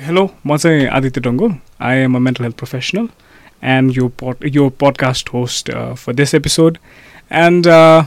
[0.00, 1.60] hello, Mase Aditya Dongo.
[1.78, 3.08] I am a mental health professional
[3.62, 4.12] and your
[4.42, 6.78] your podcast host uh, for this episode.
[7.28, 8.04] And uh,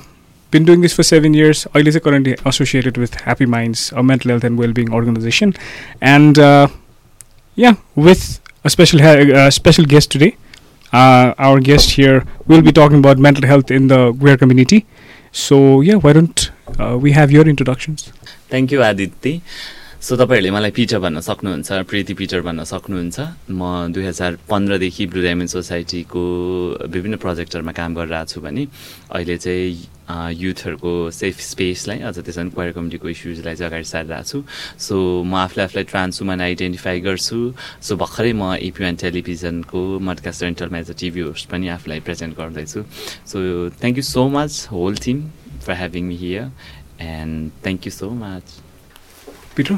[0.52, 1.68] been doing this for seven years.
[1.76, 5.54] Oil is currently associated with Happy Minds, a mental health and well-being organization.
[6.02, 6.68] And uh,
[7.56, 10.36] yeah, with a special uh, special guest today.
[10.94, 12.18] our guest here
[12.50, 14.86] will be talking about mental health in the queer community.
[15.32, 16.52] So yeah, why don't
[17.06, 18.12] we have your introductions?
[18.50, 19.42] Thank you, Aditi.
[20.04, 25.22] So तपाईँहरूले मलाई Peter भन्न सक्नुहुन्छ प्रीति Peter भन्न सक्नुहुन्छ। म दुई हजार पन्ध्रदेखि ब्लु
[25.24, 26.24] डायमन्ड सोसाइटीको
[26.92, 28.68] विभिन्न प्रोजेक्टहरूमा काम गरिरहेको छु भने
[29.16, 34.44] अहिले चाहिँ युथहरूको सेफ स्पेसलाई अझ त्यसमा क्वायर कमिटीको इस्युजलाई चाहिँ अगाडि सारिरहेको छु।
[34.76, 37.40] सो म आफूलाई आफूलाई ट्रान्स वुमन आइडेन्टिफाई गर्छु।
[37.80, 42.84] सो भर्खरै म एपिएन टेलिभिजनको मडकास्ट रेन्टलमा एज अ टिभी होस्ट पनि आफूलाई प्रेजेन्ट गर्दैछु।
[43.24, 43.40] So
[43.80, 45.18] thank you so much whole team
[45.64, 46.52] for having me here
[47.00, 48.60] and thank you so much
[49.56, 49.78] Peter?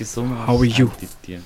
[0.00, 0.46] You so much.
[0.46, 0.86] How are you?
[0.98, 1.40] Aditya.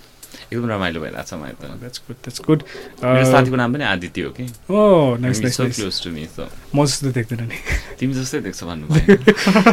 [0.52, 2.62] एकदम रमाइलो भइरहेको छ मैले त। द्याट्स गुड द्याट्स गुड
[3.02, 4.44] मेरो साथीको नाम पनि आदित्य हो कि?
[4.70, 6.44] ओ nice nice so close to me so
[6.74, 7.58] म जस्तो देख्दैन नि।
[7.98, 8.86] तिमी जस्तै देख्छ भन्नु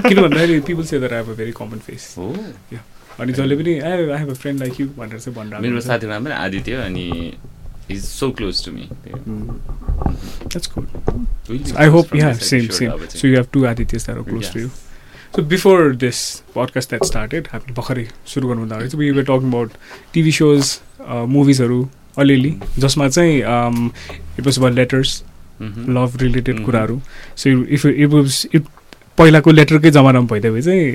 [0.08, 2.28] किन भन्दाखेरि people say that I a very common face हो।
[3.20, 6.12] अनि जसले पनि I I have a friend like you भनेर चाहिँ भनिरहेको मेरो साथीको
[6.12, 7.08] नाम पनि आदित्य अनि
[7.92, 10.88] is so close to me that's good
[11.78, 14.70] I hope yeah same same so you have to Adityas that are close to you
[15.36, 19.48] So before this podcast that started, हामी भर्खरै सुरु गर्नुभन्दा अगाडि चाहिँ we were talking
[19.52, 19.70] about
[20.14, 20.72] TV shows
[21.36, 21.78] मुभिजहरू
[22.20, 22.52] अलिअलि
[22.84, 25.14] जसमा चाहिँ it was about letters
[25.98, 27.00] love related कुराहरू.
[27.38, 28.64] So if it was it
[29.18, 30.92] पहिलाको लेटरकै जमानामा भइदियो भने चाहिँ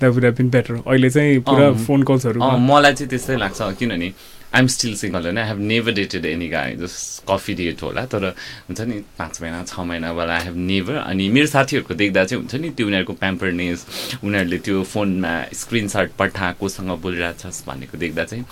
[0.00, 4.12] that would have been better अहिले चाहिँ पुरा फोन कल्सहरू मलाई चाहिँ त्यस्तै लाग्छ किनभने
[4.54, 8.24] आइएम स्टिल सिङ्गल होइन I have never dated any guy just coffee date होला तर
[8.68, 12.54] हुन्छ नि पाँच महिना छ महिनाबाट आई हेभ नेभर अनि मेरो साथीहरूको देख्दा चाहिँ हुन्छ
[12.58, 13.86] नि त्यो उनीहरूको प्याम्परनेस
[14.24, 18.44] उनीहरूले त्यो फोनमा स्क्रिनसट पठा कोसँग बोलिरहेछस् भनेको देख्दा चाहिँ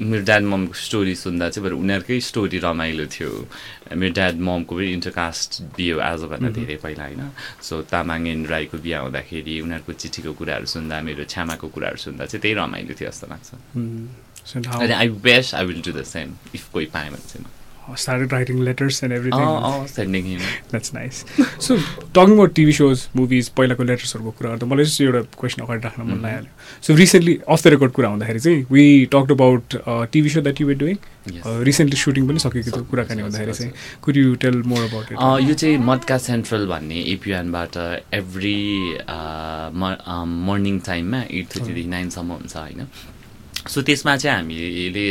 [0.00, 3.30] मेरो ड्याड ममको स्टोरी सुन्दा चाहिँ बरु उनीहरूकै स्टोरी रमाइलो थियो।
[3.94, 7.22] मेरो ड्याड ममको पनि इन्टरकास्ट बिहे आजभन्दा धेरै पहिला होइन?
[7.62, 12.54] सो तामाङ राईको बिहा हुँदाखेरि उनीहरूको चिठीको कुराहरू सुन्दा मेरो छ्यामाको कुराहरू सुन्दा चाहिँ त्यही
[12.56, 13.48] रमाइलो थियो जस्तो लाग्छ।
[14.44, 14.80] So how?
[14.80, 17.44] And I wish I will do the same if koi paए भने
[17.96, 19.40] started writing letters and everything.
[19.40, 20.40] Oh, oh sending him.
[20.70, 21.24] That's nice.
[21.58, 21.78] so
[22.12, 26.02] talking about TV shows, movies, पहिलाको लेटर्सहरूको कुराहरू त मलाई चाहिँ एउटा क्वेसन अगाडि राख्न
[26.02, 29.76] मन लागिहाल्यो so recently off the record कुरा हुँदाखेरि चाहिँ we talk about
[30.12, 30.96] TV so that you were doing
[31.68, 35.54] recently shooting पनि सकेको थियो कुराकानी हुँदाखेरि चाहिँ could you tell more about it यो
[35.54, 37.76] चाहिँ मडका सेन्ट्रल भन्ने एपिएनबाट
[38.22, 38.60] एभ्री
[40.50, 42.86] मर्निङ टाइममा एट थर्टीदेखि नाइनसम्म हुन्छ होइन
[43.68, 45.06] सो त्यसमा चाहिँ हामीले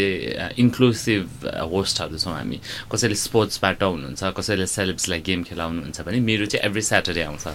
[0.60, 2.60] इन्क्लुसिभ होस्टहरू छौँ हामी।
[2.92, 7.46] कसैले स्पोर्ट्सबाट हुनुहुन्छ कसैले सेलेब्सलाई गेम खेलाउनुहुन्छ भने मेरो चाहिँ एभ्री स्याटरडे आउँछ।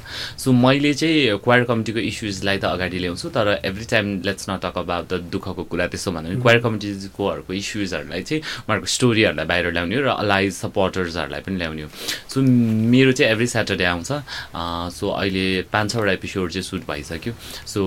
[0.41, 4.79] सो मैले चाहिँ क्वायर कमिटीको इस्युजलाई त अगाडि ल्याउँछु तर every time let's not talk
[4.79, 9.97] about the दुःखको कुरा त्यसो भन्दा पनि क्वायर कमिटीकोहरूको इस्युजहरूलाई चाहिँ उनीहरूको स्टोरीहरूलाई बाहिर ल्याउने
[10.01, 11.87] र अलाइज सपोर्टर्सहरूलाई पनि ल्याउने
[12.33, 14.11] सो मेरो चाहिँ एभ्री स्याटरडे आउँछ।
[14.97, 17.33] सो अहिले पाँच छवटा एपिसोड चाहिँ सुट भइसक्यो।
[17.67, 17.81] So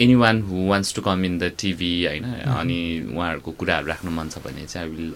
[0.14, 2.78] anyone who wants to come in the TV होइन अनि
[3.14, 5.14] उहाँहरूको कुराहरू राख्नु मन छ भने चाहिँ I will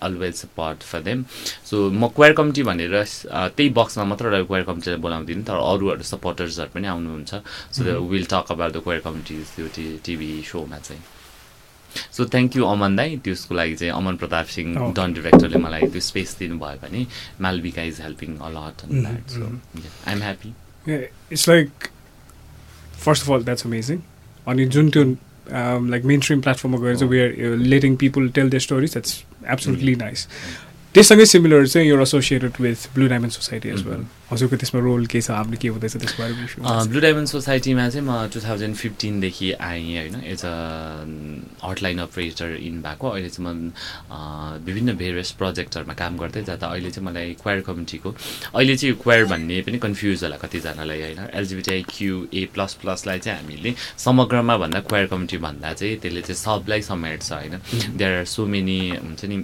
[0.00, 1.24] always support for them
[1.68, 2.94] so म क्वायर कमिटी भनेर
[3.56, 7.32] त्यही बक्समा मात्र रहेको क्वायर कमिटीलाई बोलाउँदिनँ तर अरूहरू सपोर्टर्सहरू पनि आउनुहुन्छ।
[7.76, 9.66] So will talk about the queer committee त्यो
[10.04, 11.02] टिभी सोमा चाहिँ।
[12.16, 16.00] सो थ्याङ्क यू अमन दाई त्यसको लागि चाहिँ अमन प्रताप सिंह डन डिरेक्टरले मलाई त्यो
[16.00, 17.06] स्पेस दिनुभयो भने
[17.42, 18.76] Malavika is helping a lot
[19.36, 19.46] so
[20.08, 20.50] am happy
[21.34, 21.68] it's like
[23.04, 23.98] first of all that's amazing
[24.48, 25.04] अनि जुन त्यो
[25.52, 30.26] लाइक मेन स्ट्रिम प्लेटफर्ममा गएर चाहिँ we're letting people tell the stories that's absolutely nice
[30.94, 35.20] त्यससँगै similar चाहिँ यो associated with Blue Diamond Society as well हजुरको त्यसमा रोल के
[35.20, 35.30] छ?
[35.30, 40.16] हामीले के हुँदैछ त्यसको बारेमा ब्लु डायमन्ड सोसाइटीमा चाहिँ म टु थाउजन्ड फिफ्टिनदेखि आएँ होइन।
[40.22, 40.54] As a
[41.66, 47.06] hotline operator in भएको। अहिले चाहिँ म विभिन्न भेरियस प्रोजेक्टहरूमा काम गर्दै जाँदा अहिले चाहिँ
[47.06, 48.14] मलाई क्वायर कमिटीको
[48.54, 53.38] अहिले चाहिँ क्वायर भन्ने पनि कन्फ्युज होला कतिजनालाई होइन। एलजिबिटिआई क्यु ए प्लस प्लसलाई चाहिँ
[53.40, 57.54] हामीले समग्रमा भन्दा क्वायर कमिटी भन्दा चाहिँ त्यसले चाहिँ सबलाई समेट्छ होइन।
[57.98, 59.36] देयर आर सो मेनी हुन्छ नि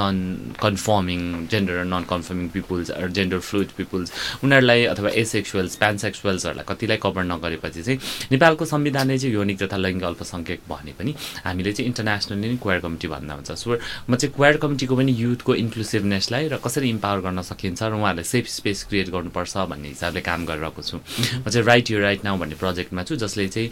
[0.00, 0.16] non
[0.62, 1.20] conforming
[1.52, 4.12] gender non conforming peoples gender fluid peoples
[4.44, 7.98] उनीहरूलाई अथवा एसेक्सुअल्स प्यानसेक्सुअल्सहरूलाई कतिलाई कभर नगरेपछि चाहिँ
[8.32, 11.14] नेपालको संविधानले चाहिँ यौनिक तथा लैङ्गिक अल्पसङ्ख्यक भने पनि
[11.44, 13.76] हामीले चाहिँ इन्टरनेसनली नै क्वायर कमिटी भन्दा हुन्छ। सो
[14.08, 18.46] म चाहिँ क्वायर कमिटीको पनि युथको इन्क्लुसिभनेसलाई र कसरी इम्पावर गर्न सकिन्छ र उहाँहरूलाई सेफ
[18.48, 22.56] स्पेस क्रिएट गर्नुपर्छ भन्ने हिसाबले काम गरिरहेको छु। म चाहिँ राइट यु राइट नाउ भन्ने
[22.62, 23.68] प्रोजेक्टमा छु जसले चाहिँ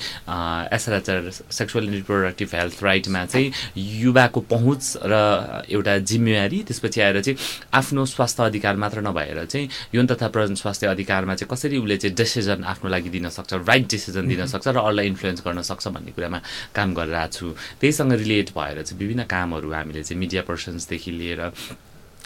[0.76, 5.14] एसआरएचआर सेक्सुअल रिप्रोडक्टिभ हेल्थ राइटमा चाहिँ युवाको पहुँच र
[5.70, 7.38] एउटा जिम्मेवारी त्यसपछि आएर चाहिँ
[7.74, 12.64] आफ्नो स्वास्थ्य अधिकार मात्र नभएर चाहिँ यौन तथा स्वास्थ्य अधिकारमा चाहिँ कसरी उसले चाहिँ डिसिजन
[12.64, 16.40] आफ्नो लागि दिन सक्छ राइट डिसिजन दिन सक्छ र अरूलाई इन्फ्लुएन्स गर्न सक्छ भन्ने कुरामा
[16.74, 17.46] काम गरिरहेको छु।
[17.80, 21.42] त्यहीसँग रिलेट भएर चाहिँ विभिन्न कामहरू हामीले चाहिँ मिडिया पर्सन्सदेखि लिएर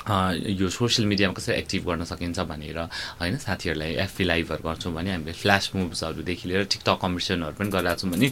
[0.04, 2.78] यो सोसियल मिडियामा कसरी एक्टिभ गर्न सकिन्छ भनेर
[3.20, 8.10] होइन साथीहरूलाई एफपी लाइभहरू गर्छौँ भने हामीले फ्ल्यास मुभ्सहरूदेखि लिएर टिकटक कम्पिटिसनहरू पनि गरिरहेको छौँ
[8.12, 8.28] भने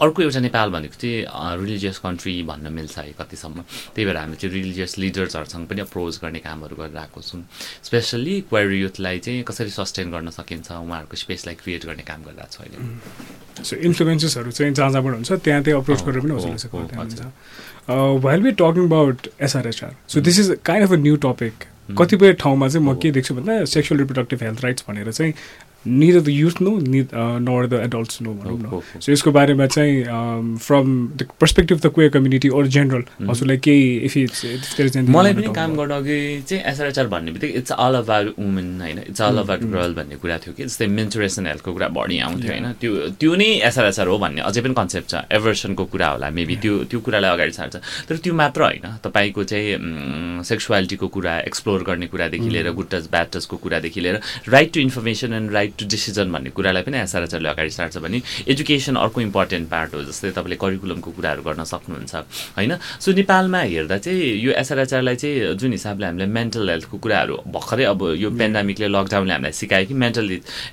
[0.00, 3.60] अर्को एउटा नेपाल भनेको चाहिँ रिलिजियस कन्ट्री भन्न मिल्छ है कतिसम्म।
[3.94, 7.42] त्यही भएर हामी चाहिँ रिलिजियस लिडर्सहरूसँग पनि अप्रोच गर्ने कामहरू गरिरहेको छौँ।
[7.84, 12.60] स्पेसल्ली क्वेर युथलाई चाहिँ कसरी सस्टेन गर्न सकिन्छ उहाँहरूको स्पेसलाई क्रिएट गर्ने काम गरिरहेको छ
[12.62, 18.50] अहिले। सो इन्फ्लुएन्सेसहरू चाहिँ जहाँ जहाँबाट हुन्छ त्यहाँ त्यहाँ अप्रोच गरेर पनि हजुरले while be
[18.62, 21.64] talking about SRHR so this is kind of a new topic
[21.98, 25.32] कतिपय ठाउँमा चाहिँ म के देख्छु भन्दा सेक्सुअल रिप्रोडक्टिभ हेल्थ राइट्स भनेर चाहिँ
[25.86, 30.56] निदर द युथ नो नि नर द एडल्ट्स नो भनौँ न सो यसको बारेमा चाहिँ
[30.58, 30.86] from
[31.16, 35.90] the perspective the queer community or general हजुरलाई केही इफ इट्स मलाई पनि काम गर्न
[35.92, 38.98] अघि चाहिँ एसआरएचआर भन्ने बित्तिकै इट्स अल अबाउट वुमेन होइन?
[39.08, 40.64] इट्स अल अबाउट गर्ल भन्ने कुरा थियो कि?
[40.64, 42.72] जस्तै मेन्चुरेसन हेल्थको कुरा बढी आउँथ्यो होइन?
[42.80, 46.74] त्यो त्यो नै एसआरएचआर हो भन्ने अझै पनि कन्सेप्ट छ। एभर्सनको कुरा होला मेबी त्यो
[46.90, 47.76] त्यो कुरालाई अगाडि सार्छ।
[48.08, 53.56] तर त्यो मात्र होइन। तपाईँको चाहिँ सेक्सुअलिटीको कुरा एक्सप्लोर गर्ने कुरादेखि लिएर टच ब्याड टचको
[53.56, 57.96] कुरादेखि लिएर right to information and right to decision भन्ने कुरालाई पनि एसआरएचआरले अगाडि सार्छ
[58.04, 62.14] भने एजुकेसन अर्को इम्पोर्टेन्ट पार्ट हो जस्तै तपाईँले करिकुलमको कुराहरू गर्न सक्नुहुन्छ
[62.58, 62.72] होइन?
[63.00, 68.00] सो नेपालमा हेर्दा चाहिँ यो एसआरएचआरलाई चाहिँ जुन हिसाबले हामीले मेन्टल हेल्थको कुराहरू भर्खरै अब
[68.18, 70.26] यो पेन्डामिकले लकडाउनले हामीलाई सिकायो कि mental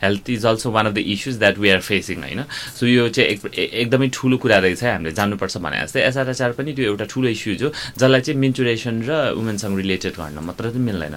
[0.04, 2.44] health is also one of the issues that we are facing होइन?
[2.80, 7.06] सो यो चाहिँ एकदमै ठुलो कुरा रहेछ हामीले जान्नुपर्छ भने जस्तै एसआरएचआर पनि त्यो एउटा
[7.14, 11.16] ठुलो इस्युज हो जसलाई चाहिँ मेन्चुरेसन र वुमेनसँग रिलेटेड गर्न मात्र चाहिँ मिल्दैन।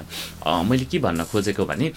[0.70, 1.92] मैले के भन्न खोजेको भने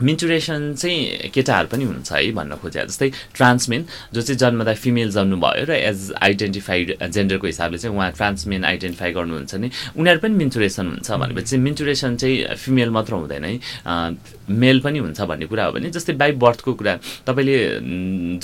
[0.00, 3.84] मिन्चुरेसन चाहिँ केटाहरू पनि हुन्छ है भन्न खोजे जस्तै ट्रान्समेन
[4.14, 9.54] जो चाहिँ जन्मदा फिमेल जन्नुभयो र एज आइडेन्टिफाइड जेन्डरको हिसाबले चाहिँ उहाँ ट्रान्समेन आइडेन्टिफाई गर्नुहुन्छ
[9.54, 9.68] नि।
[9.98, 13.54] उनीहरू पनि मिन्चुरेसन हुन्छ भनेपछि मिन्चुरेसन चाहिँ फिमेल मात्र हुँदैन है।
[14.52, 16.94] मेल पनि हुन्छ भन्ने कुरा हो भने जस्तै बाई बर्थको कुरा
[17.26, 17.56] तपाईँले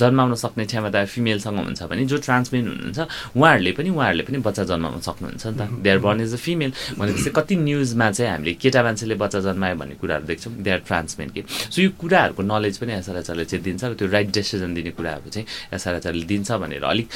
[0.00, 2.99] जन्माउन सक्ने क्षमता फिमेलसँग हुन्छ भने जो ट्रान्समेन हुनुहुन्छ
[3.37, 6.72] उहाँहरूले पनि उहाँहरूले पनि बच्चा जन्माउन सक्नुहुन्छ नि त। They are born is a female
[6.99, 11.28] भनेपछि कति न्युजमा चाहिँ हामीले केटा मान्छेले बच्चा जन्मायो भन्ने कुराहरू देख्छौँ। दे आर ट्रान्समेन
[11.34, 15.31] कि। सो यो कुराहरूको नलेज पनि एसआरएचआरले चाहिँ दिन्छ र त्यो राइट डेसिजन दिने कुराहरू
[15.31, 17.06] चाहिँ एसआरएचआरले दिन्छ भनेर अलिक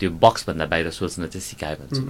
[0.00, 2.02] त्यो बक्सभन्दा बाहिर सोच्न चाहिँ सिकायो भन्छु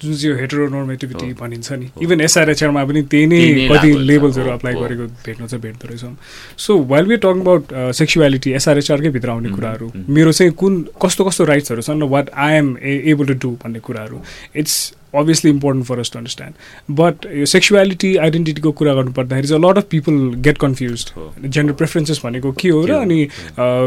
[0.00, 3.40] जुन चाहिँ हेट्रोनोर्मेटिभिटी भनिन्छ नि इभन एसआरएचआरमा पनि त्यही नै
[3.70, 6.16] कति लेभल्सहरू अप्लाई गरेको भेट्नु चाहिँ भेट्दो रहेछौँ।
[6.58, 11.44] So while we talk about sexuality एसआरएचआरकै भित्र आउने कुराहरू मेरो चाहिँ कुन कस्तो कस्तो
[11.44, 14.22] राइट्सहरू छन् what I am able to do भन्ने कुराहरू
[14.56, 14.78] it's
[15.14, 19.78] obviously important for us to understand but यो सेक्सुअलिटी आइडेन्टिटीको कुरा गर्नु पर्दाखेरि चाहिँ lot
[19.78, 21.04] of people get confuse
[21.44, 23.18] gender preferences भनेको के हो र अनि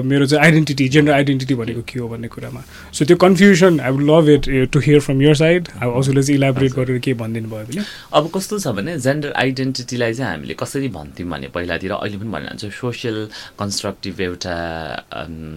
[0.09, 2.63] मेरो चाहिँ आइडेन्टिटी जेन्डर आइडेन्टिटी भनेको के हो भन्ने कुरामा.
[2.93, 6.37] सो त्यो confusion I would love it to hear from your side अब हजुरले चाहिँ
[6.37, 7.83] इलाबोरेट गरेर के भनिदिनु भयो भने।
[8.13, 12.73] अब कस्तो छ भने जेन्डर आइडेन्टिटीलाई चाहिँ हामीले कसरी भन्थ्यौँ भने पहिलातिर अहिले पनि भनिरहन्छ
[12.81, 13.17] सोसियल
[13.59, 14.55] कन्स्ट्रक्टिभ एउटा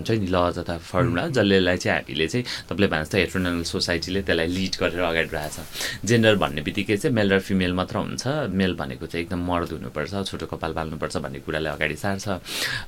[0.06, 4.46] चाहिँ नि ल तथा फर्मुला जसले चाहिँ हामीले चाहिँ तपाईँले भने जस्तो हेट्रोनल सोसाइटीले त्यसलाई
[4.56, 5.64] लिड गरेर अगाडि राखेको छ
[6.04, 10.12] जेन्डर भन्ने बित्तिकै चाहिँ मेल र फिमेल मात्र हुन्छ। मेल भनेको चाहिँ एकदम मर्द हुनुपर्छ
[10.28, 12.26] छोटो कपाल पाल्नुपर्छ भन्ने कुरालाई अगाडि सार्छ।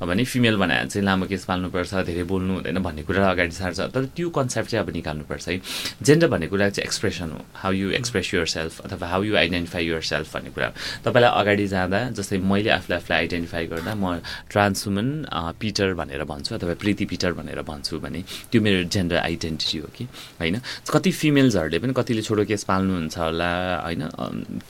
[0.04, 4.04] भने फिमेल भने चाहिँ लामो केस पाल्नुपर्छ धेरै बोल्नु हुँदैन भन्ने कुरा अगाडि सार्छ। तर
[4.12, 5.60] त्यो कन्सेप्ट चाहिँ अब निकाल्नुपर्छ है।
[6.02, 9.84] जेन्डर भन्ने कुरा चाहिँ एक्सप्रेसन हो। How you express your self अथवा how you identify
[9.86, 10.68] your self भन्ने कुरा।
[11.04, 14.20] तपाईँलाई अगाडि जाँदा जस्तै मैले आफूलाई आफूलाई आइडेन्टिफाई गर्दा म
[14.50, 15.08] ट्रान्स वुमन
[15.60, 18.20] पिटर भनेर भन्छु अथवा प्रीति पिटर भनेर भन्छु भने
[18.50, 20.04] त्यो मेरो जेन्डर आइडेन्टिटी हो कि?
[20.40, 20.56] होइन?
[20.92, 23.50] कति फिमेल्सहरूले पनि कतिले छोटो केस पाल्नुहुन्छ होला
[23.84, 24.02] होइन?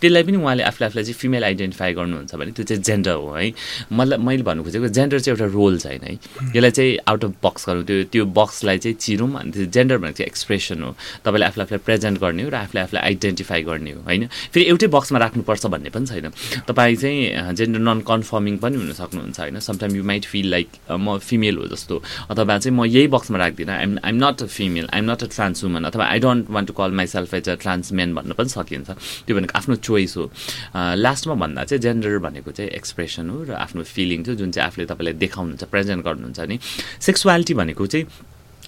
[0.01, 3.53] त्यसलाई पनि उहाँले आफूले आफूलाई चाहिँ फिमेल आइडेन्टिफाई गर्नुहुन्छ भने त्यो चाहिँ जेन्डर हो है?
[3.93, 6.13] मतलब मैले भन्नु खोजेको जेन्डर चाहिँ एउटा रोल छैन है?
[6.57, 10.17] यसलाई चाहिँ आउट अफ बक्स गरौँ। त्यो त्यो बक्सलाई चाहिँ चिरौँ अनि त्यो जेन्डर भनेको
[10.19, 10.91] चाहिँ एक्सप्रेसन हो।
[11.25, 14.27] तपाईँले आफूलाई आफूलाई प्रेजेन्ट गर्ने हो र आफूले आफूलाई आइडेन्टिफाई गर्ने हो होइन?
[14.53, 16.27] फेरि एउटै बक्समा राख्नुपर्छ भन्ने पनि छैन।
[16.69, 19.59] तपाईँ चाहिँ जेन्डर नन कन्फर्मिङ पनि हुन सक्नुहुन्छ होइन?
[19.61, 21.95] Sometime you might feel like म फिमेल हो जस्तो।
[22.31, 25.65] अथवा चाहिँ म यही बक्समा राख्दिनँ। I'm I'm not a female I'm not a trans
[25.65, 28.91] woman अथवा I don't want to call myself as a trans trans men भन्न पनि सकिन्छ।
[29.27, 30.25] त्यो भनेको आफ्नो चोइस हो।
[30.75, 34.87] लास्टमा भन्दा चाहिँ जेन्डर भनेको चाहिँ एक्सप्रेसन हो र आफ्नो फिलिङ थियो जुन चाहिँ आफूले
[34.91, 36.59] तपाईँलाई देखाउनुहुन्छ प्रेजेन्ट गर्नुहुन्छ नि।
[36.99, 38.07] सेक्सुअलिटी भनेको चाहिँ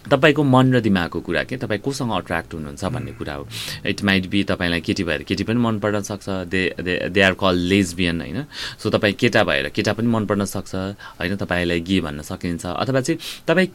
[0.01, 1.57] तपाईँको मन र दिमागको कुरा के?
[1.61, 3.45] तपाईँ कोसँग अट्र्याक्ट हुनुहुन्छ भन्ने कुरा हो।
[3.85, 7.35] इट माइट बी तपाईँलाई केटी भएर केटी पनि मन पर्न सक्छ। They they they are
[7.37, 8.41] call lesbian होइन?
[8.81, 10.75] सो तपाईँ केटा भएर केटा पनि मन पर्न सक्छ।
[11.21, 11.37] होइन?
[11.37, 13.69] तपाईँलाई गे भन्न सकिन्छ। अथवा चाहिँ तपाईँ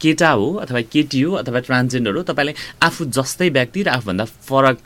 [0.00, 4.78] केटा हो अथवा केटी हो अथवा ट्रान्सजेन्डर हो तपाईँलाई आफू जस्तै व्यक्ति र आफूभन्दा फरक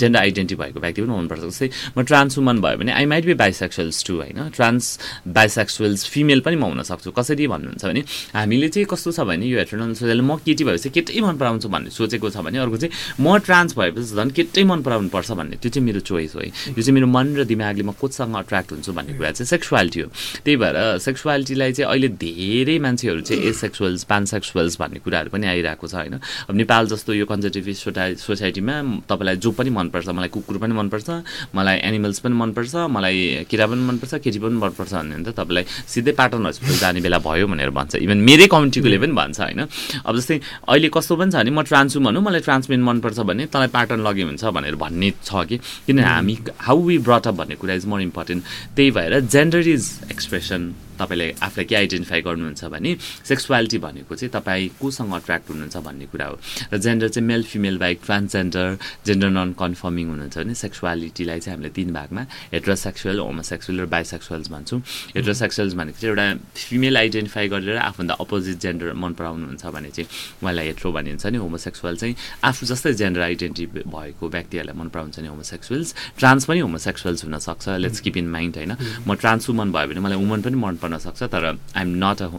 [0.00, 3.34] जेन्डर आइडेन्टिटी भएको व्यक्ति पनि हुनुपर्छ। जस्तै म ट्रान्स वुमन भयो भने I might be
[3.42, 4.48] bisexuals too होइन?
[4.54, 8.02] ट्रान्स बाइसेक्सुअल्स फिमेल पनि म हुन सक्छु कसरी भन्नुहुन्छ भने
[8.34, 11.90] हामीले चाहिँ कस्तो छ भने यो हेट्रोनल सोसाइटीले म केटी भएपछि केटै मन पराउँछु भन्ने
[11.90, 15.70] सोचेको छ भने अर्को चाहिँ म ट्रान्स भएपछि झन् केटै मन पराउनु पर्छ भन्ने त्यो
[15.70, 18.92] चाहिँ मेरो चोइस हो है। यो चाहिँ मेरो मन र दिमागले म कोसँग अट्र्याक्ट हुन्छु
[18.92, 20.08] भन्ने कुरा चाहिँ सेक्सुअलिटी हो।
[20.44, 24.04] त्यही भएर सेक्सुअलिटीलाई चाहिँ अहिले धेरै मान्छेहरू चाहिँ ए सेक्सुअल्स
[24.52, 26.20] होमोसेक्सुअल्स भन्ने कुराहरू पनि आइरहेको छ होइन?
[26.48, 28.74] अब नेपाल जस्तो यो कन्जर्भेटिभ सोटा सोसाइटीमा
[29.08, 31.08] तपाईँलाई जो पनि मनपर्छ मलाई कुकुर पनि मनपर्छ
[31.56, 35.64] मलाई एनिमल्स पनि मनपर्छ मलाई किरा पनि मनपर्छ केटी पनि मनपर्छ भन्यो भने त तपाईँलाई
[35.88, 39.60] सिधै पाटन हस्पिटल जाने बेला भयो भनेर भन्छ। इभन मेरै कम्युनिटीकोले पनि भन्छ होइन?
[40.04, 40.36] अब जस्तै
[40.68, 44.22] अहिले कस्तो पनि छ भने म ट्रान्सु भनौँ मलाई ट्रान्समेन मनपर्छ भने तँलाई पाटन लगे
[44.28, 45.56] हुन्छ भनेर भन्ने छ कि?
[45.86, 46.34] किन हामी
[46.68, 48.42] हाउ वी ब्रट अप भन्ने कुरा इज मोर इम्पोर्टेन्ट
[48.76, 52.90] त्यही भएर जेन्डर इज एक्सप्रेसन तपाईँले आफूलाई के आइडेन्टिफाई गर्नुहुन्छ भने
[53.28, 56.36] सेक्सुवालिटी भनेको चाहिँ तपाईँ कोसँग अट्र्याक्ट हुनुहुन्छ भन्ने कुरा हो।
[56.72, 58.66] र जेन्डर चाहिँ मेल फिमेल बाइक ट्रान्सजेन्डर
[59.06, 62.22] जेन्डर नन कन्फर्मिङ हुनुहुन्छ भने सेक्सुवालिटीलाई चाहिँ हामीले तिन भागमा
[62.52, 64.80] हेट्रोसेक्सुअल होमोसेक्सुअल र बाइसेक्सुअल्स भन्छौँ।
[65.16, 70.08] हेट्रोसेक्सुअल्स भनेको चाहिँ एउटा फिमेल आइडेन्टिफाई गरेर आफूभन्दा अपोजिट जेन्डर मन पराउनुहुन्छ भने चाहिँ
[70.42, 75.28] उहाँलाई हेट्रो भनिन्छ नि। होमोसेक्सुअल चाहिँ आफू जस्तै जेन्डर आइडेन्टिटी भएको व्यक्तिहरूलाई मन पराउँछ नि
[75.28, 78.72] होमोसेक्सुअल्स ट्रान्स पनि होमोसेक्सुअल्स हुनसक्छ। लेट्स किप इन माइन्ड होइन।
[79.06, 82.30] म ट्रान्स वुमन भयो भने मलाई वुमन पनि मन पर्न सक्छ तर I'm not a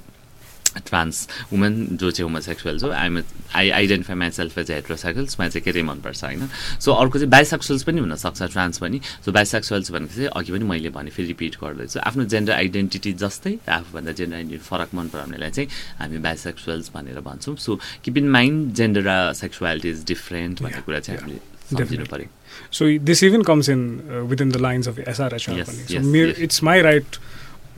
[0.73, 3.21] trans women जो चाहिँ होमोसेक्सुअल छ I'm
[3.55, 6.47] I identify myself as heterosexuals मलाई चाहिँ के चाहिँ मनपर्छ होइन?
[6.81, 10.89] सो अर्को चाहिँ बाइसेक्सुअल्स पनि हुनसक्छ ट्रान्स पनि। सो बाइसेक्सुअल्स भनेको चाहिँ अघि पनि मैले
[10.97, 15.69] भने फेरि रिपिट गर्दैछु। आफ्नो जेन्डर आइडेन्टिटी जस्तै आफूभन्दा जेन्डर आइडेन्टिटी फरक मन पराउनेलाई चाहिँ
[16.01, 20.99] हामी बाइसेक्सुअल्स भनेर भन्छौँ। So keep in mind gender र सेक्सुअलिटी इज डिफ्रेन्ट भन्ने कुरा
[20.99, 22.29] चाहिँ हामीले सम्झिनु पऱ्यो
[22.71, 25.57] So this even comes in uh, within the lines of SRHR.
[25.57, 26.37] Yes, so yes, mere, yes.
[26.37, 27.17] it's my right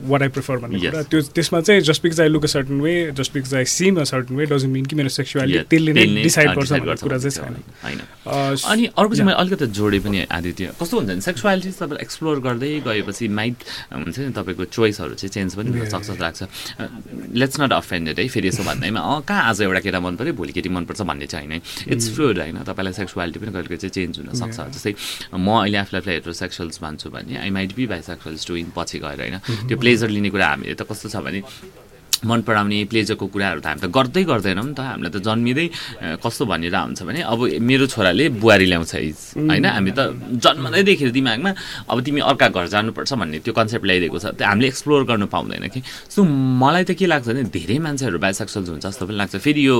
[0.00, 0.78] what I prefer भन्ने.
[0.80, 4.00] कुरा। त्यो त्यसमा चाहिँ just because I look a certain way just because I seem
[4.00, 7.34] a certain way doesn't mean कि मेरो sexuality त्यसले नै decide गर्छ भन्ने कुरा चाहिँ
[7.36, 9.26] छैन। अनि अर्को चाहिँ.
[9.26, 13.56] मैले अलिकति जोडेँ पनि आदित्य कस्तो हुन्छ भने सेक्सुअलिटी तपाईँले एक्सप्लोर गर्दै गएपछि माइट
[13.92, 16.40] हुन्छ नि तपाईँको चोइसहरू चाहिँ चेन्ज पनि जस्तो लाग्छ।
[17.32, 20.52] लेट्स नट अफेन्डेड है फेरि यसो भन्दैमा अँ कहाँ आज एउटा केटा मन पऱ्यो भोलि
[20.52, 24.58] केटी मनपर्छ भन्ने चाहिँ होइन। इट्स फ्लुइड होइन। तपाईँलाई सेक्सुअलिटी पनि कहिले चाहिँ चेन्ज हुनसक्छ.
[24.76, 24.92] जस्तै
[25.32, 29.20] म अहिले आफूलाई आफूलाई हेट्रोसेक्सुअल्स भन्छु भने I might be bisexuals too in पछि गएर
[29.20, 29.38] होइन।
[29.68, 31.40] त्यो प्लेजर लिने कुरा हामीले त कस्तो छ भने
[32.24, 35.66] मन पराउने प्लेजरको कुराहरू त हामी त गर्दै गर्दैनौँ नि त। हामीलाई त जन्मिँदै
[36.22, 40.00] कस्तो भनेर हुन्छ भने अब मेरो छोराले बुहारी ल्याउँछ इज होइन हामी त
[40.40, 41.50] जन्मदैदेखि दिमागमा
[41.90, 45.68] अब तिमी अर्का घर जानुपर्छ भन्ने त्यो कन्सेप्ट ल्याइदिएको छ। त्यो हामीले एक्सप्लोर गर्नु पाउँदैन
[45.68, 49.62] कि। सो मलाई त के लाग्छ भने धेरै मान्छेहरू बाइसेक्सुअल्स हुन्छ जस्तो पनि लाग्छ। फेरि
[49.66, 49.76] यो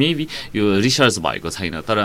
[0.00, 0.24] मेबी
[0.56, 1.98] यो रिसर्च भएको छैन तर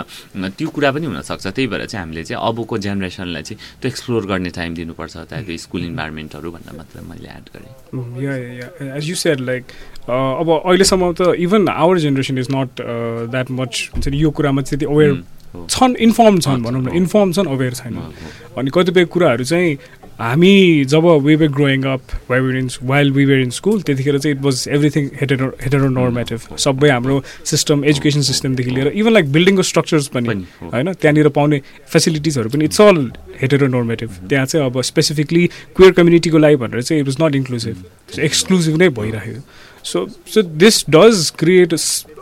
[0.56, 4.50] त्यो कुरा पनि हुनसक्छ। त्यही भएर चाहिँ हामीले चाहिँ अबको जेनेरेसनलाई चाहिँ त्यो एक्सप्लोर गर्ने
[4.50, 7.72] टाइम दिनुपर्छ त्यहाँको स्कुल इन्भाइरोमेन्टहरू भनेर मात्र मैले एड गरेँ।
[9.56, 12.80] Like uh, अब अहिलेसम्म त even our generation is not
[13.32, 15.10] that much हुन्छ नि यो कुरामा चाहिँ त्यति अवेर
[15.54, 17.96] हो। छन् इन्फर्म छन् भनौँ न। इन्फर्म छन् अवेर छैन।
[18.58, 19.76] अनि कतिपय कुराहरू चाहिँ
[20.20, 24.42] हामी जब we we growing up in while we were in school त्यतिखेर चाहिँ it
[24.42, 25.46] was everything hetero
[25.88, 30.92] heteronormative सबै हाम्रो सिस्टम एजुकेसन सिस्टमदेखि लिएर इभन लाइक बिल्डिङको स्ट्रक्चर्स पनि। होइन?
[30.92, 31.60] त्यहाँनिर पाउने
[31.92, 35.46] फेसिलिटिजहरू पनि इट्स अल हेटेरो नर्मेटिभ त्यहाँ चाहिँ अब स्पेसिफिकली
[35.76, 39.40] क्वेयर कम्युनिटीको लागि भनेर चाहिँ it was not inclusive exclusive नै भइरहेको
[39.84, 41.74] so so this does create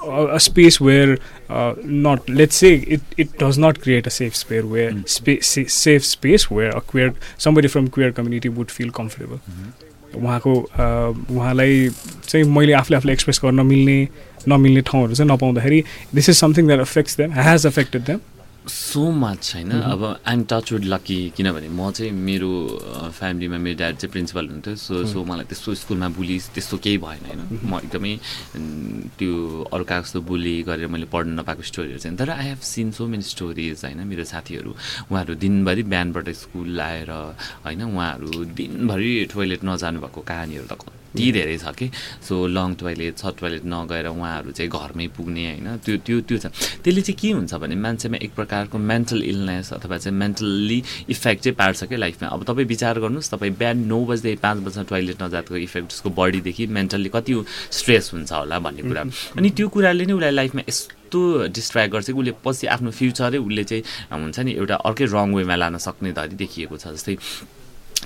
[0.04, 1.16] a space where
[1.50, 1.74] uh,
[2.06, 5.02] not let's say it, it does not create a safe space where Mm.
[5.08, 7.12] sa- safe space where a queer
[7.46, 9.72] somebody from queer community would feel comfortable Mhm.
[10.22, 11.88] उहाँको uh, उहाँलाई
[12.28, 13.96] चाहिँ मैले आफूले आफूले express गर्न मिल्ने
[14.48, 15.82] नमिल्ने ठाउँहरू चाहिँ नपाउँदाखेरि
[16.14, 18.18] this is something that affects them has affected them
[18.68, 19.68] so much होइन?
[19.68, 19.92] Mhm.
[19.92, 22.50] अब आइएम टच वुड लकी किनभने म चाहिँ मेरो
[23.12, 27.24] फ्यामिलीमा मेरो ड्याड चाहिँ प्रिन्सिपल हुन्थ्यो सो सो मलाई त्यस्तो स्कुलमा बुली त्यस्तो केही भएन
[27.28, 27.40] होइन?
[27.60, 28.16] म एकदमै
[29.20, 29.32] त्यो
[29.68, 33.22] अर्का जस्तो बुली गरेर मैले पढ्न नपाएको स्टोरीहरू चाहिँ। तर I have seen so many
[33.22, 34.00] stories होइन?
[34.08, 34.70] मेरो साथीहरू
[35.12, 37.10] उहाँहरू दिनभरि बिहानबाट स्कुल आएर
[37.64, 37.82] होइन?
[37.84, 41.90] उहाँहरू दिनभरि टोइलेट नजानु भएको कहानीहरू त कति धेरै छ कि?
[42.26, 46.46] So long toilet short toilet नगएर उहाँहरू चाहिँ घरमै पुग्ने होइन त्यो त्यो त्यो छ।
[46.82, 51.56] त्यसले चाहिँ के हुन्छ भने मान्छेमा एक प्रकारको मेन्टल इलनेस अथवा चाहिँ मेन्टल्ली इफेक्ट चाहिँ
[51.56, 55.56] पार्छ क्या लाइफमा। अब तपाईँ विचार गर्नुहोस् तपाईँ बिहान नौ बजीदेखि पाँच बजीमा टोइलेट नजाएको
[55.56, 57.32] इफेक्ट उसको बडीदेखि मेन्टल्ली कति
[57.78, 59.02] स्ट्रेस हुन्छ होला भन्ने कुरा।
[59.38, 61.18] अनि त्यो कुराले नै उसलाई लाइफमा यस्तो
[61.54, 65.56] डिस्ट्र्याक्ट गर्छ कि उसले पछि आफ्नो फ्युचरै उसले चाहिँ हुन्छ नि एउटा अर्कै रङ वेमा
[65.62, 67.14] लान सक्ने धरि देखिएको छ जस्तै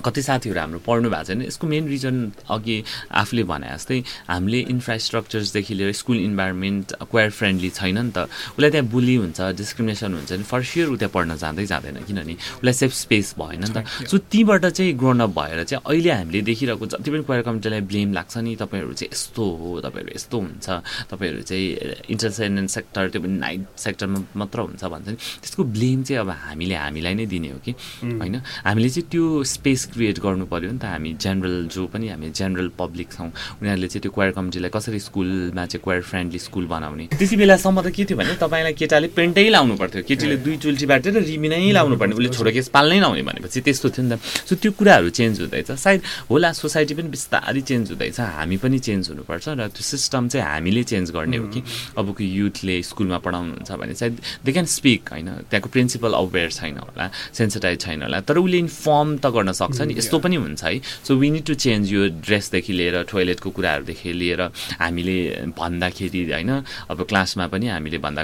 [0.05, 2.17] कति साथीहरू हाम्रो पढ्नु भएको छैन। यसको मेन रिजन
[2.51, 2.77] अघि
[3.13, 8.87] आफूले भने जस्तै हामीले इन्फ्रास्ट्रक्चर्सदेखि लिएर स्कुल इन्भाइरोमेन्ट क्वेयर फ्रेन्डली छैन नि त। उसलाई त्यहाँ
[8.89, 12.93] बुली हुन्छ डिस्क्रिमिनेसन हुन्छ नि फर स्योर ऊ त्यहाँ पढ्न जाँदै जाँदैन किनभने उसलाई सेफ
[12.95, 17.11] स्पेस भएन नि त। सो तीबाट चाहिँ ग्रोन अप भएर चाहिँ अहिले हामीले देखिरहेको जति
[17.11, 20.67] पनि क्वेयर कम्युनिटीलाई ब्लेम लाग्छ नि तपाईँहरू चाहिँ यस्तो हो तपाईँहरू यस्तो हुन्छ
[21.11, 21.67] तपाईँहरू चाहिँ
[22.13, 26.75] इन्टरटेनमेन्ट सेक्टर त्यो पनि नाइट सेक्टरमा मात्र हुन्छ भन्छ नि। त्यसको ब्लेम चाहिँ अब हामीले
[26.75, 27.73] हामीलाई नै दिने हो कि?
[28.05, 28.37] होइन?
[28.65, 32.69] हामीले चाहिँ त्यो स्पेस क्रिएट गर्नु पऱ्यो नि त हामी जेनरल जो पनि हामी जेनरल
[32.79, 37.05] पब्लिक छौँ उनीहरूले चाहिँ त्यो क्वायर कमिटीलाई कसरी स्कुलमा चाहिँ क्वायर फ्रेन्डली स्कुल बनाउने?
[37.19, 41.15] त्यति बेलासम्म त के थियो भने तपाईँलाई केटाले पेन्टै लाउनु पर्थ्यो। केटीले दुई चुल्टी बाटेर
[41.23, 44.55] रिमी नै लाउनु पर्ने उसले छोरो केस पाल्नै लाउने भनेपछि त्यस्तो थियो नि त। सो
[44.57, 49.47] त्यो कुराहरू चेन्ज हुँदैछ। सायद होला सोसाइटी पनि बिस्तारै चेन्ज हुँदैछ। हामी पनि चेन्ज हुनुपर्छ
[49.59, 51.61] र त्यो सिस्टम चाहिँ हामीले चेन्ज गर्ने हो कि।
[51.99, 54.15] अबको युथले स्कुलमा पढाउनुहुन्छ भने सायद
[54.45, 59.09] दे क्यान स्पिक होइन। त्यहाँको प्रिन्सिपल अवेर छैन होला सेन्सिटाइज छैन होला। तर उसले इन्फर्म
[59.19, 59.95] त गर्न सक्छ। नि?
[59.99, 64.41] यस्तो पनि हुन्छ है। So we need to change यो ड्रेसदेखि लिएर टोइलेटको कुराहरूदेखि लिएर
[64.81, 65.19] हामीले
[65.59, 66.51] भन्दाखेरि होइन
[66.91, 68.23] अब क्लासमा पनि हामीले भन्दा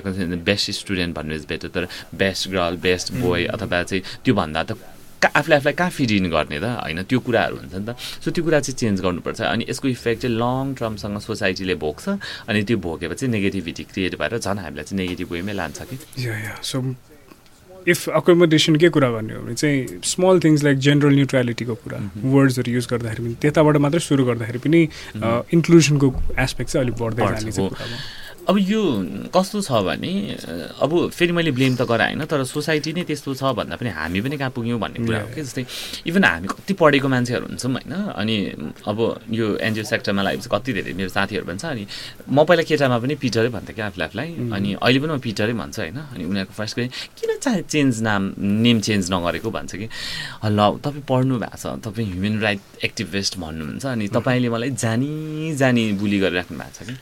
[0.48, 4.78] बेस्ट स्टुडेन्ट भन्नु इज बेटर तर बेस्ट गर्ल बेस्ट बोय अथवा चाहिँ त्यो भन्दा त
[5.24, 8.44] आफूले आफूलाई कहाँ फिट इन गर्ने त होइन त्यो कुराहरू हुन्छ नि त। सो त्यो
[8.44, 12.04] कुरा चाहिँ चेन्ज गर्नुपर्छ अनि यसको इफेक्ट चाहिँ लङ टर्मसँग सोसाइटीले भोग्छ
[12.44, 15.96] अनि त्यो भोगेपछि नेगेटिभिटी क्रिएट भएर झन् हामीलाई चाहिँ नेगेटिभ वेमै लान्छ कि?
[16.60, 16.84] सो
[17.88, 22.72] इफ अकोमोडेसन के कुरा गर्ने हो भने चाहिँ स्मल थिङ्स लाइक जेनरल न्युट्रालिटीको कुरा वर्ड्सहरू
[22.72, 24.82] युज गर्दाखेरि पनि त्यताबाट मात्रै सुरु गर्दाखेरि पनि
[25.54, 27.50] इन्क्लुजनको एस्पेक्ट चाहिँ अलिक बढ्दै जाने
[28.44, 28.80] अब यो
[29.34, 30.10] कस्तो छ भने
[30.76, 34.20] अब फेरि मैले ब्लेम त गराएँ होइन तर सोसाइटी नै त्यस्तो छ भन्दा पनि हामी
[34.20, 35.40] पनि कहाँ पुग्यौँ भन्ने कुरा हो कि?
[35.42, 35.64] जस्तै
[36.04, 38.36] इभन हामी कति पढेको मान्छेहरू हुन्छौँ होइन अनि
[38.84, 38.98] अब
[39.32, 41.84] यो एनजिओ सेक्टरमा लागेपछि कति धेरै मेरो साथीहरू भन्छ अनि
[42.28, 45.80] म पहिला केटामा पनि पिटरै भन्थेँ क्या आफूले आफूलाई अनि अहिले पनि म पिटरै भन्छु
[45.80, 46.74] होइन अनि उनीहरूको फर्स्ट
[47.16, 48.22] किन चाहे चेन्ज नाम
[48.60, 49.88] नेम चेन्ज नगरेको भन्छ कि?
[50.46, 55.12] ल तपाईँ पढ्नु भएको छ तपाईँ ह्युमन राइट एक्टिभिस्ट भन्नुहुन्छ अनि तपाईँले मलाई जानी
[55.56, 56.96] जानी बुली गरिराख्नु भएको छ कि?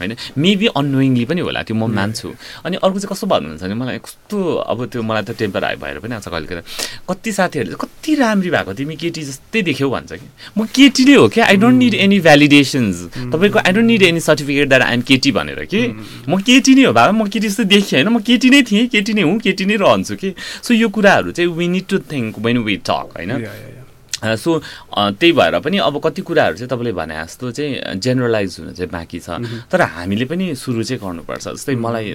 [0.00, 0.12] होइन?
[0.36, 2.28] मेबी अनोइङली पनि होला त्यो म मान्छु।
[2.64, 5.98] अनि अर्को चाहिँ कस्तो भन्नुहुन्छ भने मलाई कस्तो अब त्यो मलाई त टेम्पर हाई भएर
[6.00, 6.62] पनि आउँछ कहिले
[7.08, 11.28] कति साथीहरूले कति राम्री भएको तिमी केटी जस्तै देख्यौ भन्छ कि। म केटी नै हो
[11.28, 12.96] क्या I don't need any validations
[13.32, 15.82] तपाईँको I don't need any certificate that I'm केटी भनेर कि।
[16.28, 19.12] म केटी नै हो बाबा म केटी जस्तै देखेँ होइन म केटी नै थिएँ केटी
[19.14, 22.58] नै हुँ केटी नै रहन्छु कि। सो यो कुराहरू चाहिँ we need to think when
[22.58, 23.85] we talk होइन?
[24.24, 24.58] सो
[24.94, 29.18] त्यही भएर पनि अब कति कुराहरू चाहिँ तपाईँले भने जस्तो चाहिँ जेनरलाइज हुनु चाहिँ बाँकी
[29.20, 29.28] छ।
[29.70, 32.14] तर हामीले पनि सुरु चाहिँ गर्नुपर्छ जस्तै मलाई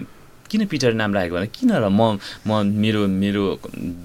[0.52, 2.52] किन पिटर नाम राखेको भन्दा किन र म म
[2.84, 3.44] मेरो मेरो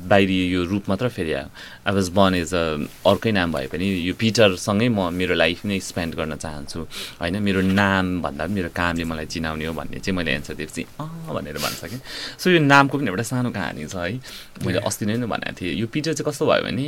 [0.07, 2.62] बाहिरी यो रूप मात्र फेरि I was born as a
[3.11, 6.80] अर्कै नाम भए पनि यो पिटरसँगै म मेरो लाइफ नै स्पेन्ड गर्न चाहन्छु।
[7.21, 11.35] होइन मेरो नाम भन्दा मेरो कामले मलाई चिनाउने हो भन्ने चाहिँ मैले एन्सर दिएपछि अँ
[11.35, 11.99] भनेर भन्छ कि
[12.39, 14.15] सो यो नामको पनि एउटा सानो कहानी छ है।
[14.63, 16.87] मैले अस्ति नै भनेको थिएँ। यो पिटर चाहिँ कस्तो भयो भने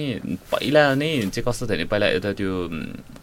[0.54, 2.52] पहिला नै चाहिँ कस्तो थियो भने पहिला यता त्यो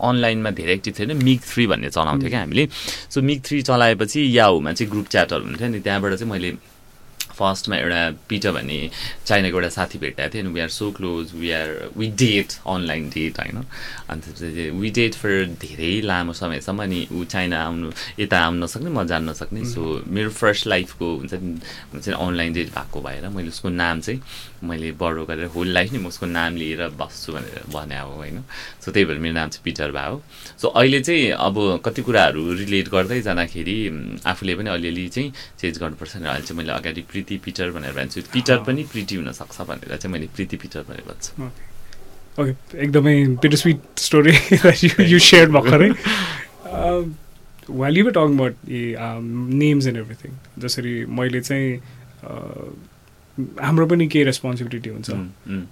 [0.03, 2.63] अनलाइनमा धेरै एक्टिभ थियो नि मिग थ्री भन्ने चलाउँथ्यो क्या हामीले।
[3.13, 6.57] सो मिग थ्री चलाएपछि याहुमा चाहिँ ग्रुप च्याटहरू हुन्थ्यो नि। त्यहाँबाट चाहिँ मैले
[7.35, 8.77] फर्स्टमा एउटा पिटर भन्ने
[9.25, 13.09] चाइनाको एउटा साथी भेटाएको थियो अनि we are so close we are we date online
[13.09, 13.63] date होइन
[14.09, 18.89] अन्त चाहिँ वी डेट फर धेरै लामो समयसम्म अनि ऊ चाइना आउनु यता आउनु नसक्ने
[18.89, 21.59] म जान नसक्ने। सो मेरो फर्स्ट लाइफको हुन्छ नि
[21.91, 24.21] हुन्छ नि अनलाइन डेट भएको भएर मैले उसको नाम चाहिँ
[24.65, 28.37] मैले बडो गरेर होल लाइफ नै म उसको नाम लिएर बस्छु भनेर भने हो होइन।
[28.81, 30.21] सो त्यही भएर मेरो नाम चाहिँ पिटर भयो
[30.61, 33.77] सो अहिले चाहिँ अब कति कुराहरू रिलेट गर्दै जाँदाखेरि
[34.25, 38.21] आफूले पनि अलिअलि चाहिँ चेन्ज गर्नुपर्छ भनेर अहिले चाहिँ मैले अगाडि प्रिति पिटर भनेर भन्छु।
[38.33, 41.31] पिटर पनि प्रिटी हुनसक्छ भनेर चाहिँ मैले प्रिति पिटर भनेर भन्छु।
[42.41, 44.33] ओके एकदमै bitter sweet story
[45.11, 45.89] you share भर्खरै।
[47.69, 51.69] Well you tongue but names and everything जसरी मैले चाहिँ
[53.37, 55.11] हाम्रो पनि केही रेस्पोन्सिबिलिटी हुन्छ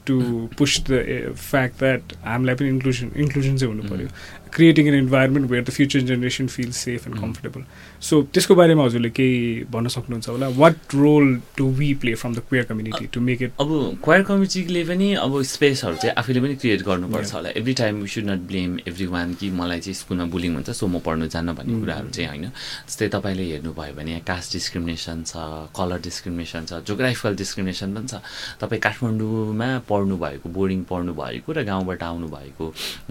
[0.08, 0.20] to
[0.58, 4.08] push the fact that हामीलाई पनि इन्क्लुजन इन्क्लुजन चाहिँ हुनु पऱ्यो
[4.56, 7.64] creating an environment where the future generation feel safe and comfortable
[8.02, 10.48] so त्यसको बारेमा हजुरले केही भन्न सक्नुहुन्छ होला?
[10.58, 13.70] What role to we play from the queer community to make it अब
[14.04, 18.26] क्वेयर कम्युनिटीले पनि अब स्पेसहरू चाहिँ आफूले पनि क्रिएट गर्नुपर्छ होला। Every time we should
[18.30, 18.78] not blame
[19.16, 22.46] everyone कि मलाई चाहिँ स्कुलमा बुलिङ हुन्छ सो म पढ्नु जान्न भन्ने कुराहरू चाहिँ होइन।
[22.88, 25.34] जस्तै तपाईँले हेर्नुभयो भने कास्ट डिस्क्रिमिनेसन छ
[25.78, 28.22] कलर डिस्क्रिमिनेसन छ जोग्राफिकल डिस्क्रिमिनेसन पनि छ।
[28.62, 32.66] तपाईँ काठमाडौँमा पढ्नु भएको बोर्डिङ पढ्नु भएको र गाउँबाट आउनु भएको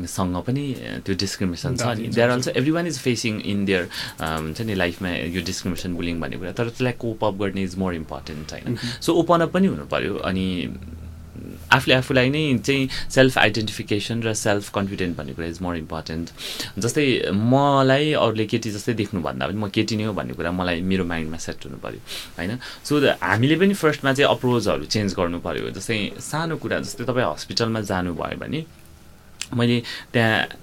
[0.06, 0.64] सँग पनि
[1.04, 3.88] त्यो डिस्क्रिमिनेसन छ। नि there also everyone is facing in there
[4.20, 7.94] हुन्छ नि लाइफमा यो डिस्क्रिमिनेसन बुलिङ भन्ने कुरा तर त्यसलाई कोप अप गर्ने इज मोर
[7.94, 10.48] इम्पोर्टेन्ट होइन। सो ओपन अप पनि हुनु पऱ्यो अनि
[11.72, 16.30] आफूले आफूलाई नै चाहिँ सेल्फ आइडेन्टिफिकेसन र सेल्फ कन्फिडेन्ट भन्ने कुरा इज मोर इम्पोर्टेन्ट
[16.78, 21.04] जस्तै मलाई अरूले केटी जस्तै देख्नुभन्दा पनि म केटी नै हो भन्ने कुरा मलाई मेरो
[21.08, 22.00] माइन्डमा सेट हुनु पऱ्यो
[22.36, 27.26] होइन। सो हामीले पनि फर्स्टमा चाहिँ अप्रोचहरू चेन्ज गर्नु पऱ्यो जस्तै सानो कुरा जस्तै तपाईँ
[27.32, 28.60] हस्पिटलमा जानुभयो भने
[29.54, 30.60] मैले त्यहाँ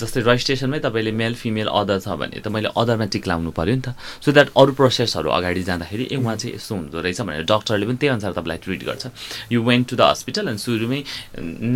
[0.00, 3.82] जस्तै रजिस्ट्रेसनमै तपाईँले मेल फिमेल अदर छ भने त मैले अदरमा टिक लाउनु पऱ्यो नि
[3.84, 3.92] त।
[4.24, 7.96] सो द्याट अरू प्रोसेसहरू अगाडि जाँदाखेरि ए उहाँ चाहिँ यस्तो हुँदो रहेछ भनेर डक्टरले पनि
[8.00, 9.04] त्यही अनुसार तपाईँलाई ट्रिट गर्छ।
[9.52, 11.00] You went to the hospital अनि सुरुमै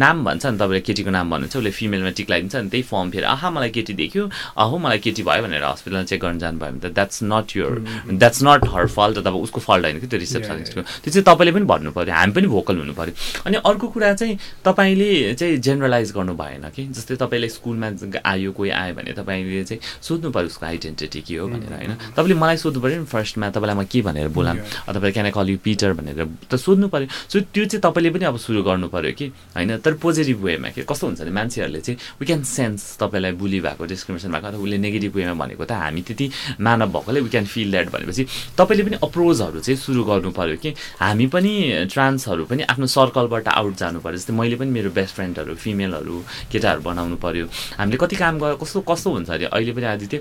[0.01, 3.27] नाम भन्छ नि तपाईँले केटीको नाम भन्नुहुन्छ उसले फिमेलमा टिक लगाइदिन्छ अनि त्यही फर्म फेरि
[3.37, 4.25] आहा मलाई केटी देख्यो
[4.65, 7.75] अहो मलाई केटी भयो भनेर हस्पिटलमा चेक गर्न जानुभयो भने त that's not your
[8.17, 11.69] that's not her fault तपाईँ उसको फल्ट होइन कि त्यो रिसेप्सनिस्टको त्यो चाहिँ तपाईँले पनि
[11.69, 16.35] भन्नु पऱ्यो हामी पनि भोकल हुनु पऱ्यो अनि अर्को कुरा चाहिँ तपाईँले चाहिँ जेनरलाइज गर्नु
[16.39, 16.87] भएन कि?
[16.95, 17.89] जस्तै तपाईँले स्कुलमा
[18.25, 21.93] आयो कोही आयो भने तपाईँले चाहिँ सोध्नु पऱ्यो उसको आइडेन्टिटी के हो भनेर होइन?
[22.15, 24.59] तपाईँले मलाई सोध्नु पऱ्यो नि फर्स्टमा तपाईँलाई म के भनेर बोलाम?
[24.89, 26.19] अथवा क्यान कल यु पिटर भनेर
[26.51, 29.27] त सोध्नु पऱ्यो सो त्यो चाहिँ तपाईँले पनि अब सुरु गर्नु पऱ्यो कि?
[29.57, 29.77] होइन?
[29.83, 30.83] तर पोजिटिभ वेमा के?
[30.87, 34.79] कस्तो हुन्छ भने मान्छेहरूले चाहिँ वी क्यान सेन्स तपाईँलाई बुली भएको डिस्क्रिमिनेसन भएको अथवा उसले
[34.79, 36.27] नेगेटिभ वेमा भनेको त हामी त्यति
[36.61, 38.25] मानव भएकोले वी क्यान फिल द्याट भनेपछि
[38.59, 40.71] तपाईँले पनि अप्रोचहरू चाहिँ सुरु गर्नु पऱ्यो कि?
[41.01, 41.53] हामी पनि
[41.93, 46.17] ट्रान्सहरू पनि आफ्नो सर्कलबाट आउट जानु पऱ्यो जस्तै मैले पनि मेरो बेस्ट फ्रेन्डहरू फिमेलहरू
[46.53, 47.47] केटाहरू बनाउनु पऱ्यो
[47.79, 49.45] हामीले कति काम गर कस्तो कस्तो हुन्छ अरे?
[49.53, 50.21] अहिले पनि आदित्य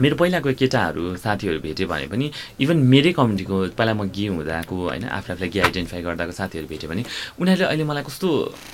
[0.00, 2.26] मेरो पहिलाको केटाहरू साथीहरू भेट्यो भने पनि
[2.60, 6.88] इभन मेरै कम्युनिटीको पहिला म गे हुँदाको होइन आफ्नो आफूलाई गे आइडेन्टिफाई गर्दाको साथीहरू भेट्यो
[6.90, 7.02] भने
[7.40, 8.28] उनीहरूले अहिले मलाई कस्तो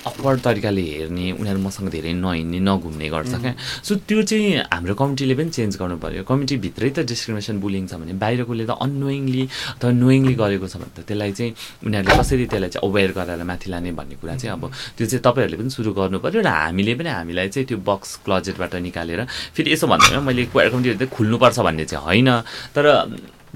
[0.09, 3.53] अक्वर्ड तरिकाले हेर्ने उनीहरू मसँग धेरै नहिँड्ने नघुम्ने गर्छ क्या।
[3.87, 8.13] सो त्यो चाहिँ हाम्रो कम्युनिटीले पनि चेन्ज गर्नु पऱ्यो कम्युनिटीभित्रै त डिस्क्रिमिनेसन बुलिङ छ भने
[8.23, 9.43] बाहिरकोले त अनोइङली
[9.75, 11.51] अथवा नोइङली गरेको छ भने त त्यसलाई चाहिँ
[11.85, 14.63] उनीहरूले कसरी त्यसलाई चाहिँ अवेर गराएर माथि लाने भन्ने कुरा चाहिँ अब
[14.97, 18.73] त्यो चाहिँ तपाईँहरूले पनि सुरु गर्नु पऱ्यो र हामीले पनि हामीलाई चाहिँ त्यो बक्स क्लजेटबाट
[18.87, 19.21] निकालेर
[19.55, 22.29] फेरि यसो भन्दैन मैले क्वायर कम्युनिटी खुल्नुपर्छ भन्ने चाहिँ होइन।
[22.77, 22.85] तर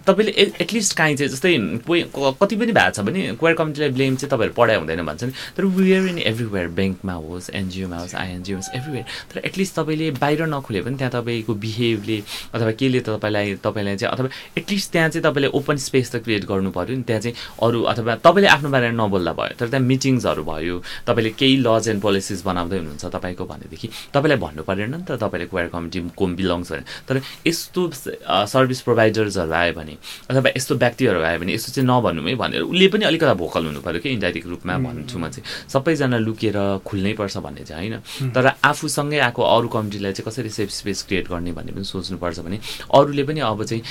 [0.08, 4.16] तपाईँले ए एटलिस्ट काहीँ चाहिँ जस्तै कोही कति पनि भएको छ भने क्वेयर कमिटीलाई ब्लेम
[4.16, 8.56] चाहिँ तपाईँहरू पढाइ हुँदैन भन्छ नि तर वेयर इन एभ्रिवेयर ब्याङ्कमा होस् एनजिओमा होस् आइएनजिओ
[8.58, 12.18] होस् एभ्रिवेयर तर एटलिस्ट तपाईँले बाहिर नखुले पनि त्यहाँ तपाईँको बिहेभले
[12.54, 16.72] अथवा केले तपाईँलाई तपाईँलाई चाहिँ अथवा एटलिस्ट त्यहाँ चाहिँ तपाईँले ओपन स्पेस त क्रिएट गर्नु
[16.72, 20.82] पऱ्यो नि त्यहाँ चाहिँ अरू अथवा तपाईँले आफ्नो बारेमा नबोल्दा भयो तर त्यहाँ मिटिङ्सहरू भयो
[21.06, 25.48] तपाईँले केही लज एन्ड पोलिसिज बनाउँदै हुनुहुन्छ तपाईँको भनेदेखि तपाईँलाई भन्नु परेन नि त तपाईँले
[25.48, 27.90] क्वेयर कमिटी को बिलोङ्स भने तर यस्तो
[28.48, 29.91] सर्भिस प्रोभाइडर्सहरू आयो भने
[30.30, 33.82] अथवा यस्तो व्यक्तिहरू आयो भने यस्तो चाहिँ नभन्नु है भनेर उसले पनि अलिकति भोकल हुनु
[33.82, 38.46] पऱ्यो कि इन्डाइरेक्ट रूपमा भन्छु म चाहिँ। सबैजना लुकेर खुल्नै पर्छ भन्ने चाहिँ होइन। तर
[38.64, 42.60] आफूसँगै आएको अरू कमिटीलाई चाहिँ कसरी सेफ स्पेस क्रिएट गर्ने भन्ने पनि सोच्नुपर्छ भने
[42.94, 43.84] अरूले पनि अब चाहिँ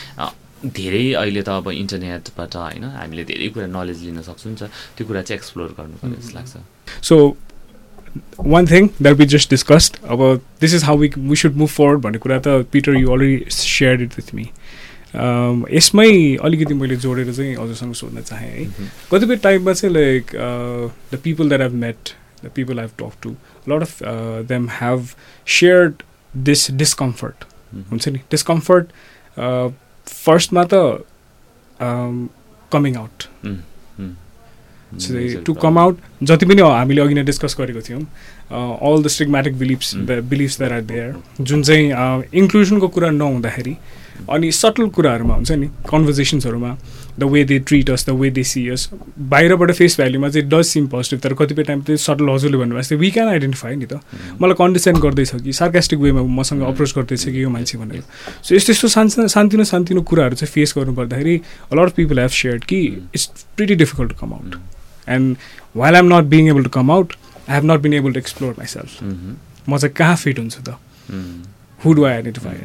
[0.61, 5.07] धेरै अहिले त अब इन्टरनेटबाट होइन हामीले धेरै कुरा नलेज लिन सक्छौँ नि त त्यो
[5.09, 6.53] कुरा चाहिँ एक्सप्लोर गर्नु पर्ने जस्तो लाग्छ।
[7.01, 7.17] So
[8.45, 10.21] one thing that we just discussed अब
[10.61, 14.03] this is how we we should move forward भन्ने कुरा त Peter you already share
[14.03, 14.45] it with me
[15.15, 18.65] यसमै अलिकति मैले जोडेर चाहिँ हजुरसँग सोध्न चाहेँ है।
[19.13, 20.31] कतिपय टाइममा चाहिँ like
[21.13, 23.31] the people that have met the people have talk to
[23.69, 23.99] lot of
[24.49, 25.07] them have
[25.59, 26.03] shared
[26.49, 27.45] this discomfort
[27.91, 28.19] हुन्छ नि?
[28.31, 28.87] डिस्कम्फर्ट
[30.07, 30.75] फर्स्टमा त
[32.73, 33.25] coming out
[35.47, 38.01] to come out जति पनि हामीले अघि नै डिस्कस गरेको थियौँ
[38.51, 43.77] all the stigmatic beliefs the beliefs that are there जुन चाहिँ इन्क्लुजनको कुरा नहुँदाखेरि
[44.31, 46.77] अनि सटल कुराहरूमा हुन्छ नि कन्भर्जेसन्सहरूमा
[47.19, 50.65] the way they treat us the way they see us बाहिरबाट फेस भ्याल्युमा चाहिँ डज
[50.67, 54.01] सिम पोजिटिभ तर कतिपय टाइम चाहिँ सटल हजुरले भन्नुभएको जस्तै वी क्यान आइडेन्टिफाई नि त।
[54.41, 58.03] मलाई कन्डिसेन्ट गर्दैछ कि सार्कास्टिक वेमा मसँग अप्रोच गर्दैछ कि यो मान्छे भनेर।
[58.43, 61.37] सो यस्तो यस्तो सानो सानतिनो सानतिनो कुराहरू चाहिँ फेस गर्नु पर्दाखेरि
[61.75, 62.81] lot of people have shared कि
[63.15, 64.55] it's pretty difficult to come out
[65.09, 65.37] and
[65.77, 67.13] while I'm not being able to come out
[67.49, 69.03] I have not been able to explore myself
[69.69, 70.77] म चाहिँ कहाँ फिट हुन्छु त?
[71.85, 72.57] हु डु आई आइडेन्टिफाई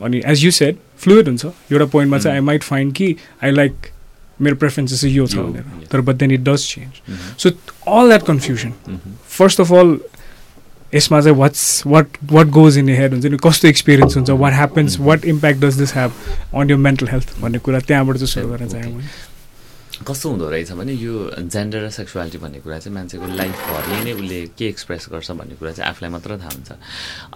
[0.00, 3.86] अनि as you said fluid हुन्छ। एउटा पोइन्टमा चाहिँ आई माइट फाइन्ड कि आई लाइक
[4.40, 7.50] मेरो प्रेफरेन्सेस चाहिँ यो छ भनेर। तर but then it does change so
[7.98, 8.72] all that confusion
[9.38, 9.98] first of all
[10.94, 13.36] यसमा चाहिँ what's what what goes in head हुन्छ नि?
[13.44, 14.30] कस्तो एक्सपिरियन्स हुन्छ?
[14.30, 16.12] What happens what impact does this have
[16.54, 19.30] on your mental health भन्ने कुरा त्यहाँबाट चाहिँ सुरु गर्न चाहेँ मैले।
[20.02, 21.14] कस्तो हुँदो रहेछ भने यो
[21.46, 25.72] जेन्डर र सेक्सुअलिटी भन्ने कुरा चाहिँ मान्छेको लाइफभरि नै उसले के एक्सप्रेस गर्छ भन्ने कुरा
[25.72, 26.70] चाहिँ आफूलाई मात्र थाहा हुन्छ।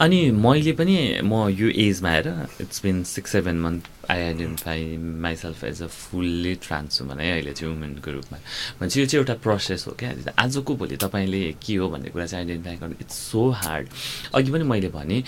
[0.02, 2.29] अनि मैले पनि म यो एजमा आएर
[2.61, 7.73] it's been six seven month I identify myself as a fully trans भने अहिले चाहिँ
[7.73, 8.38] वुमेनको रूपमा।
[8.81, 10.12] भनेपछि यो चाहिँ एउटा प्रोसेस हो क्या?
[10.38, 13.88] आजको भोलि तपाईँले के हो भन्ने कुरा चाहिँ आइडेन्टिफाई गर्नु इट्स सो हार्ड
[14.35, 15.23] अघि पनि मैले भने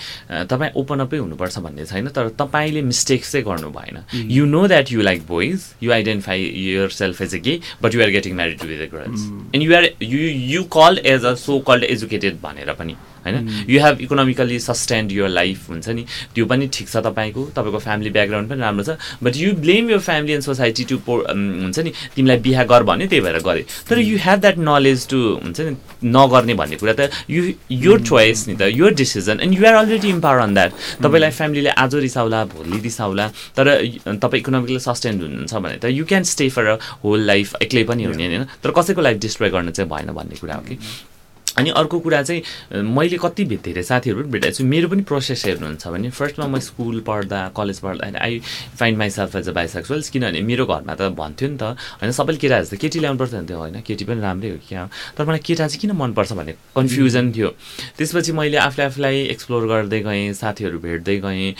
[0.49, 4.91] तपाईँ ओपन अपै हुनुपर्छ भन्ने छैन तर तपाईँले मिस्टेक्स चाहिँ गर्नु भएन। You know that
[4.91, 6.49] you like boys you identify
[6.99, 9.75] yourself as a gay but you are getting married to with the girls and you
[9.75, 10.19] are you
[10.55, 13.65] you called as a so called educated भनेर पनि। होइन?
[13.69, 16.05] You have economically sustained your life हुन्छ नि?
[16.35, 19.99] त्यो पनि ठिक छ तपाईँको तपाईँको फ्यामिली ब्याकग्राउन्ड पनि राम्रो छ। But you blame your
[19.99, 21.91] family and society to पो हुन्छ नि?
[22.15, 25.75] तिमीलाई बिहा गर भन्यो त्यही भएर गरेँ। तर you have that knowledge to हुन्छ नि?
[25.99, 30.39] नगर्ने भन्ने कुरा त यु योर चोइस नि त your decision and you're already empower
[30.39, 30.71] on that
[31.03, 33.27] तपाईँलाई फ्यामिलीले आज रिसाउला भोलि रिसाउला
[33.57, 33.67] तर
[34.23, 38.03] तपाईँ इकोनोमिकली सस्टेन्ड हुनुहुन्छ भने त you can stay for a whole life एक्लै पनि
[38.03, 38.43] हुने होइन?
[38.63, 40.77] तर कसैको लाइफ डिस्ट्रोय गर्न चाहिँ भएन भन्ने कुरा हो कि?
[41.57, 45.87] अनि अर्को कुरा चाहिँ मैले कति धेरै साथीहरू पनि भेटाएको छु। मेरो पनि प्रोसेस हेर्नुहुन्छ
[45.87, 48.39] भने फर्स्टमा म स्कुल पढ्दा कलेज पढ्दा I
[48.79, 52.61] find myself as a bisexuals किनभने मेरो घरमा त भन्थ्यो नि त होइन सबैले केटा
[52.61, 54.85] जस्तो केटी ल्याउनुपर्छ भन्थ्यो होइन केटी पनि राम्रै हो क्या।
[55.17, 57.49] तर मलाई केटा चाहिँ किन मनपर्छ भन्ने कन्फ्युजन थियो।
[57.97, 61.53] त्यसपछि मैले आफूले आफूलाई एक्सप्लोर गर्दै गएँ साथीहरू भेट्दै गएँ।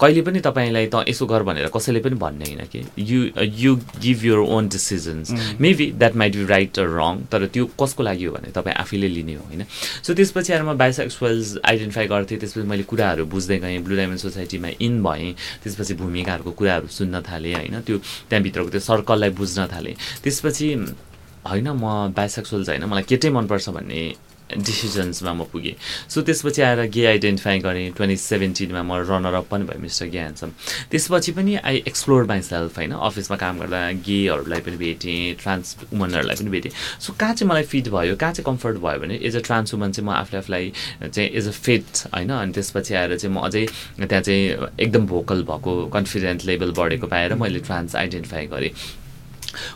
[0.00, 4.24] कहिले पनि तपाईँलाई त यसो गर भनेर कसैले पनि भन्ने होइन कि। You you give
[4.24, 8.32] your own decisions maybe that might be right र रङ तर त्यो कसको लागि हो
[8.34, 9.64] भने तपाईँ आफैले लिने हो होइन?
[10.02, 14.68] सो त्यसपछि आएर म बाइसेक्सुअल्स आइडेन्टिफाई गर्थेँ त्यसपछि मैले कुराहरू बुझ्दै गएँ ब्लु डायमन्ड सोसाइटीमा
[14.80, 17.80] इन भएँ त्यसपछि भूमिकाहरूको कुराहरू सुन्न थालेँ होइन?
[17.80, 20.68] त्यो त्यहाँभित्रको त्यो सर्कललाई बुझ्न थालेँ। त्यसपछि
[21.48, 22.84] होइन म बाइसेक्सुअल्स होइन?
[22.84, 24.00] मलाई केटै मनपर्छ भन्ने
[24.56, 25.74] डिसिजन्समा म पुगेँ।
[26.08, 30.18] सो त्यसपछि आएर गे आइडेन्टिफाई गरेँ। ट्वेन्टी सेभेन्टिनमा म रनर अप पनि भएँ मिस्टर गे
[30.18, 30.50] ह्यान्सम
[30.90, 36.50] त्यसपछि पनि आई एक्सप्लोर माइसेल्फ होइन। अफिसमा काम गर्दा गेहरूलाई पनि भेटेँ ट्रान्स वुमनहरूलाई पनि
[36.50, 39.74] भेटेँ। सो कहाँ चाहिँ मलाई फिट भयो कहाँ चाहिँ कम्फर्ट भयो भने एज अ ट्रान्स
[39.74, 40.72] वुमन चाहिँ म आफूले आफूलाई
[41.08, 41.84] चाहिँ एज अ फिट
[42.14, 43.66] होइन। अनि त्यसपछि आएर चाहिँ म अझै
[44.00, 48.70] त्यहाँ चाहिँ एकदम भोकल भएको कन्फिडेन्ट लेभल बढेको पाएर मैले ट्रान्स आइडेन्टिफाई गरेँ।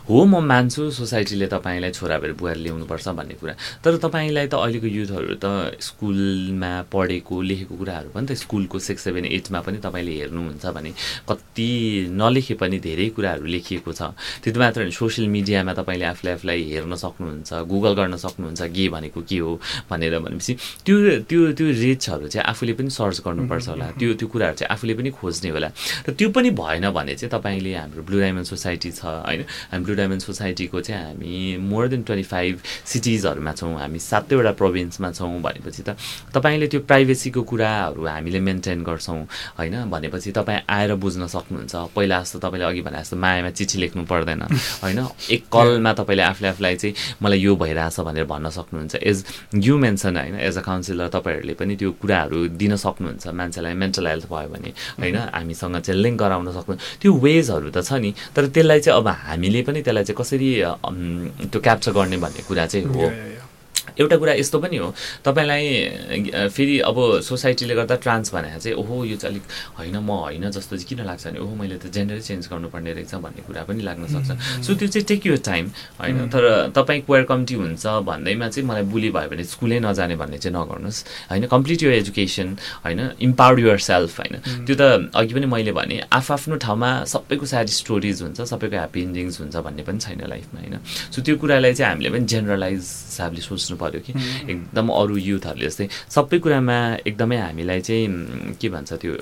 [0.09, 4.87] हो म मान्छु सोसाइटीले तपाईँलाई छोरा भएर बुहारी ल्याउनुपर्छ भन्ने कुरा। तर तपाईँलाई त अहिलेको
[4.87, 10.65] युथहरू त स्कुलमा पढेको लेखेको कुराहरू पनि त स्कुलको सिक्स सेभेन एटमा पनि तपाईँले हेर्नुहुन्छ
[10.75, 10.91] भने
[11.29, 11.69] कति
[12.11, 14.01] नलेखे पनि धेरै कुराहरू लेखिएको छ।
[14.43, 19.21] त्यति मात्र होइन सोसियल मिडियामा तपाईँले आफूले आफूलाई हेर्न सक्नुहुन्छ गुगल गर्न सक्नुहुन्छ गे भनेको
[19.29, 19.51] के हो
[19.89, 20.53] भनेर भनेपछि
[20.85, 20.95] त्यो
[21.29, 25.09] त्यो त्यो रिचहरू चाहिँ आफूले पनि सर्च गर्नुपर्छ होला। त्यो त्यो कुराहरू चाहिँ आफूले पनि
[25.11, 25.69] खोज्ने होला।
[26.07, 29.43] र त्यो पनि भएन भने चाहिँ तपाईँले हाम्रो ब्लु डायमन्ड सोसाइटी छ होइन?
[29.71, 35.11] हामी ब्लु डायमन्ड सोसाइटीको चाहिँ हामी मोर देन ट्वेन्टी फाइभ सिटिजहरूमा छौँ हामी सातैवटा प्रोभिन्समा
[35.11, 35.95] छौँ भनेपछि त
[36.33, 39.19] तपाईँले त्यो प्राइभेसीको कुराहरू हामीले मेन्टेन गर्छौँ
[39.59, 39.75] होइन?
[39.89, 44.41] भनेपछि तपाईँ आएर बुझ्न सक्नुहुन्छ। पहिला जस्तो तपाईँले अघि भने जस्तो मायामा चिठी लेख्नु पर्दैन
[44.83, 44.99] होइन?
[45.31, 49.17] एक कलमा तपाईँले आफूले आफूलाई चाहिँ मलाई यो भइरहेछ भनेर भन्न सक्नुहुन्छ। एज
[49.55, 54.25] यु मेन्सन होइन एज अ काउन्सिलर तपाईँहरूले पनि त्यो कुराहरू दिन सक्नुहुन्छ। मान्छेलाई मेन्टल हेल्थ
[54.29, 55.17] भयो भने होइन?
[55.33, 59.56] हामीसँग चाहिँ लिङ्क गराउन सक्नु। त्यो वेजहरू त छ नि तर त्यसलाई चाहिँ अब हामीले
[59.63, 60.49] पनि त्यसलाई चाहिँ कसरी
[61.51, 63.05] त्यो क्याप्चर गर्ने भन्ने कुरा चाहिँ हो.
[63.99, 64.93] एउटा कुरा यस्तो पनि हो।
[65.25, 69.45] तपाईँलाई फेरि अब सोसाइटीले गर्दा ट्रान्स भनेर चाहिँ ओहो यो चाहिँ अलिक
[69.77, 73.13] होइन म होइन जस्तो चाहिँ किन लाग्छ भने ओहो मैले त जेन्डरै चेन्ज गर्नुपर्ने रहेछ
[73.15, 74.29] भन्ने कुरा पनि लाग्न सक्छ।
[74.65, 75.65] सो त्यो चाहिँ टेक यो टाइम
[75.99, 76.17] होइन?
[76.29, 76.43] तर
[76.75, 80.99] तपाईँ क्वेयर कम्ती हुन्छ भन्दैमा चाहिँ मलाई बुली भयो भने स्कुलै नजाने भन्ने चाहिँ नगर्नुहोस्
[81.31, 81.45] होइन?
[81.47, 82.47] कम्प्लिट यो एजुकेसन
[82.85, 82.99] होइन?
[83.21, 84.81] इम्पावर युर सेल्फ होइन त्यो त
[85.15, 89.83] अघि पनि मैले भने आफ्नो ठाउँमा सबैको सायद स्टोरिज हुन्छ सबैको ह्याप्पी इन्डिङ्स हुन्छ भन्ने
[89.87, 90.75] पनि छैन लाइफमा होइन?
[91.13, 94.11] सो त्यो कुरालाई चाहिँ हामीले पनि जेनरलाइज हिसाबले सोच्नु पऱ्यो कि।
[94.51, 98.07] एकदम अरू युथहरूले जस्तै सबै कुरामा एकदमै हामीलाई चाहिँ
[98.61, 99.13] के भन्छ त्यो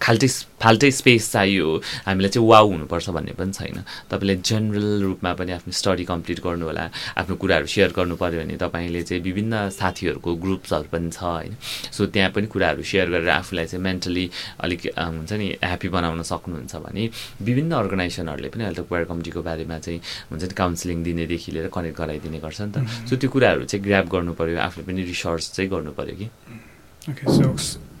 [0.00, 0.28] खाल्टै
[0.62, 1.66] फाल्टै स्पेस चाहियो।
[2.06, 3.78] हामीलाई चाहिँ वाउ हुनुपर्छ भन्ने पनि छैन।
[4.10, 6.84] तपाईँले जेनरल रूपमा पनि आफ्नो स्टडी कम्प्लिट गर्नु होला
[7.20, 11.54] आफ्नो कुराहरू सेयर गर्नु पऱ्यो भने तपाईँले चाहिँ विभिन्न साथीहरूको ग्रुप्सहरू पनि छ होइन?
[11.92, 14.24] सो त्यहाँ पनि कुराहरू सेयर गरेर आफूलाई चाहिँ मेन्टली
[14.64, 17.02] अलिक हुन्छ नि ह्याप्पी बनाउन सक्नुहुन्छ भने
[17.44, 21.96] विभिन्न अर्गनाइजेसनहरूले पनि अहिले त क्वेयर कमिटीको बारेमा चाहिँ हुन्छ नि काउन्सिलिङ दिनेदेखि लिएर कनेक्ट
[21.98, 22.76] गराइदिने गर्छ नि त।
[23.08, 26.26] सो त्यो कुराहरू चाहिँ ग्राप गर्नु पऱ्यो आफूले पनि रिसर्च चाहिँ गर्नु पऱ्यो कि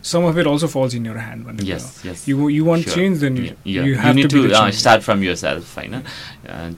[0.08, 1.44] some of it also falls in your hand.
[1.48, 1.52] हो.
[1.66, 2.94] Yes yes You you want Sure.
[2.96, 3.84] change, then you, Yeah, yeah.
[3.88, 6.00] you You have need to to, uh, start from yourself होइन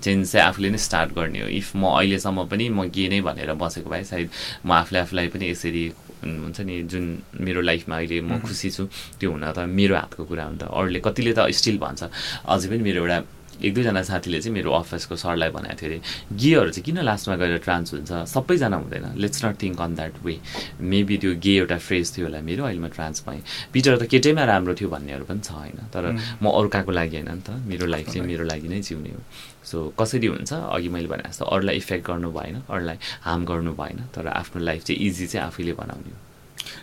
[0.03, 3.53] चेन्ज चाहिँ आफूले नै start गर्ने हो if म अहिलेसम्म पनि म गे नै भनेर
[3.63, 4.29] बसेको भए सायद
[4.67, 5.85] म आफूले आफूलाई पनि यसरी
[6.25, 7.05] हुन्छ नि जुन
[7.47, 8.85] मेरो लाइफमा अहिले म खुसी छु
[9.21, 12.03] त्यो हुन त मेरो हातको कुरा हो नि त अरूले कतिले त स्टिल भन्छ
[12.47, 13.19] अझै पनि मेरो एउटा
[13.63, 16.01] एक दुईजना साथीले चाहिँ मेरो अफिसको सरलाई भनेको थियो अरे
[16.37, 18.13] गेहरू चाहिँ किन लास्टमा गएर ट्रान्स हुन्छ?
[18.35, 20.39] सबैजना हुँदैन। Let's not think on that way
[20.81, 23.43] maybe त्यो गे एउटा फ्रेज थियो होला मेरो अहिले म ट्रान्स भएँ।
[23.73, 26.05] पिटर त केटैमा राम्रो थियो भन्नेहरू पनि छ होइन। तर
[26.43, 29.21] म अरू कहाँको लागि होइन नि त। मेरो लाइफ चाहिँ मेरो लागि नै जिउने हो।
[29.65, 30.53] सो कसरी हुन्छ?
[30.53, 34.85] अघि मैले भने जस्तो अरूलाई इफेक्ट गर्नु भएन अरूलाई हार्म गर्नु भएन। तर आफ्नो लाइफ
[34.85, 36.19] चाहिँ इजी चाहिँ आफैले बनाउने हो।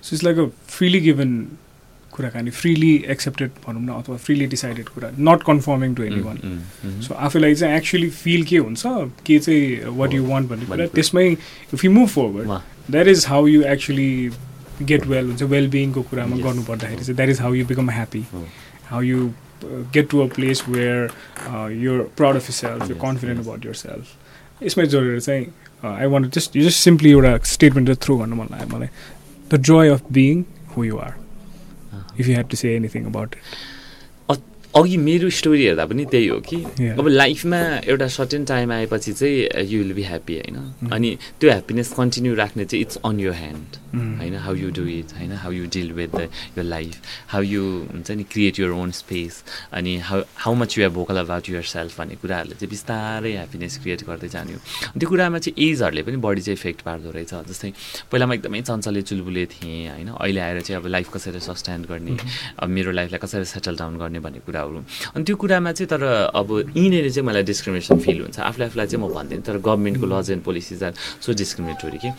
[0.01, 1.57] So it's like a freely given
[2.15, 6.37] कुराकानी फ्रिली एक्सेप्टेड भनौँ न अथवा फ्रिली डिसाइडेड कुरा not confirming to anyone.
[7.07, 8.83] So आफूलाई चाहिँ एक्चुली फिल के हुन्छ
[9.25, 11.27] के चाहिँ वाट यु वान्ट भन्ने कुरा भन्ने। त्यसमै
[11.73, 14.11] if you move forward that is how you actually
[14.81, 16.35] get well हुन्छ वेल बिङको कुरामा.
[16.43, 18.45] गर्नु पर्दाखेरि चाहिँ that is how you become happy हो।
[18.91, 19.21] how you
[19.65, 21.05] uh, get to a place where
[21.49, 23.47] uh, you're proud of yourself, you're Yes, confident yes.
[23.47, 24.11] about yourself.
[24.63, 25.45] यसमै जोडेर चाहिँ
[25.83, 28.89] आई वान्ट जस्ट यो जस्ट सिम्पली एउटा स्टेटमेन्ट थ्रु गर्नु मन लाग्यो मलाई
[29.53, 30.43] the joy of being
[30.75, 31.13] who you are
[32.17, 33.39] if you had to say anything about it.
[34.75, 36.57] अघि मेरो स्टोरी हेर्दा पनि त्यही हो कि.
[36.99, 40.89] अब लाइफमा एउटा सर्टेन टाइम आएपछि चाहिँ यु विल बी ह्याप्पी होइन?
[40.93, 41.09] अनि
[41.39, 43.77] त्यो ह्याप्पिनेस कन्टिन्यू राख्ने चाहिँ इट्स अन यर ह्यान्ड
[44.19, 44.35] होइन?
[44.45, 45.31] हाउ यु डु इट होइन?
[45.43, 46.21] How you deal with the
[46.57, 50.85] your life how you हुन्छ नि क्रिएट यर ओन स्पेस अनि how how much you
[50.85, 54.59] are vocal about yourself भन्ने कुराहरूले चाहिँ बिस्तारै ह्याप्पिनेस क्रिएट गर्दै जाने हो।
[54.97, 57.71] त्यो कुरामा चाहिँ एजहरूले पनि बढी चाहिँ इफेक्ट पार्दो रहेछ। जस्तै
[58.09, 60.09] पहिला म एकदमै चञ्चले चुलबुले थिएँ होइन?
[60.17, 62.17] अहिले आएर चाहिँ अब लाइफ कसरी सस्टेन्ड गर्ने?
[62.57, 66.47] अब मेरो लाइफलाई कसरी सेटल डाउन गर्ने भन्ने कुराहरू। अनि त्यो कुरामा चाहिँ तर अब
[66.75, 70.43] यहीँनिर चाहिँ मलाई डिस्क्रिमिनेसन फिल हुन्छ। आफूले आफूलाई चाहिँ म भन्दिनँ। तर गभर्मेन्टको laws and
[70.43, 72.09] policies are so discriminatory कि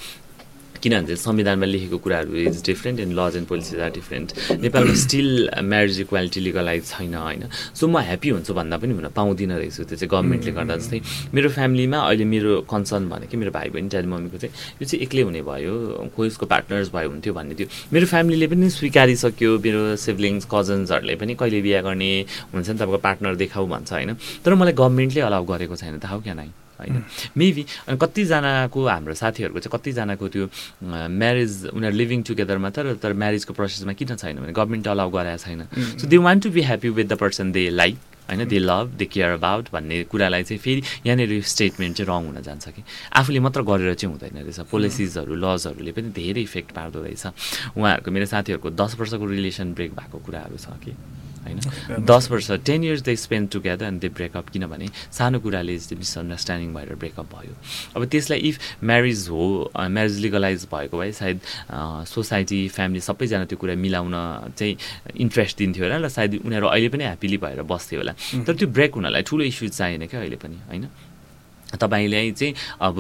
[0.85, 4.29] किनभने संविधानमा लेखेको कुराहरू is different and laws and policies are different
[4.63, 5.29] नेपालमा स्टिल
[5.73, 7.43] म्यारिज इक्वालिटी लिगलाइज छैन होइन?
[7.75, 11.01] सो म ह्याप्पी हुन्छु भन्दा पनि हुन पाउँदिनँ रहेछु त्यो चाहिँ गभर्मेन्टले गर्दा जस्तै।
[11.35, 15.23] मेरो फ्यामिलीमा अहिले मेरो कन्सर्न भनेको मेरो भाइ बहिनी ड्याडी मम्मीको चाहिँ यो चाहिँ एक्लै
[15.29, 15.75] हुने भयो
[16.17, 21.35] कोही उसको पार्टनर्स भयो हुन्थ्यो भन्ने थियो। मेरो फ्यामिलीले पनि स्वीकारिसक्यो मेरो सिब्लिङ्स कजन्सहरूले पनि
[21.41, 22.11] कहिले बिहा गर्ने
[22.53, 24.11] हुन्छ नि तपाईँको पार्टनर देखाऊ भन्छ होइन?
[24.45, 27.03] तर मलाई गभर्मेन्टले अलाउ गरेको छैन त हाउ क्यान आई होइन।
[27.37, 30.45] मेबी अनि कतिजनाको हाम्रो साथीहरूको चाहिँ कतिजनाको त्यो
[30.83, 35.63] म्यारिज उनीहरू लिभिङ टुगेदरमा तर तर म्यारिजको प्रोसेसमा किन छैन भने गभर्मेन्टले अलाउ गराएको छैन।
[36.01, 39.05] So they want to be happy with the person they like होइन they love they
[39.05, 42.83] care about भन्ने कुरालाई चाहिँ फेरि यहाँनिर स्टेटमेन्ट चाहिँ रङ हुन जान्छ कि।
[43.13, 47.25] आफूले मात्र गरेर चाहिँ हुँदैन रहेछ। पोलिसिजहरू लजहरूले पनि धेरै इफेक्ट पार्दो रहेछ।
[47.77, 50.97] उहाँहरूको मेरो साथीहरूको दस वर्षको रिलेसन ब्रेक भएको कुराहरू छ कि।
[51.45, 51.61] होइन?
[52.05, 56.95] दस वर्ष ten years they spend together and they break up किनभने सानो कुराले मिसअन्डरस्ट्यान्डिङ भएर
[56.97, 57.55] ब्रेकअप भयो।
[57.97, 61.41] अब त्यसलाई इफ म्यारिज हो म्यारिज लिगलाइज भएको भए सायद
[62.09, 64.15] सोसाइटी फ्यामिली सबैजना त्यो कुरा मिलाउन
[64.59, 64.77] चाहिँ
[65.17, 68.13] इन्ट्रेस्ट दिन्थ्यो होला र सायद उनीहरू अहिले पनि ह्याप्पिली भएर बस्थ्यो होला।
[68.47, 70.89] तर त्यो ब्रेक हुनलाई ठुलो इस्यु चाहिएन क्या अहिले पनि होइन?
[71.75, 72.55] तपाईँलाई चाहिँ
[72.87, 72.97] अब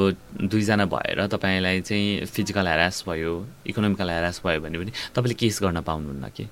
[0.50, 3.32] दुईजना भएर तपाईँलाई चाहिँ फिजिकल हेरास भयो
[3.70, 6.48] इकोनोमिकल हेरास भयो भने पनि तपाईँले केस गर्न पाउनुहुन्न कि?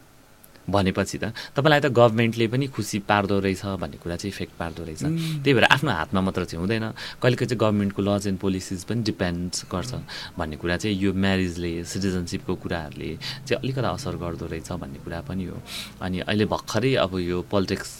[0.68, 5.02] भनेपछि त तपाईँलाई त गभर्मेन्टले पनि खुसी पार्दो रहेछ भन्ने कुरा चाहिँ इफेक्ट पार्दो रहेछ।
[5.42, 6.86] त्यही भएर आफ्नो हातमा मात्र चाहिँ हुँदैन।
[7.22, 9.92] कहिलेकाहीँ चाहिँ गभर्मेन्टको लज एन्ड पोलिसिज पनि डिपेन्ड गर्छ
[10.38, 13.10] भन्ने कुरा चाहिँ यो म्यारिजले सिटिजनसिपको कुराहरूले
[13.48, 15.56] चाहिँ अलिकति असर गर्दो रहेछ भन्ने कुरा पनि हो।
[16.02, 17.90] अनि अहिले भर्खरै अब यो पोलिटिक्स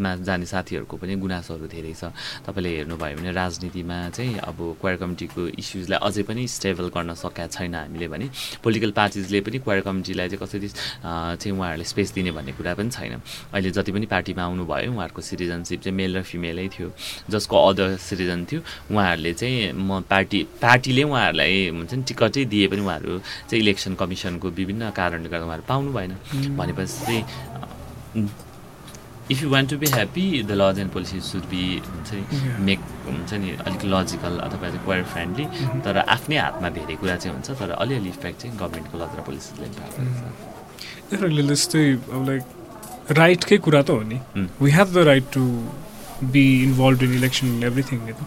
[0.00, 2.10] मा जाने साथीहरूको पनि गुनासोहरू धेरै छ।
[2.46, 7.74] तपाईँले हेर्नुभयो भने राजनीतिमा चाहिँ अब क्वायर कमिटीको इस्युजलाई अझै पनि स्टेबल गर्न सकेका छैन
[7.74, 8.26] हामीले भने
[8.62, 13.14] पोलिटिकल पार्टिजले पनि क्वायर कमिटीलाई चाहिँ कसरी चाहिँ उहाँहरूले स्पेस दिने भन्ने कुरा पनि छैन।
[13.54, 16.88] अहिले जति पनि पार्टीमा आउनुभयो उहाँहरूको सिटिजनसिप चाहिँ मेल र फिमेलै थियो।
[17.30, 18.60] जसको अदर सिटिजन थियो
[18.92, 24.48] उहाँहरूले चाहिँ म पार्टी पार्टीले उहाँहरूलाई हुन्छ नि टिकटै दिए पनि उहाँहरू चाहिँ इलेक्सन कमिसनको
[24.50, 26.12] विभिन्न कारणले गर्दा उहाँहरू पाउनु भएन।
[26.56, 27.22] भनेपछि चाहिँ
[29.30, 32.22] if you want to be happy the laws and policy should be हुन्छ नि
[32.68, 35.46] मेक हुन्छ नि अलिक लजिकल अथवा क्वायर फ्रेन्डली
[35.86, 39.66] तर आफ्नै हातमा धेरै कुरा चाहिँ हुन्छ तर अलिअलि इफेक्ट चाहिँ गभर्मेन्टको लज र पोलिसीले
[41.52, 42.42] जस्तै अब लाइक
[43.18, 44.18] राइटकै कुरा त हो नि।
[44.62, 45.42] We have the right to
[46.32, 48.20] be involve in election everything नि त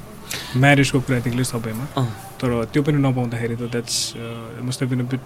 [0.64, 1.86] म्यारेजको कुरादेखि लिएर सबैमा
[2.42, 3.98] तर त्यो पनि नपाउँदाखेरि त द्याट्स
[4.70, 5.22] मस्ट बिन बिट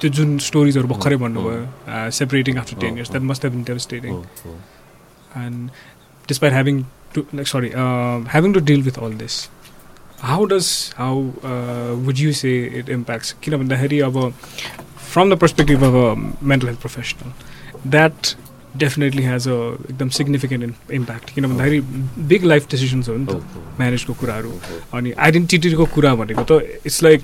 [0.00, 4.16] त्यो जुन स्टोरिजहरू भर्खरै भन्नुभयो separating after ten years that must been devastating
[5.34, 5.70] and
[6.26, 9.48] despite having to like, sorry uh, having to deal with all this
[10.20, 13.68] how does how uh, would you say it impacts Kiran
[14.96, 17.32] from the perspective of a mental health professional
[17.84, 18.34] that
[18.76, 19.56] definitely has a
[19.90, 21.30] एकदम significant in, impact.
[21.34, 21.80] किनभन्दाखेरि
[22.28, 23.42] big life decisions हो नि त।
[23.78, 24.52] म्यारेजको कुराहरू
[24.94, 27.20] अनि आइडेन्टिटीको कुरा भनेको त it's like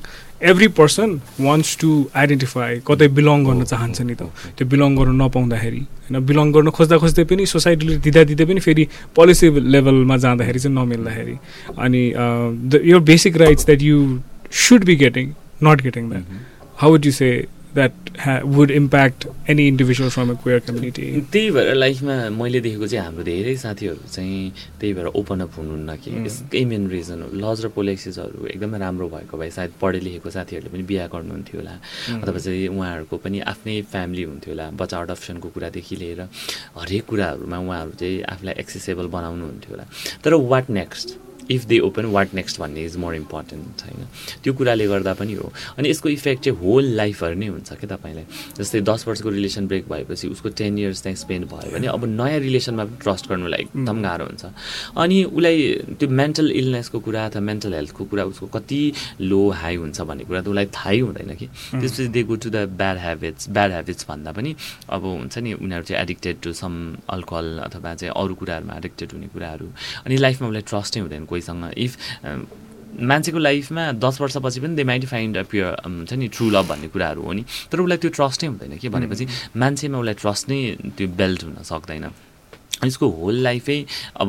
[0.51, 4.23] every person wants to identify कतै बिलङ गर्न चाहन्छ नि त।
[4.57, 6.21] त्यो बिलङ गर्न नपाउँदाखेरि होइन?
[6.27, 8.85] बिलङ गर्न खोज्दा खोज्दै पनि सोसाइटीले दिँदा दिँदै पनि फेरि
[9.17, 11.37] पोलिसी लेभलमा जाँदाखेरि चाहिँ नमिल्दाखेरि।
[11.79, 12.03] अनि
[12.71, 13.99] द यो basic rights that you
[14.65, 15.33] should be getting
[15.65, 16.25] not getting that
[16.81, 17.31] how would you say
[17.75, 23.05] that would impact any individual from a queer community त्यही भएर लाइफमा मैले देखेको चाहिँ
[23.05, 27.65] हाम्रो धेरै साथीहरू चाहिँ त्यही भएर ओपन अप हुनुहुन्न कि यसकै मेन रिजन हो। लज
[27.65, 31.75] र पोलिसिसहरू एकदमै राम्रो भएको भए सायद पढे लेखेको साथीहरूले पनि बिहा गर्नुहुन्थ्यो होला।
[32.23, 36.21] अथवा चाहिँ उहाँहरूको पनि आफ्नै फ्यामिली हुन्थ्यो होला बच्चा अडप्सनको कुरादेखि लिएर
[36.79, 39.85] हरेक कुराहरूमा उहाँहरू चाहिँ आफूलाई एक्सेसेबल बनाउनुहुन्थ्यो होला।
[40.25, 41.09] तर what next
[41.51, 44.07] if they open what next भन्ने इज मोर इम्पोर्टेन्ट होइन?
[44.43, 48.25] त्यो कुराले गर्दा पनि हो। अनि यसको इफेक्ट चाहिँ होल लाइफहरू नै हुन्छ क्या तपाईँलाई?
[48.59, 52.39] जस्तै दस वर्षको रिलेसन ब्रेक भएपछि उसको टेन इयर्स त्यहाँ स्पेन्ड भयो भने अब नयाँ
[52.41, 54.45] रिलेसनमा पनि ट्रस्ट गर्नुलाई एकदम गाह्रो हुन्छ।
[54.97, 55.57] अनि उसलाई
[55.99, 58.81] त्यो मेन्टल इलनेसको कुरा अथवा मेन्टल हेल्थको कुरा उसको कति
[59.21, 62.57] लो हाई हुन्छ भन्ने कुरा त उसलाई थाहै हुँदैन कि। त्यसपछि they go to the
[62.81, 64.55] bad habits bad habits भन्दा पनि
[64.89, 66.73] अब हुन्छ नि उनीहरू चाहिँ एडिक्टेड टु सम
[67.09, 69.69] अल्कोहल अथवा चाहिँ अरू कुराहरूमा एडिक्टेड हुने कुराहरू।
[70.07, 71.93] अनि लाइफमा उसलाई ट्रस्टै हुँदैन कोहीसँग। इफ
[72.95, 76.89] मान्छेको लाइफमा दस वर्षपछि पनि they might find a pure हुन्छ नि ट्रु लभ भन्ने
[76.95, 79.27] कुराहरू हो नि। तर उसलाई त्यो ट्रस्टै हुँदैन कि भनेपछि
[79.59, 80.61] मान्छेमा उसलाई ट्रस्ट नै
[80.95, 82.07] त्यो बेल्ट हुन सक्दैन।
[82.87, 83.79] यसको होल लाइफै
[84.21, 84.29] अब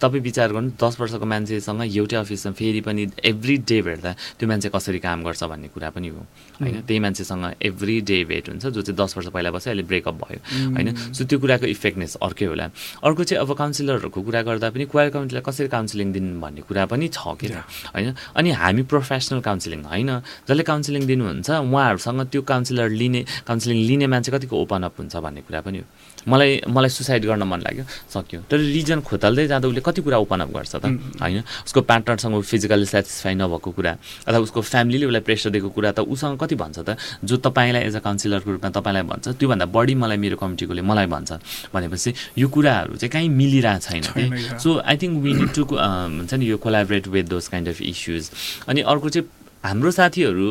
[0.00, 4.68] तपाईँ विचार गर्नु दस वर्षको मान्छेसँग एउटै अफिसमा फेरि पनि एभ्री डे भेट्दा त्यो मान्छे
[4.74, 6.20] कसरी काम गर्छ भन्ने कुरा पनि हो।
[6.60, 10.14] होइन त्यही मान्छेसँग एभ्री डे भेट हुन्छ जो चाहिँ दस वर्ष पहिला बस्यो अहिले ब्रेकअप
[10.22, 10.40] भयो।
[10.74, 12.66] होइन सो त्यो कुराको इफेक्टनेस अर्कै होला।
[13.04, 17.08] अर्को चाहिँ अब काउन्सिलरहरूको कुरा गर्दा पनि क्वायर काउन्सिलर कसरी काउन्सिलिङ दिनु भन्ने कुरा पनि
[17.08, 17.46] छ कि
[17.94, 20.10] होइन अनि हामी प्रोफेसनल काउन्सिलिङ होइन?
[20.48, 25.40] जसले काउन्सिलिङ दिनुहुन्छ उहाँहरूसँग त्यो काउन्सिलर लिने काउन्सिलिङ लिने मान्छे कतिको ओपन अप हुन्छ भन्ने
[25.46, 25.86] कुरा पनि हो।
[26.28, 30.40] मलाई मलाई सुसाइड गर्न मन लाग्यो सक्यो। तर रिजन खोतल्दै जाँदा उसले कति कुरा ओपन
[30.46, 30.84] अप गर्छ त?
[31.22, 31.42] होइन?
[31.66, 33.92] उसको पार्टनरसँग फिजिकली सेटिस्फाई नभएको कुरा
[34.26, 36.96] अथवा उसको फ्यामिलीले उसलाई प्रेसर दिएको कुरा त उसँग कति भन्छ त?
[37.24, 41.30] जो तपाईँलाई एज अ काउन्सिलरको रूपमा तपाईँलाई भन्छ त्योभन्दा बढी मलाई मेरो कमिटीकोले मलाई भन्छ।
[41.74, 46.44] भनेपछि यो कुराहरू चाहिँ कहीँ मिलिरहेको छैन so I think we need to हुन्छ नि
[46.46, 48.30] यो collaborate with those kind of issues
[48.68, 49.28] अनि अर्को चाहिँ
[49.64, 50.48] हाम्रो साथीहरू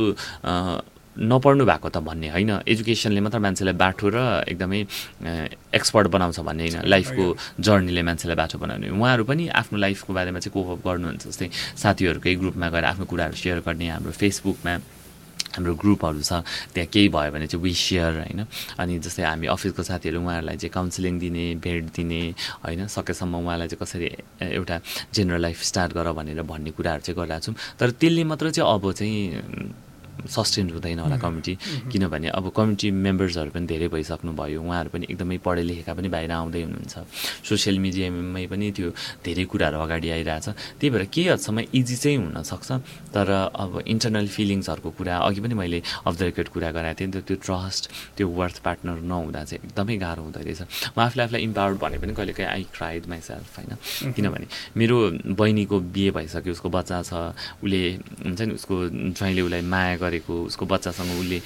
[1.16, 4.18] नपढ्नु भएको त भन्ने होइन। एजुकेसनले मात्र मान्छेलाई बाटो र
[4.51, 4.80] एकदमै
[5.72, 7.24] एक्सपर्ट बनाउँछ भन्ने होइन। लाइफको
[7.59, 11.47] जर्नीले मान्छेलाई बाटो बनाउने। उहाँहरू पनि आफ्नो लाइफको बारेमा चाहिँ कोप गर्नुहुन्छ जस्तै
[11.80, 14.74] साथीहरूकै ग्रुपमा गएर आफ्नो कुराहरू सेयर गर्ने हाम्रो फेसबुकमा
[15.55, 16.43] हाम्रो ग्रुपहरू छ
[16.76, 18.43] त्यहाँ केही भयो भने चाहिँ विस सेयर होइन।
[18.76, 22.22] अनि जस्तै हामी अफिसको साथीहरू उहाँहरूलाई चाहिँ काउन्सिलिङ दिने भेट दिने
[22.59, 24.07] होइन। सकेसम्म उहाँलाई चाहिँ कसरी
[24.51, 24.76] एउटा
[25.16, 28.84] जेनरल लाइफ स्टार्ट गर भनेर भन्ने कुराहरू चाहिँ गरिरहेको छौँ। तर त्यसले मात्र चाहिँ अब
[28.91, 29.16] चाहिँ
[30.28, 31.53] सस्टेन हुँदैन होला कमिटी।
[31.91, 36.32] किनभने अब कमिटी मेम्बर्सहरू पनि धेरै भइसक्नु भयो। उहाँहरू पनि एकदमै पढे लेखेका पनि बाहिर
[36.32, 36.95] आउँदै हुनुहुन्छ।
[37.45, 38.89] सोसियल मिडियामै पनि त्यो
[39.24, 40.47] धेरै कुराहरू अगाडि आइरहेछ।
[40.80, 42.70] त्यही भएर केही हदसम्म इजी चाहिँ हुनसक्छ
[43.16, 47.13] तर अब इन्टरनल फिलिङ्सहरूको कुरा अघि पनि मैले अफ द रेकर्ड कुरा गराएको थिएँ नि
[47.16, 47.84] त त्यो ट्रस्ट
[48.18, 50.61] त्यो वर्थ पार्टनर नहुँदा चाहिँ एकदमै गाह्रो हुँदो रहेछ।
[50.95, 54.47] म आफूले आफूलाई इम्पावर्ड भने पनि कहिले काहीँ आई क्राइड माइसेल्फ होइन किनभने
[54.78, 54.97] मेरो
[55.36, 57.13] बहिनीको बिहे भइसक्यो उसको बच्चा छ
[57.63, 57.82] उसले
[58.26, 58.76] हुन्छ नि उसको
[59.16, 61.41] ज्वाइँले उसलाई माया गरेको उसको बच्चासँग उसले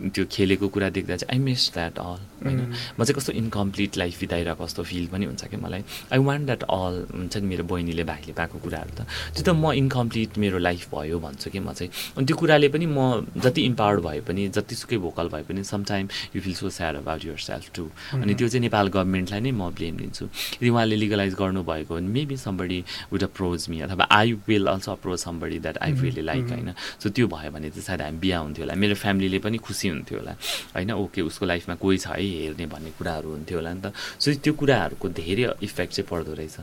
[0.00, 2.60] त्यो खेलेको कुरा देख्दा चाहिँ आई मिस द्याट अल होइन?
[2.96, 5.82] म चाहिँ कस्तो इन्कम्प्लिट लाइफ बिताइरहेको कस्तो फिल पनि हुन्छ कि मलाई।
[6.12, 9.04] आई वान्ट द्याट अल हुन्छ नि मेरो बहिनीले भाइले पाएको कुराहरू त।
[9.36, 12.86] त्यो त म इन्कम्प्लिट मेरो लाइफ भयो भन्छु कि म चाहिँ। अनि त्यो कुराले पनि
[12.86, 17.24] म जति इम्पावर्ड भए पनि जतिसुकै भोकल भए पनि sometime you feel so sad about
[17.38, 17.84] yourself to
[18.16, 22.36] अनि त्यो चाहिँ नेपाल गभर्मेन्टलाई नै म ब्लेम दिन्छु। यदि उहाँले लिगलाइज गर्नुभएको भने maybe
[22.36, 22.80] somebody
[23.12, 26.72] would approach me अथवा I will also approach somebody that I really like होइन?
[27.02, 30.18] सो त्यो भयो भने चाहिँ सायद हामी बिहा हुन्थ्यो होला। मेरो फ्यामिलीले पनि खुसी हुन्थ्यो
[30.18, 30.32] होला।
[30.74, 34.34] होइन ओके उसको लाइफमा कोही छ है हेर्ने भन्ने कुराहरू हुन्थ्यो होला नि त। सो
[34.42, 36.56] त्यो कुराहरूको धेरै इफेक्ट चाहिँ पर्दो रहेछ।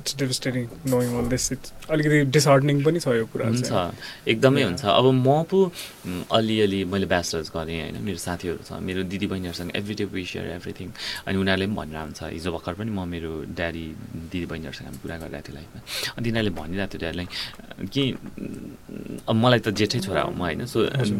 [0.00, 3.70] It's devastating knowing all this it's अलिकति डिसहार्डनिङ पनि छ यो कुरा हुन्छ।
[4.28, 5.58] एकदमै हुन्छ। अब म पो
[6.32, 10.88] अलिअलि मैले ब्याचलर्स गरेँ होइन। मेरो साथीहरू छ मेरो दिदी बहिनीहरूसँग every day we share everything
[11.26, 13.84] अनि उनीहरूले पनि भनेर आउँछ हिजो भर्खर पनि म मेरो ड्याडी
[14.32, 15.80] दिदी बहिनीहरूसँग हामी कुरा गरिरहेको थिएँ लाइफमा
[16.16, 17.26] अनि तिनीहरूले भनिरहेको थियो ड्याडीलाई
[17.92, 18.02] कि
[19.28, 20.78] अब मलाई त जेठै छोरा हो म होइन। सो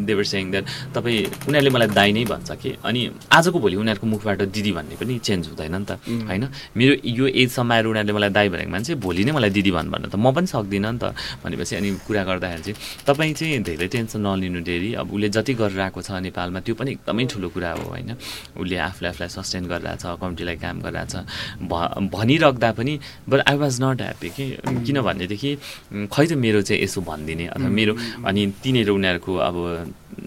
[0.09, 0.65] देवर सेङ द्याट
[0.95, 3.01] तपाईँ उनीहरूले मलाई दाई नै भन्छ कि। अनि
[3.33, 6.45] आजको भोलि उनीहरूको मुखबाट दिदी भन्ने पनि चेन्ज हुँदैन नि त होइन।
[6.77, 10.09] मेरो यो एजसम्म आएर उनीहरूले मलाई दाई भनेको मान्छे भोलि नै मलाई दिदी भन् भन्नु
[10.13, 11.15] त म पनि सक्दिनँ नि त
[11.45, 16.01] भनेपछि अनि कुरा गर्दाखेरि चाहिँ तपाईँ चाहिँ धेरै टेन्सन नलिनु डेरी। अब उसले जति गरिरहेको
[16.03, 18.11] छ नेपालमा त्यो पनि एकदमै ठुलो कुरा हो होइन।
[18.61, 21.15] उसले आफूलाई आफूलाई सस्टेन गरिरहेछ कमिटीलाई काम गरिरहेछ।
[21.71, 21.73] भ
[22.13, 22.95] भनिराख्दा पनि
[23.29, 24.45] but I was not happy कि
[24.87, 25.51] किनभनेदेखि
[26.13, 27.93] खै त मेरो चाहिँ यसो भनिदिने अथवा मेरो
[28.29, 29.57] अनि तिनीहरू उनीहरूको अब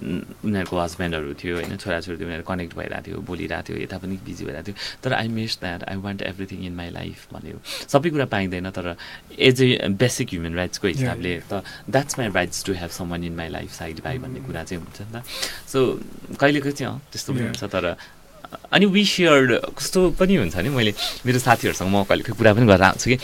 [0.01, 4.43] उनीहरूको हस्बेन्डहरू थियो होइन छोराछोरी थियो उनीहरू कनेक्ट भइरहेको थियो बोलिरहेको थियो यता पनि बिजी
[4.45, 7.57] भइरहेको थियो। तर I miss that I want everything in my life भन्यो।
[7.93, 8.95] सबै कुरा पाइँदैन तर
[9.37, 13.49] एज ए बेसिक ह्युमन राइट्सको हिसाबले त that's my rights to have someone in my
[13.49, 15.23] life side by भन्ने कुरा चाहिँ हुन्छ नि त।
[15.69, 15.79] सो
[16.39, 17.85] कहिलेको चाहिँ त्यस्तो पनि हुन्छ तर
[18.71, 20.93] अनि विसियर्ड कस्तो पनि हुन्छ नि मैले
[21.25, 23.17] मेरो साथीहरूसँग म कहिले कुरा पनि गरेर आउँछु कि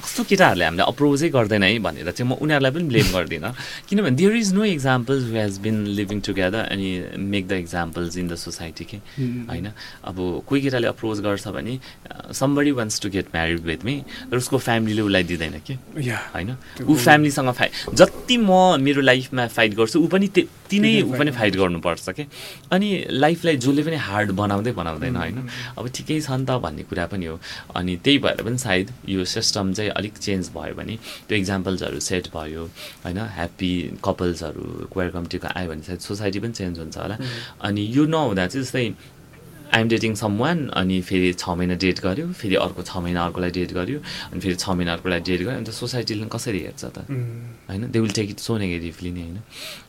[0.00, 3.52] कस्तो केटाहरूले हामीले अप्रोचै गर्दैन है भनेर चाहिँ म उनीहरूलाई पनि ब्लेम गर्दिनँ।
[3.88, 6.88] किनभने there is no examples who has been living together अनि
[7.20, 8.96] make the examples in the society के
[9.50, 9.66] होइन?
[10.04, 10.16] अब
[10.48, 11.78] कोही केटाले अप्रोच गर्छ भने
[12.32, 13.94] somebody wants to get married with me
[14.30, 15.74] तर उसको फ्यामिलीले उसलाई दिँदैन कि?
[16.34, 16.56] होइन?
[16.82, 21.30] ऊ फ्यामिलीसँग फाइट जति म मेरो लाइफमा फाइट गर्छु ऊ पनि त्यति नै ऊ पनि
[21.30, 22.24] फाइट गर्नुपर्छ कि?
[22.72, 25.48] अनि लाइफलाई जसले पनि हार्ड बनाउँदै बनाउँदैन होइन?
[25.78, 27.38] अब ठिकै छ नि त भन्ने कुरा पनि हो।
[27.76, 30.96] अनि त्यही भएर पनि सायद यो सिस्टम चाहिँ अलिक चेन्ज भयो भने
[31.28, 32.64] त्यो इक्जाम्पल्सहरू सेट भयो
[33.04, 33.18] होइन?
[33.18, 33.72] ह्याप्पी
[34.04, 34.62] कपल्सहरू
[34.92, 37.16] क्वेयर कमिटीको आयो भने सायद सोसाइटी पनि चेन्ज हुन्छ होला।
[37.62, 38.84] अनि यो नहुँदा चाहिँ जस्तै
[39.74, 43.50] आइएम डेटिङ सम वान अनि फेरि छ महिना डेट गऱ्यो फेरि अर्को छ महिना अर्कोलाई
[43.50, 43.98] डेट गऱ्यो
[44.30, 46.98] अनि फेरि छ महिना अर्कोलाई डेट गऱ्यो अन्त सोसाइटीले कसरी हेर्छ त?
[47.70, 49.38] होइन they will take it so negatively नै होइन।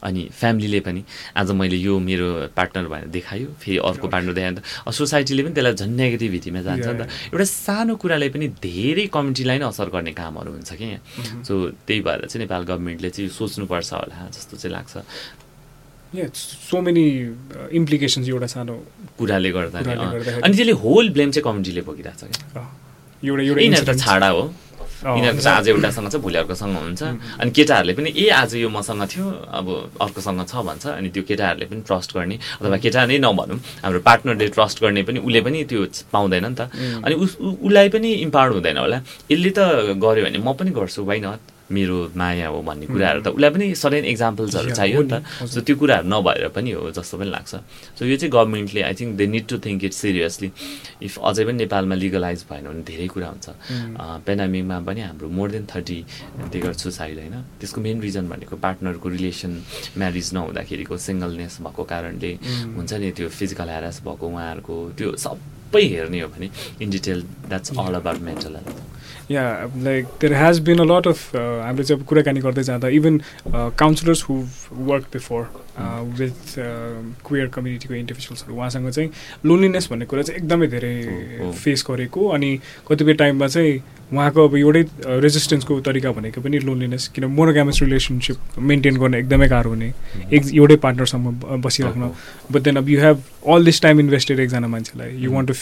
[0.04, 1.04] अनि फ्यामिलीले पनि
[1.38, 5.74] आज मैले यो मेरो पार्टनर भनेर देखायो फेरि अर्को पार्टनर देखायो त सोसाइटीले पनि त्यसलाई
[5.82, 10.52] झन् नेगेटिभिटीमा जान्छ। नि त एउटा सानो कुराले पनि धेरै कमिटीलाई नै असर गर्ने कामहरू
[10.56, 11.54] हुन्छ कि यहाँ सो
[11.88, 14.94] त्यही भएर चाहिँ नेपाल गभर्मेन्टले चाहिँ सोच्नुपर्छ होला जस्तो चाहिँ लाग्छ।
[16.12, 17.04] सो मेनी
[17.72, 18.74] इम्प्लिकेसन्स एउटा सानो
[19.16, 19.80] कुराले गर्दा।
[20.44, 22.64] अनि त्यसले होल ब्लेम चाहिँ कमिटीले बोकिरहेको छ क्या।
[23.24, 24.44] एउटा एउटा यिनीहरू त। छाडा हो।
[25.02, 27.02] यिनीहरूको चाहिँ आज एउटासँग छ भोलि अर्कोसँग हुन्छ
[27.40, 29.68] अनि केटाहरूले पनि ए आज यो मसँग थियो अब
[30.04, 34.48] अर्कोसँग छ भन्छ। अनि त्यो केटाहरूले पनि ट्रस्ट गर्ने अथवा केटा नै नभनौँ हाम्रो पार्टनरले
[34.52, 36.62] ट्रस्ट गर्ने पनि उसले पनि त्यो पाउँदैन नि त।
[37.08, 39.00] अनि उस उसलाई पनि इम्पावर हुँदैन होला।
[39.32, 39.60] यसले त
[39.96, 41.40] गर्यो भने म पनि गर्छु वाइ नट
[41.72, 45.76] मेरो माया हो भन्ने कुराहरू त उसलाई पनि सडेन इक्जाम्पल्सहरू चाहियो नि त। सो त्यो
[45.82, 47.52] कुराहरू नभएर पनि हो जस्तो पनि लाग्छ।
[47.98, 50.50] सो यो चाहिँ गभर्मेन्टले I think they need to think it seriously
[51.08, 53.48] if अझै पनि नेपालमा लिगलाइज भएन भने धेरै कुरा हुन्छ।
[54.28, 56.00] पेन्डामिकमा पनि हाम्रो मोर देन थर्टी
[56.52, 59.52] दिगर सुसाइड होइन। त्यसको मेन रिजन भनेको पार्टनरको रिलेसन
[59.98, 62.32] म्यारिज नहुँदाखेरिको सिङ्गलनेस भएको कारणले
[62.76, 66.48] हुन्छ नि त्यो फिजिकल ह्यारास भएको उहाँहरूको त्यो सबै हेर्ने हो भने
[66.82, 68.91] in detail that's all about mental health
[69.32, 69.44] yeah
[69.78, 73.22] like there has been a lot of हामीले चाहिँ अब कुराकानी गर्दै जाँदा even
[73.80, 74.44] counsellors who
[74.90, 75.50] work before
[76.20, 76.56] with
[77.26, 79.10] queer कम्युनिटीको इन्डिभिजुअल्सहरू उहाँसँग चाहिँ
[79.46, 82.60] लोनलिनेस भन्ने कुरा चाहिँ एकदमै धेरै। फेस गरेको अनि
[82.90, 83.80] कतिपय टाइममा चाहिँ
[84.14, 84.84] उहाँको अब एउटै
[85.24, 89.94] रेजिस्टेन्सको तरिका भनेको पनि लोनलिनेस किन मोनोग्यामस रिलेसनसिप मेन्टेन गर्न एकदमै गाह्रो हुने
[90.34, 92.12] एक एउटै पार्टनरसँग ब- बसिराख्न।
[92.52, 95.56] बट देन अब you have all this time invested एकजना मान्छेलाई। You want to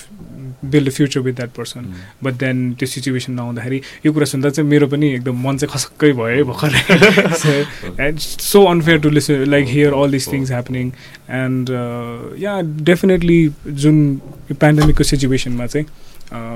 [0.66, 1.94] build a future with that person
[2.24, 6.12] but then त्यो सिचुएसन नहुँदाखेरि यो कुरा सुन्दा चाहिँ मेरो पनि एकदम मन चाहिँ खसक्कै
[6.14, 6.72] भयो है भर्खर।
[8.02, 10.92] And so unfair to listen like hear all this things happening
[11.42, 11.70] and
[12.44, 12.60] yeah
[12.92, 13.40] definitely
[13.84, 13.98] जुन
[14.60, 15.86] पेन्डेमिकको सिचुएसनमा चाहिँ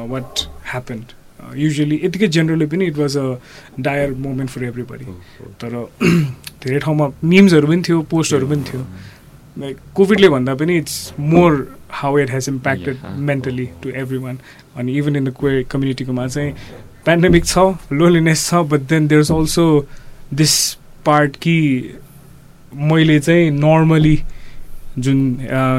[0.09, 1.05] वाट ह्यापन्ड
[1.57, 3.25] युजली यतिकै जेनरली पनि it was a
[3.79, 5.05] dire moment for everybody
[5.61, 5.71] तर
[6.63, 8.85] धेरै ठाउँमा मिम्सहरू पनि थियो पोस्टहरू पनि थियो।
[9.59, 11.51] लाइक कोभिडले भन्दा पनि it's more
[11.91, 12.97] how it has impacted.
[13.29, 14.39] Mentally to everyone
[14.77, 16.53] अनि इभन इन द क्वे कम्युनिटीकोमा चाहिँ
[17.05, 17.57] पेन्डेमिक छ
[17.93, 19.65] लोनलिनेस छ but then there is also
[20.33, 20.53] this
[21.05, 21.57] part कि
[22.73, 24.17] मैले चाहिँ नर्मली
[24.97, 25.19] जुन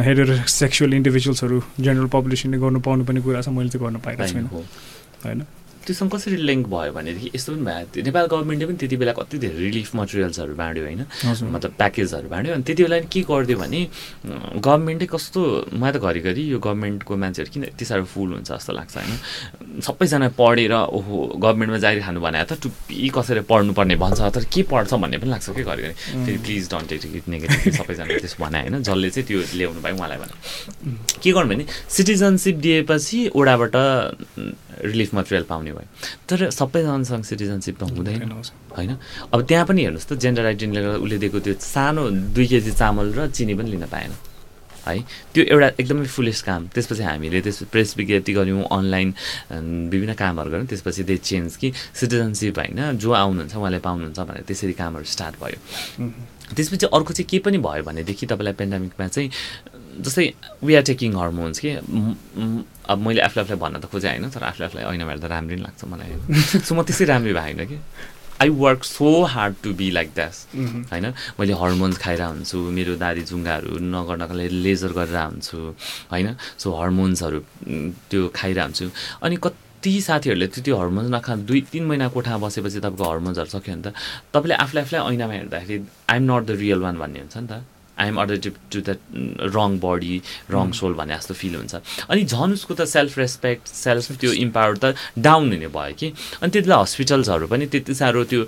[0.05, 4.47] हेरेर सेक्सुअल इन्डिभिजुअल्सहरू जेनरल पपुलेसनले गर्नु पाउनुपर्ने कुरा छ मैले चाहिँ गर्न पाएको छैन।
[5.25, 5.45] होइन?
[5.87, 9.59] त्योसँग कसरी लिङ्क भयो भनेदेखि यस्तो पनि भयो। नेपाल गभर्मेन्टले पनि त्यति बेला कति धेरै
[9.69, 11.03] रिलिफ मटेरियल्सहरू बाँड्यो होइन।
[11.55, 13.81] मतलब प्याकेजहरू बाँड्यो। अनि त्यति बेला के गरिदियो भने
[14.65, 15.41] गभर्मेन्टै कस्तो
[15.77, 20.29] मलाई त घरिघरि यो गभर्मेन्टको मान्छेहरू किन यति साह्रो फुल हुन्छ जस्तो लाग्छ होइन। सबैजना
[20.41, 25.19] पढेर ओहो गभर्मेन्टमा जागिर खानु भने त टुप्पी कसरी पढ्नुपर्ने भन्छ। तर के पढ्छ भन्ने
[25.21, 29.11] पनि लाग्छ क्या घरिघरि। फेरि please don't take it negative सबैजना त्यसो भने होइन। जसले
[29.11, 30.35] चाहिँ त्यो ल्याउनु भयो उहाँलाई भने।
[31.23, 31.65] के गर्नु भने
[31.97, 33.77] सिटिजनसिप दिएपछि ओडाबाट
[34.85, 35.89] रिलिफ मटेरियल पाउने भयो।
[36.29, 38.31] तर सबैजनासँग सिटिजनसिप त हुँदैन।
[38.77, 38.93] होइन?
[39.33, 42.03] अब त्यहाँ पनि हेर्नुहोस् त जेन्डर आइडेन्टिटीले गर्दा उसले दिएको त्यो सानो
[42.37, 44.13] दुई केजी चामल र चिनी पनि लिन पाएन।
[44.85, 45.01] है?
[45.33, 49.09] त्यो एउटा एकदमै फुलेस काम। त्यसपछि हामीले त्यस प्रेस विज्ञप्ति गऱ्यौँ अनलाइन
[49.89, 54.73] विभिन्न कामहरू गऱ्यौँ। त्यसपछि दे चेन्ज कि सिटिजनसिप होइन जो आउनुहुन्छ उहाँले पाउनुहुन्छ भनेर त्यसरी
[54.77, 55.59] कामहरू स्टार्ट भयो।
[56.53, 59.31] त्यसपछि अर्को चाहिँ के पनि भयो भनेदेखि तपाईँलाई पेन्डामिकमा चाहिँ
[60.01, 60.27] जस्तै
[60.65, 64.67] वी आर टेकिङ हर्मोन्स के अब मैले आफूले आफूलाई भन्न त खोजेँ होइन तर आफूले
[64.67, 66.11] आफूलाई ऐनामा हेर्दा राम्रै नि लाग्छ मलाई
[66.67, 67.79] सो म त्यसै राम्रै भएन कि
[68.43, 70.47] I work so hard to be like that
[70.93, 71.07] होइन?
[71.41, 75.59] मैले हर्मोन्स खाएर हुन्छु मेरो दादी जुङ्गाहरू नगर्नको लागि लेजर गरेर हुन्छु
[76.13, 76.35] होइन?
[76.59, 77.41] सो हर्मोन्सहरू
[78.11, 78.91] त्यो खाइरह हुन्छु।
[79.23, 79.64] अनि कति
[80.01, 83.95] साथीहरूले त्यो त्यो हर्मोन्स नखा दुई तिन महिना कोठामा बसेपछि तपाईँको हर्मोन्सहरू सक्यो भने त
[84.33, 85.77] तपाईँले आफूलाई आफूलाई ऐनामा हेर्दाखेरि
[86.11, 89.01] I'm not the real one भन्ने हुन्छ नि त। I'm additive to that
[89.55, 90.17] wrong body
[90.51, 91.75] wrong soul भन्ने जस्तो फिल हुन्छ।
[92.11, 96.09] अनि झन् उसको त सेल्फ रेस्पेक्ट सेल्फ त्यो इम्पावर त डाउन हुने भयो कि।
[96.43, 98.43] अनि त्यति बेला हस्पिटल्सहरू पनि त्यति साह्रो त्यो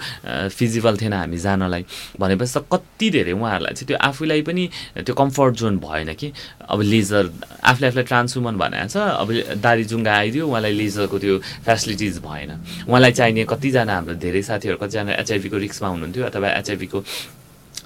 [0.50, 1.84] फिजिबल थिएन हामी जानलाई।
[2.18, 4.64] भनेपछि त कति धेरै उहाँहरूलाई चाहिँ त्यो आफूलाई पनि
[5.06, 6.32] त्यो कम्फर्ट जोन भएन कि।
[6.66, 7.24] अब लेजर
[7.62, 9.28] आफूले आफूलाई ट्रान्सवुमन भनेको छ अब
[9.62, 11.34] दारी जुङ्गा आइदियो उहाँलाई लेजरको त्यो
[11.66, 12.50] फेसिलिटिज भएन।
[12.90, 16.98] उहाँलाई चाहिने कतिजना हाम्रो धेरै साथीहरू कतिजना एचआइभीको रिक्समा हुनुहुन्थ्यो अथवा एचआइभीको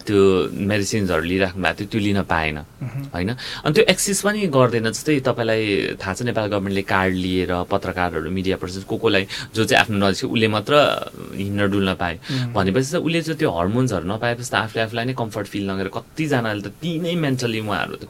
[0.07, 0.21] त्यो
[0.71, 2.57] मेडिसिन्सहरू लिइराख्नु भएको थियो त्यो लिन पाएन
[3.15, 3.31] होइन?
[3.65, 5.61] अनि त्यो एक्सेस पनि गर्दैन जस्तै तपाईँलाई
[6.01, 9.25] थाहा छ नेपाल गभर्मेन्टले कार्ड लिएर पत्रकारहरू मिडिया पर्सन को कोलाई
[9.55, 10.75] जो चाहिँ आफ्नो नजिक उसले मात्र
[11.37, 12.15] हिँड्न डुल्न पाए।
[12.57, 16.63] भनेपछि त उसले चाहिँ त्यो हर्मोन्सहरू नपाएपछि त आफूले आफूलाई नै कम्फर्ट फिल नगरेर कतिजनाले
[16.65, 18.05] त ती नै मेन्टली उहाँहरू त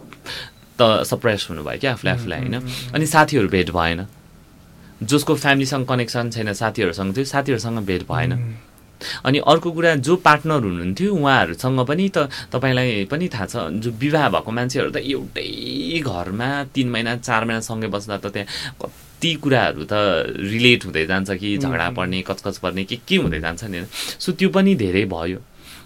[0.78, 2.56] त सप्रेस हुनुभयो क्या आफूले आफूलाई होइन?
[2.94, 4.06] अनि साथीहरू भेट भएन।
[5.00, 8.32] जसको फ्यामिलीसँग कनेक्सन छैन साथीहरूसँग थियो साथीहरूसँग भेट भएन।
[9.24, 14.28] अनि अर्को कुरा जो पार्टनर हुनुहुन्थ्यो उहाँहरूसँग पनि त तपाईँलाई पनि थाहा छ जो विवाह
[14.28, 18.46] भएको मान्छेहरू त एउटै घरमा तिन महिना चार महिना सँगै बस्दा त त्यहाँ
[18.82, 19.92] कति कुराहरू त
[20.48, 24.48] रिलेट हुँदै जान्छ कि झगडा पर्ने कचकच पर्ने के के हुँदै जान्छ नि सो त्यो
[24.48, 25.38] पनि धेरै भयो।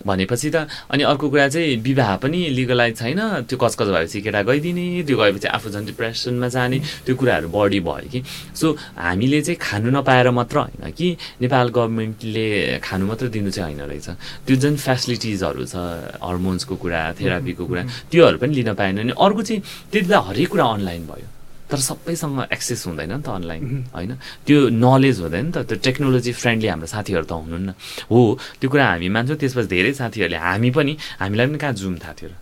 [0.06, 5.02] भनेपछि त अनि अर्को कुरा चाहिँ विवाह पनि लिगलाइज छैन त्यो कचकच भएपछि केटा गइदिने
[5.02, 8.22] त्यो गएपछि आफू झन् डिप्रेसनमा जाने त्यो कुराहरू बढी भयो कि।
[8.54, 11.08] सो हामीले चाहिँ खानु नपाएर मात्र होइन कि
[11.40, 12.46] नेपाल गभर्मेन्टले
[12.84, 14.08] खानु मात्र दिनु चाहिँ होइन रहेछ।
[14.46, 15.74] त्यो जुन फेसिलिटिजहरू छ
[16.22, 20.64] हर्मोन्सको कुरा थेरापीको कुरा त्योहरू पनि लिन पाएन। अनि अर्को चाहिँ त्यति बेला हरेक कुरा
[20.64, 21.33] अनलाइन भयो।
[21.70, 23.62] तर सबैसँग एक्सेस हुँदैन नि त अनलाइन
[23.94, 24.12] होइन?
[24.46, 27.70] त्यो नलेज हुँदैन नि त त्यो टेक्नोलोजी फ्रेन्डली हाम्रो साथीहरू त हुनुहुन्न।
[28.10, 28.20] हो
[28.60, 32.28] त्यो कुरा हामी मान्छौँ त्यसपछि धेरै साथीहरूले हामी पनि हामीलाई पनि कहाँ जुम थाहा थियो
[32.30, 32.34] र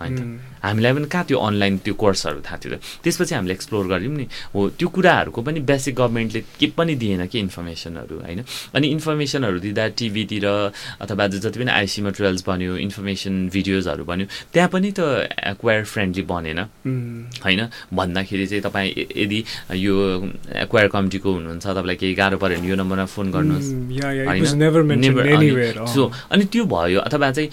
[0.00, 0.16] होइन
[0.62, 4.60] हामीलाई पनि कहाँ त्यो अनलाइन त्यो कोर्सहरू थाहा थियो त्यसपछि हामीले एक्सप्लोर गऱ्यौँ नि। हो
[4.78, 8.40] त्यो कुराहरूको पनि बेसिक गभर्मेन्टले के पनि दिएन कि इन्फर्मेसनहरू होइन?
[8.74, 10.46] अनि इन्फर्मेसनहरू दिँदा टिभीतिर
[11.02, 16.58] अथवा जति पनि आइसी मटेरियल्स बन्यो इन्फर्मेसन भिडियोजहरू बन्यो त्यहाँ पनि त एक्वायर फ्रेन्डली बनेन।
[17.44, 17.60] होइन?
[17.94, 18.90] भन्दाखेरि चाहिँ तपाईँ
[19.22, 19.38] यदि
[19.82, 19.94] यो
[20.62, 23.68] एक्वायर कमिटीको हुनुहुन्छ तपाईँलाई केही गाह्रो पऱ्यो भने यो नम्बरमा फोन गर्नुहोस्।
[25.94, 26.02] सो
[26.32, 27.48] अनि त्यो भयो अथवा चाहिँ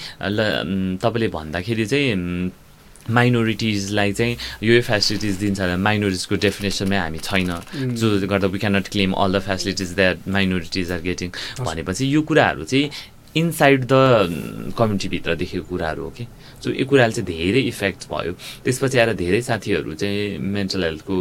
[1.01, 2.68] तपाईँले भन्दाखेरि चाहिँ
[3.09, 7.51] माइनोरिटिजलाई चाहिँ यो फेसिलिटिज दिन्छ माइनोरिटिजको डेफिनेसनमै हामी छैन।
[7.95, 11.29] जो गर्दा we cannot claim all the facilities that minorities are getting
[11.59, 12.89] भनेपछि यो कुराहरू चाहिँ
[13.35, 16.27] इनसाइड द कम्युनिटीभित्र देखेको कुराहरू हो कि?
[16.63, 18.33] सो यो कुराले चाहिँ धेरै इफेक्ट भयो।
[18.63, 21.17] त्यसपछि आएर धेरै साथीहरू चाहिँ मेन्टल हेल्थको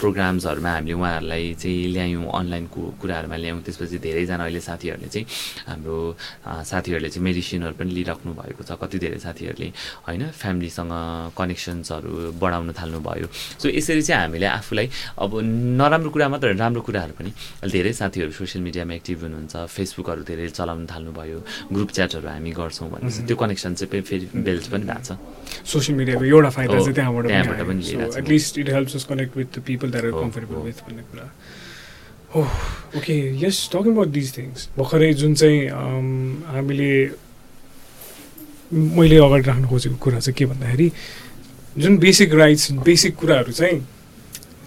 [0.00, 5.26] प्रोग्राम्सहरूमा हामीले उहाँहरूलाई चाहिँ ल्यायौँ अनलाइनको कुराहरूमा ल्यायौँ। त्यसपछि धेरैजना अहिले साथीहरूले चाहिँ
[5.68, 5.96] हाम्रो
[6.44, 9.68] साथीहरूले चाहिँ मेडिसिनहरू पनि लिइराख्नु भएको छ। कति धेरै साथीहरूले
[10.06, 10.92] होइन फ्यामिलीसँग
[11.38, 13.26] कनेक्सन्सहरू बढाउन थाल्नुभयो।
[13.60, 14.86] सो यसरी चाहिँ हामीले आफूलाई
[15.22, 15.30] अब
[15.80, 17.30] नराम्रो कुरा मात्र राम्रो कुराहरू पनि
[17.70, 21.38] धेरै साथीहरू सोसियल मिडियामा एक्टिभ हुनुहुन्छ। फेसबुकहरू धेरै चलाउन थाल्नुभयो।
[21.72, 25.18] ग्रुप च्याटहरू हामी गर्छौँ भनेपछि त्यो कनेक्सन चाहिँ फेरि बेल्ट पनि भएको छ।
[25.72, 27.24] सोसियल मिडियाको एउटा फाइदा चाहिँ त्यहाँबाट
[27.68, 27.82] पनि
[28.18, 31.26] at least it helps us connect with the people that are comfortable with भन्ने कुरा।
[32.34, 32.40] हो
[32.98, 35.60] okay yes talking about these things भर्खरै जुन चाहिँ
[36.52, 36.92] हामीले
[38.72, 40.88] मैले अगाडि राख्नु खोजेको कुरा चाहिँ के भन्दाखेरि
[41.78, 43.80] जुन बेसिक राइट्स बेसिक कुराहरू चाहिँ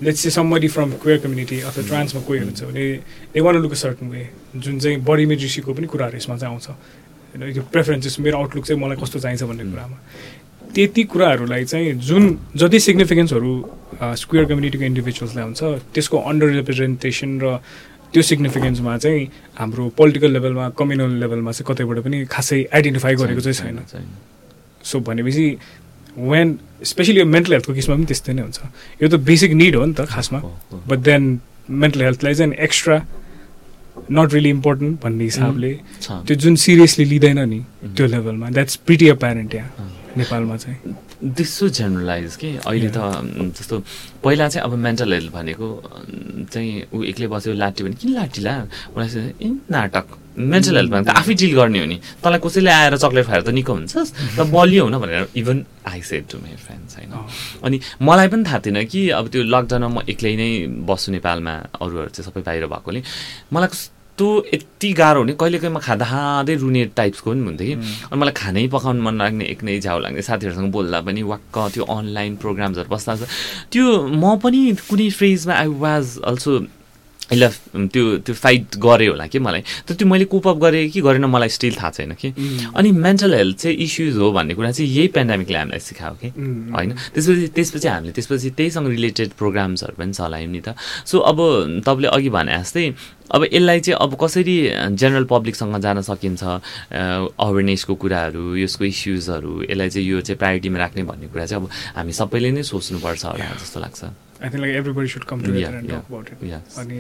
[0.03, 2.86] let's say somebody from queer community अथवा ट्रान्समा कोही हुन्छ भने
[3.33, 6.67] they want look a certain way जुन चाहिँ बडी मेट्रिसीको पनि कुराहरू यसमा चाहिँ आउँछ।
[7.36, 9.97] होइन यो प्रेफरेन्सेस मेरो आउटलुक चाहिँ मलाई कस्तो चाहिन्छ भन्ने कुरामा।
[10.75, 12.23] त्यति कुराहरूलाई चाहिँ जुन
[12.55, 13.51] जति सिग्निफिकेन्सहरू
[14.01, 15.63] स्क्वेयर कम्युनिटीको इन्डिभिजुअल्सलाई हुन्छ
[15.95, 17.59] त्यसको अन्डर रिप्रेजेन्टेसन र
[18.13, 19.23] त्यो सिग्निफिकेन्समा चाहिँ
[19.59, 24.07] हाम्रो पोलिटिकल लेभलमा कम्युनल लेभलमा चाहिँ कतैबाट पनि खासै आइडेन्टिफाई गरेको चाहिँ छैन
[24.83, 25.47] सो भनेपछि
[26.15, 26.47] वेन
[26.83, 28.59] स्पेसली यो मेन्टल हेल्थको केसमा पनि त्यस्तै नै हुन्छ।
[29.03, 30.39] यो त बेसिक निड हो नि त खासमा।
[30.88, 31.23] बट देन
[31.69, 32.97] मेन्टल हेल्थलाई चाहिँ एक्स्ट्रा
[34.12, 35.72] नट रियली इम्पोर्टेन्ट भन्ने हिसाबले
[36.28, 37.60] त्यो जुन सिरियसली लिँदैन नि
[37.98, 40.93] त्यो लेभलमा द्याट्स प्रिटी अ प्यारेन्ट यहाँ नेपालमा चाहिँ।
[41.26, 42.49] दिसो जेनरलाइज कि?
[42.69, 43.01] अहिले त
[43.57, 43.76] जस्तो
[44.23, 45.67] पहिला चाहिँ अब मेन्टल हेल्थ भनेको
[46.53, 48.53] चाहिँ ऊ एक्लै बस्यो लाटी भने किन लाटीला
[48.93, 50.05] उनीहरू ए नाटक।
[50.38, 53.49] मेन्टल हेल्थ भने त आफै डिल गर्ने हो नि। तँलाई कसैले आएर चक्लेट खाएर त
[53.57, 54.09] निको हुन्छस्?
[54.38, 55.57] र बलियो हुन भनेर even
[55.88, 57.11] I said to my friends होइन
[57.65, 60.49] अनि मलाई पनि थाहा थिएन कि अब त्यो लकडाउनमा म एक्लै नै
[60.86, 63.01] बस्छु नेपालमा अरूहरू चाहिँ सबै बाहिर भएकोले।
[63.53, 63.69] मलाई
[64.16, 67.74] कस्तो यति गाह्रो हुने कहिले कहिले म खाँदा खाँदै रुने टाइप्सको पनि हुन्थ्यो कि।
[68.07, 72.36] अनि मलाई खानै पकाउनु मन लाग्ने एक्लै झ्याउ लाग्ने साथीहरूसँग बोल्दा पनि वाक्क त्यो अनलाइन
[72.39, 73.13] प्रोग्राम्सहरू बस्दा
[73.72, 76.51] त्यो म पनि कुनै फ्रेजमा आई वाज अल्सो
[77.34, 81.26] ल त्यो त्यो फाइट गरेँ होला कि मलाई। तर त्यो मैले कोपअप गरेँ कि गरेन
[81.26, 82.30] मलाई स्टिल थाहा छैन कि।
[82.76, 86.30] अनि मेन्टल हेल्थ चाहिँ इस्युज हो भन्ने कुरा चाहिँ यही पेन्डामिकले हामीलाई सिकायो कि।
[86.69, 86.91] होइन?
[87.13, 92.30] त्यसपछि त्यसपछि हामीले त्यसपछि त्यहीसँग रिलेटेड प्रोग्राम्सहरू पनि चलायौँ नि त। सो अब तपाईँले अघि
[92.30, 92.86] भने जस्तै
[93.26, 94.55] अब यसलाई चाहिँ अब कसरी
[94.93, 96.43] जेनरल पब्लिकसँग जान सकिन्छ
[97.41, 102.13] अवेरनेसको कुराहरू यसको इस्युजहरू यसलाई चाहिँ यो चाहिँ प्रायोरिटीमा राख्ने भन्ने कुरा चाहिँ अब हामी
[102.13, 104.01] सबैले नै सोच्नुपर्छ होला जस्तो लाग्छ।
[104.46, 106.38] I think like everybody should come together and talk about it
[106.78, 106.98] अनि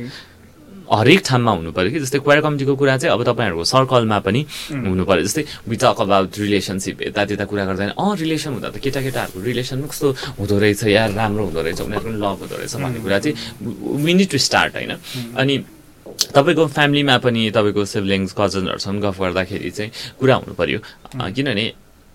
[0.85, 4.41] हरेक ठाउँमा हुनु पऱ्यो कि जस्तै क्वायर कमिटीको कुरा चाहिँ अब तपाईँहरूको सर्कलमा पनि
[4.85, 8.77] हुनु पऱ्यो। जस्तै वि टक अबाउट रिलेसनसिप यता त्यता कुरा गर्दैन। अँ रिलेसन हुँदा त
[8.85, 10.07] केटाकेटाहरूको रिलेसन कस्तो
[10.41, 13.35] हुँदो रहेछ या राम्रो हुँदो रहेछ उनीहरूको पनि लभ हुँदो रहेछ भन्ने कुरा चाहिँ
[14.05, 14.93] वी निड टु स्टार्ट होइन?
[15.41, 15.55] अनि
[16.37, 19.91] तपाईँको फ्यामिलीमा पनि तपाईँको सिब्लिङ्स कजनहरूसँग गफ गर्दाखेरि चाहिँ
[20.21, 20.79] कुरा हुनु पऱ्यो।
[21.33, 21.65] किनभने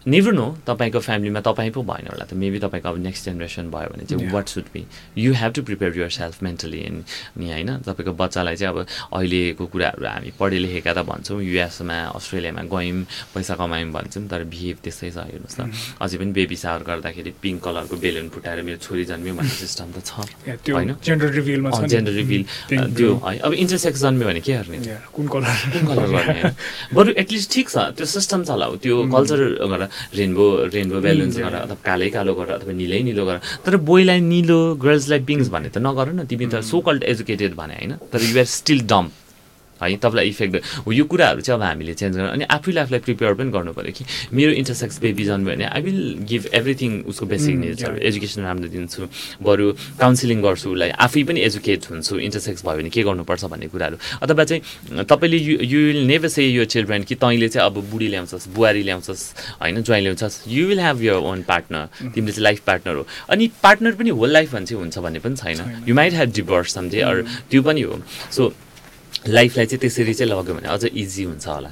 [0.06, 3.88] नेभर नो तपाईँको फ्यामिलीमा तपाईँ पो भएन होला त मेबी तपाईँको अब नेक्स्ट जेनेरेसन भयो
[3.92, 4.84] भने चाहिँ what should be
[5.18, 7.04] you have to prepare yourself mentally and
[7.36, 12.62] नि होइन तपाईँको बच्चालाई चाहिँ अब अहिलेको कुराहरू हामी पढे लेखेका त भन्छौँ युएसमा अस्ट्रेलियामा
[12.72, 13.04] गयौँ
[13.36, 15.68] पैसा कमायौँ भन्छौँ तर बिहेभ त्यस्तै छ हेर्नुहोस् त।
[16.00, 19.98] अझै पनि बेबी सावर गर्दाखेरि पिङ्क कलरको बेलुन फुटाएर मेरो छोरी जन्मियो भन्ने सिस्टम त
[20.00, 20.24] छ।
[20.64, 20.96] होइन?
[21.04, 21.28] जेन्डर
[22.16, 22.40] रिभिल
[22.96, 24.78] त्यो है अब इन्टरसेक्स जन्मियो भने के गर्ने
[25.12, 26.50] कुन कलर कुन कलर गर्ने?
[26.96, 31.76] बरु एटलिस्ट ठिक छ त्यो सिस्टम चलाऊ त्यो कल्चर गरेर रेनबो रेनबो बेलुन्स गरेर अथवा
[31.88, 36.06] कालै कालो गरेर अथवा निलै निलो गरेर तर बोयलाई निलो गर्ल्सलाई पिङ्स भन्ने त नगर
[36.12, 37.92] न तिमी त सो कल्ड एजुकेटेड भने होइन?
[38.12, 39.04] तर युआर स्टिल डम
[39.82, 40.54] है तपाईँलाई इफेक्ट
[40.86, 43.92] हो यो कुराहरू चाहिँ अब हामीले चेन्ज गर्नु अनि आफैले आफूलाई प्रिपेयर पनि गर्नु पऱ्यो
[43.92, 46.00] कि मेरो इन्टरसेक्स बेबी जन्म्यो भने आई विल
[46.30, 49.02] गिभ एभ्रिथिङ उसको बेसिक निड्सहरू एजुकेसन राम्रो दिन्छु
[49.42, 49.66] बरु
[50.00, 54.44] काउन्सिलिङ गर्छु उसलाई आफै पनि एजुकेट हुन्छु इन्टरसेक्स भयो भने के गर्नुपर्छ भन्ने कुराहरू। अथवा
[54.44, 58.48] चाहिँ तपाईँले you you will never say यो चिल्ड्रेन कि तैँले चाहिँ अब बुढी ल्याउँछस्
[58.54, 59.22] बुहारी ल्याउँछस्
[59.60, 63.50] होइन ज्वाइँ ल्याउँछस् you will have your own partner तिमीले चाहिँ लाइफ पार्टनर हो। अनि
[63.62, 67.00] पार्टनर पनि होल लाइफ भने चाहिँ हुन्छ भन्ने पनि छैन। यु माइट हेभ डिभोर्स समझे
[67.00, 68.00] अरू त्यो पनि हो।
[68.30, 68.52] सो
[69.28, 71.70] लाइफलाई चाहिँ त्यसरी चाहिँ लग्यो भने अझ इजी हुन्छ होला।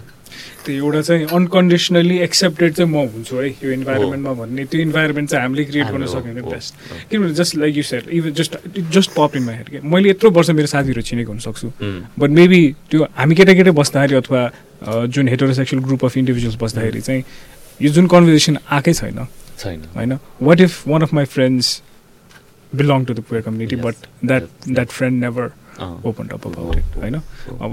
[0.64, 5.42] त्यो एउटा चाहिँ अनकन्डिसनली एक्सेप्टेड चाहिँ म हुन्छु है। यो इन्भाइरोमेन्टमा भन्ने त्यो इन्भाइरोमेन्ट चाहिँ
[5.44, 6.74] हामीले क्रिएट गर्न सक्यो भने बेस्ट
[7.10, 8.56] किनभने just like you set even just
[8.92, 11.68] just pop in head के मैले यत्रो वर्ष मेरो साथीहरू चिनेको हुनसक्छु।
[12.18, 17.22] बट मेबी त्यो हामी केटाकेटी बस्दाखेरि अथवा जुन हेटोरोसेक्सुअल ग्रुप अफ इन्डिभिजुअल्स बस्दाखेरि चाहिँ
[17.82, 19.26] यो जुन कन्भर्सेसन आएकै छैन।
[19.58, 20.18] छैन। होइन?
[20.42, 21.66] What if one of my friends
[22.72, 25.50] belong to the poor community but that that friend never
[25.80, 27.14] open up about it होइन?
[27.14, 27.72] अब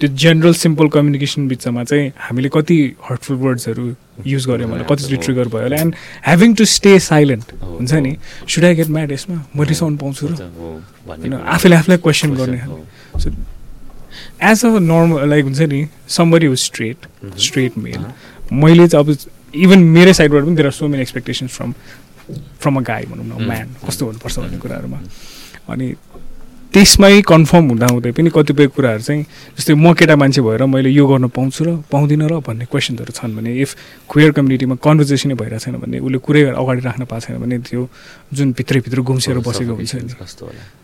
[0.00, 3.84] त्यो जेनरल सिम्पल कम्युनिकेसन बिचमा चाहिँ हामीले कति हर्टफुल वर्ड्सहरू
[4.26, 5.94] युज गऱ्यौँ भने कतिचोटि ट्रिगर भयो होला। And
[6.26, 8.16] having to stay silent हुन्छ नि?
[8.48, 10.32] सुड आई गेट म्याड यसमा मैले साउन्ड पाउँछु र।
[11.08, 11.34] होइन?
[11.34, 12.60] आफैले आफूलाई क्वेसन गर्ने।
[13.18, 13.30] So
[14.42, 17.06] as a normal like हुन्छ नि somebody was straight
[17.38, 18.04] straight male
[18.52, 19.16] मैले चाहिँ अब
[19.54, 21.74] इभन मेरै साइडबाट पनि there are so many expectations from
[22.60, 24.98] from a guy भनौँ न म्यान कस्तो हुनुपर्छ भन्ने कुराहरूमा।
[25.68, 25.94] अनि
[26.74, 29.22] त्यसमै कन्फर्म हुँदा हुँदै पनि कतिपय कुराहरू चाहिँ
[29.56, 33.36] जस्तै म केटा मान्छे भएर मैले यो गर्न पाउँछु र पाउँदिनँ र भन्ने क्वेसनहरू छन्
[33.36, 33.70] भने इफ
[34.08, 37.82] क्वेयर कम्युनिटीमा कन्भर्जेसनै भइरहेको छैन भने उसले कुरै अगाडि राख्न पाएको छैन भने त्यो
[38.32, 40.81] जुन भित्रभित्र गुम्सेर बसेको हुन्छ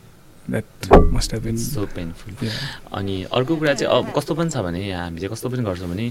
[0.51, 2.49] that must have been so painful
[2.99, 6.07] अनि अर्को कुरा चाहिँ अब कस्तो पनि छ भने हामी चाहिँ कस्तो पनि गर्छौँ भने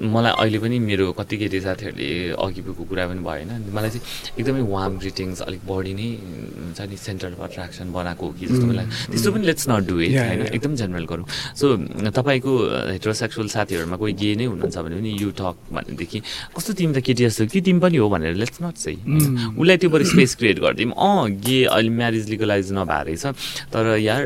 [0.00, 2.08] मलाई अहिले पनि मेरो कति केटी साथीहरूले
[2.40, 4.04] अघिको कुरा पनि भएन। मलाई चाहिँ
[4.40, 6.08] एकदमै वार्म ग्रिटिङ्स अलिक बढी नै
[6.56, 10.00] हुन्छ नि सेन्टर अफ अट्र्याक्सन बनाएको हो कि जस्तो मलाई त्यस्तो पनि लेट्स नट डु
[10.00, 10.40] इट होइन?
[10.56, 11.26] एकदम जेनरल गरौँ।
[11.60, 11.76] सो
[12.16, 12.52] तपाईँको
[12.96, 16.18] हेट्रोसेक्सुअल साथीहरूमा कोही गे नै हुनुहुन्छ भने पनि यु टक भनेदेखि
[16.56, 17.46] कस्तो तिमी त केटी जस्तो?
[17.52, 18.08] कि तिमी पनि हो?
[18.08, 22.72] भनेर लेट्स नट चाहिँ उसलाई त्यो बरु स्पेस क्रिएट गरिदिउँ। अँ गे अहिले म्यारिज लिगलाइज
[22.72, 23.24] नभएको रहेछ।
[23.72, 24.22] तर यार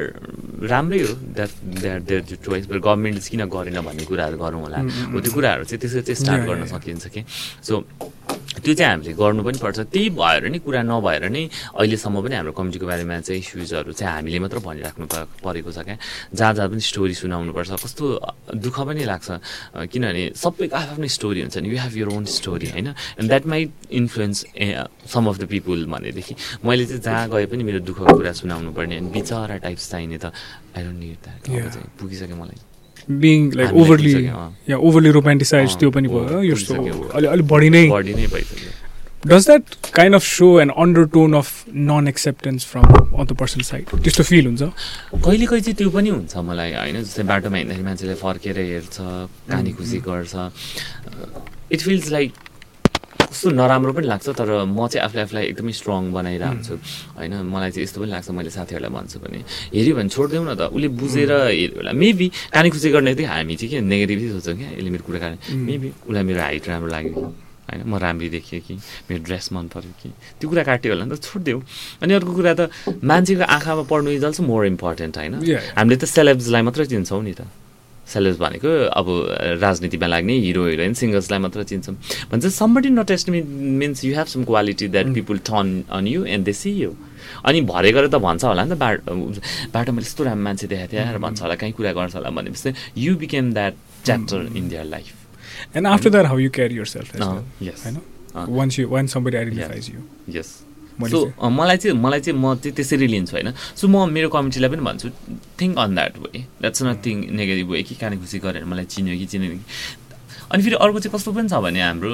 [0.71, 4.79] राम्रै हो द्याट द्याट देयर चोइस गभर्मेन्टले किन गरेन भन्ने कुराहरू गरौँ होला।
[5.13, 7.21] हो त्यो कुराहरू चाहिँ त्यसरी चाहिँ स्टार्ट गर्न सकिन्छ कि।
[7.65, 7.75] सो
[8.51, 12.53] त्यो चाहिँ हामीले गर्नु पनि पर्छ। त्यही भएर नै कुरा नभएर नै अहिलेसम्म पनि हाम्रो
[12.53, 15.07] कमिटीको बारेमा चाहिँ इस्युजहरू चाहिँ हामीले मात्र भनिराख्नु
[15.39, 15.97] परेको छ क्या।
[16.35, 18.05] जहाँ जहाँ पनि स्टोरी सुनाउनुपर्छ कस्तो
[18.59, 19.29] दुःख पनि लाग्छ।
[19.87, 22.89] किनभने सबैको आफ्नो स्टोरी हुन्छ नि। You have your own story होइन?
[23.23, 24.39] And that might influence
[25.15, 26.35] some of the people भनेदेखि।
[26.67, 30.35] मैले चाहिँ जहाँ गए पनि मेरो दुःखको कुरा सुनाउनु पर्ने। अनि बिचरा टाइप्स चाहिने त।
[30.75, 32.70] आई डोन्ट निड द्याट चाहिँ पुगिसक्यो मलाई।
[33.11, 34.15] बिङ लाइक ओभरली
[34.71, 36.57] या ओभरली रोमान्टिसाइज त्यो पनि भयो यो
[37.15, 38.69] अलि अलिक बढी नै बढी नै भइसक्यो।
[39.27, 39.63] Does that
[39.95, 40.71] kind of so an
[41.15, 41.49] undertone of
[41.89, 42.85] non acceptance from
[43.21, 44.63] other person side त्यस्तो फिल हुन्छ?
[44.63, 47.03] कहिले कहिले चाहिँ त्यो पनि हुन्छ मलाई होइन?
[47.03, 48.97] जस्तै बाटोमा हिँड्दाखेरि मान्छेले फर्केर हेर्छ
[49.51, 50.35] कानी खुसी गर्छ।
[51.73, 52.33] इट फिल्स लाइक
[53.31, 56.75] कस्तो नराम्रो पनि लाग्छ तर म चाहिँ आफूले आफूलाई एकदमै स्ट्रङ बनाइरहन्छु।
[57.15, 59.39] होइन मलाई चाहिँ यस्तो पनि लाग्छ मैले साथीहरूलाई भन्छु भने
[59.71, 63.55] हेऱ्यो भने छोडिदेऊ न त। उसले बुझेर हेऱ्यो होला। मेबी कानी खुसी गर्ने चाहिँ हामी
[63.55, 67.15] चाहिँ के नेगेटिभै सोच्छौँ क्या। यसले मेरो कुरा काट्ने मेबी उसलाई मेरो हाइट राम्रो लाग्यो
[67.15, 67.23] कि?
[67.71, 68.75] होइन म राम्री देखिएँ कि?
[69.07, 70.11] मेरो ड्रेस मन पऱ्यो कि?
[70.43, 71.59] त्यो कुरा काट्यो होला नि त। छोडिदेऊ।
[72.03, 72.61] अनि अर्को कुरा त
[72.99, 75.35] मान्छेको आँखामा पढ्नु इज अल्सो मोर इम्पोर्टेन्ट होइन?
[75.79, 77.47] हामीले त सेलेब्सलाई मात्रै चिन्छौँ नि त।
[78.13, 79.07] सेलेब्स भनेको अब
[79.63, 81.95] राजनीतिमा लाग्ने हिरो हिरोइन सिङ्गर्सलाई मात्र चिन्छौँ।
[82.33, 86.45] भन्छ somebody not just means you have some quality that people turn on you and
[86.45, 86.93] they see you
[87.47, 89.15] अनि भरे गरेर त भन्छ होला नि त बाटो
[89.75, 93.17] बाटो मैले यस्तो राम्रो मान्छे देखाएको थिएँ भन्छ होला कहीँ कुरा गर्छ होला भनेपछि you
[93.23, 95.17] became that chapter in their life
[95.87, 97.45] after that, how you carry yourself as well.
[100.27, 100.49] yes.
[101.09, 103.53] So मलाई चाहिँ मलाई चाहिँ म चाहिँ त्यसरी लिन्छु होइन?
[103.77, 105.09] सो म मेरो कमिटीलाई पनि भन्छु
[105.61, 109.27] think on that way that's not negative way कि काने खुसी गरेर मलाई चिन्यो कि
[109.27, 109.65] चिन्यो कि।
[110.51, 112.11] अनि फेरि अर्को चाहिँ कस्तो पनि छ भने हाम्रो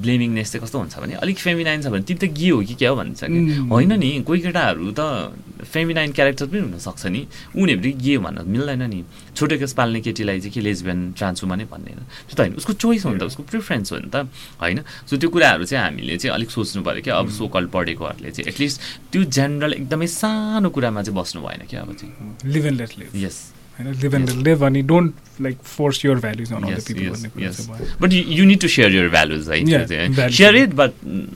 [0.00, 2.90] ब्लेमिङनेस चाहिँ कस्तो हुन्छ भने अलिक फेमिनाइन छ भने तिमी त गे हो कि क्या
[2.90, 3.40] हो भन्छ कि?
[3.68, 7.20] होइन नि कोही केटाहरू त फेमिनाइन क्यारेक्टर पनि हुनसक्छ नि।
[7.56, 9.00] उनीहरू गे भन्न मिल्दैन नि।
[9.36, 13.04] छोटो केस पाल्ने केटीलाई चाहिँ के लेजबियन ट्रान्सुमा नै भन्दैन। त्यो त होइन। उसको चोइस
[13.04, 14.16] हो नि त उसको प्रिफरेन्स हो नि त।
[14.60, 14.80] होइन?
[15.04, 18.80] सो त्यो कुराहरू चाहिँ हामीले चाहिँ अलिक सोच्नु पऱ्यो क्या। अब सोकल पढेकोहरूले चाहिँ एटलिस्ट
[19.12, 22.12] त्यो जेनरल एकदमै सानो कुरामा चाहिँ बस्नु भएन क्या अब चाहिँ।
[22.48, 23.12] Live and let live.
[23.24, 23.53] Yes.
[23.78, 27.50] होइन लिभ एन्ड लिभ अनि don't like force your values on other people भन्ने कुरा
[27.50, 30.90] चाहिँ but you need to share your values है सेयर इट बट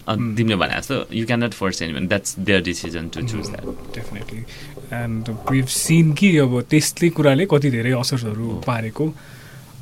[0.08, 3.64] तिमीले भने जस्तो you can not force any that's their decision to choose that
[3.96, 4.44] definitely
[5.00, 9.12] and we've seen कि अब त्यस्तै कुराले कति धेरै असरहरू पारेको।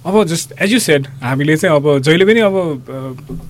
[0.07, 2.55] अब जस्ट एज यु सेड हामीले चाहिँ अब जहिले पनि अब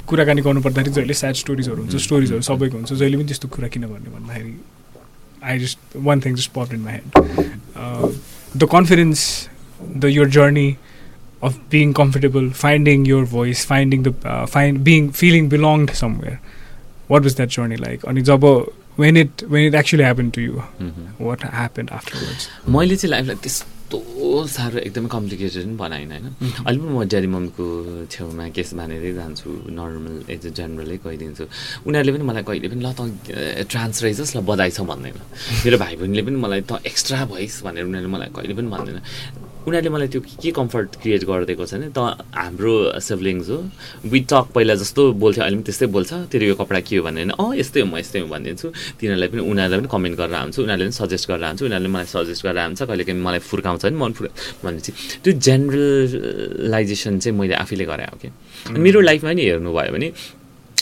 [0.08, 3.82] कुराकानी गर्नु पर्दाखेरि जहिले स्याड स्टोरिजहरू हुन्छ स्टोरिजहरू सबैको हुन्छ जहिले पनि त्यस्तो कुरा किन
[3.82, 4.54] गर्ने भन्दाखेरि
[5.44, 7.04] I just one thing just pop in my head
[8.56, 9.48] the confidence
[9.82, 10.68] the your journey
[11.42, 16.40] of being comfortable, finding your voice, finding the uh, find being feeling belonged somewhere.
[17.10, 18.02] What was that journey like?
[18.02, 18.66] अनि जब
[19.00, 22.48] when it when it actually happened to you, मह्म। what happened afterwards?
[22.68, 26.26] मैले चाहिँ लाइफलाई त्यस्तो साह्रो एकदमै complicated पनि बनाइनँ होइन।
[26.66, 27.66] अहिले पनि म ड्याडी मम्मीको
[28.10, 31.44] छेउमा केस भनेरै जान्छु नर्मल एज अ जेनरलै गइदिन्छु
[31.86, 33.00] उनीहरूले पनि मलाई कहिले पनि ल त
[33.70, 35.18] ट्रान्स रहेछस् ल बधाई छ भन्दैन।
[35.62, 38.98] मेरो भाइ बहिनीले पनि मलाई त एक्स्ट्रा भइस् भनेर उनीहरूले मलाई कहिले पनि भन्दैन।
[39.66, 41.98] उनीहरूले मलाई त्यो के कम्फर्ट क्रिएट गरिदिएको छ भने त
[42.38, 43.58] हाम्रो सिब्लिङ्स हो।
[44.06, 47.34] वि टक पहिला जस्तो बोल्थ्यो अहिले पनि त्यस्तै बोल्छ। तेरो यो कपडा के हो भनेर
[47.34, 48.66] अँ यस्तै हो म यस्तै हो भनिदिन्छु।
[48.98, 52.42] तिनीहरूलाई पनि उनीहरूलाई पनि कमेन्ट गरेर आउँछु उनीहरूले पनि सजेस्ट गरेर आउँछु उनीहरूले मलाई सजेस्ट
[52.46, 54.90] गरेर आउँछ कहिले काहीँ मलाई फुर्काउँछ नि मन फुर्का भनेपछि
[55.22, 58.28] त्यो जेनरलाइजेसन चाहिँ मैले आफैले गराएँ हो कि।
[58.78, 60.08] मेरो लाइफमा नि हेर्नुभयो भने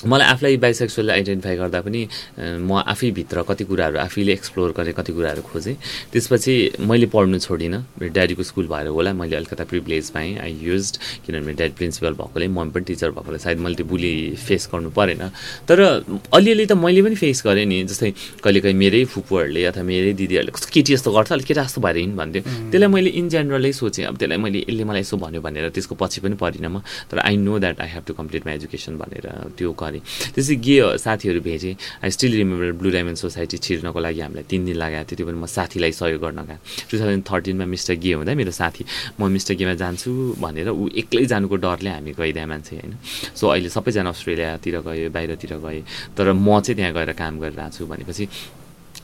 [0.07, 2.01] मलाई आफूलाई बाइसेक्सुअल आइडेन्टिफाई गर्दा पनि
[2.39, 5.77] म आफैभित्र कति कुराहरू आफैले एक्सप्लोर गरेँ कति कुराहरू खोजेँ।
[6.13, 10.85] त्यसपछि मैले पढ्नु छोडिनँ। मेरो ड्याडीको स्कुल भएर होला मैले अलिकता प्रिभिलेज पाएँ आई युज
[11.25, 14.91] किनभने मेरो ड्याडी प्रिन्सिपल भएकोले मम्मी पनि टिचर भएकोले सायद मैले त्यो बुली फेस गर्नु
[14.93, 15.23] परेन।
[15.69, 15.81] तर
[16.37, 18.11] अलिअलि त मैले पनि फेस गरेँ नि जस्तै
[18.45, 22.15] कहिलेकाहीँ मेरै फुपूहरूले अथवा मेरै दिदीहरूले कस्तो केटी जस्तो गर्छ अलिक केटा जस्तो भएर हिँड
[22.21, 25.95] भन्थ्यो। त्यसलाई मैले इन जेनरलै सोचेँ। अब त्यसलाई मैले यसले मलाई यसो भन्यो भनेर त्यसको
[25.97, 29.27] पछि पनि परिनँ म। तर I know that I have to complete my education भनेर
[29.57, 30.03] त्यो गरेँ
[30.35, 31.75] त्यसै गे साथीहरू भेटेँ।
[32.05, 35.39] I still remember Blue Diamond Society छिर्नको लागि हामीलाई तिन दिन लगाएको थियो। त्यो पनि
[35.39, 36.59] म साथीलाई सहयोग गर्न गएँ
[36.89, 38.83] टु थाउजन्ड थर्टिनमा मिस्टर गे हुँदा मेरो साथी
[39.21, 40.11] म मिस्टर गेमा जान्छु
[40.41, 42.93] भनेर ऊ एक्लै जानुको डरले हामी गइदिए मान्छे होइन।
[43.37, 45.81] सो अहिले सबैजना अस्ट्रेलियातिर गयो बाहिरतिर गए।
[46.17, 48.25] तर म चाहिँ त्यहाँ गएर काम गरिरहेको छु भनेपछि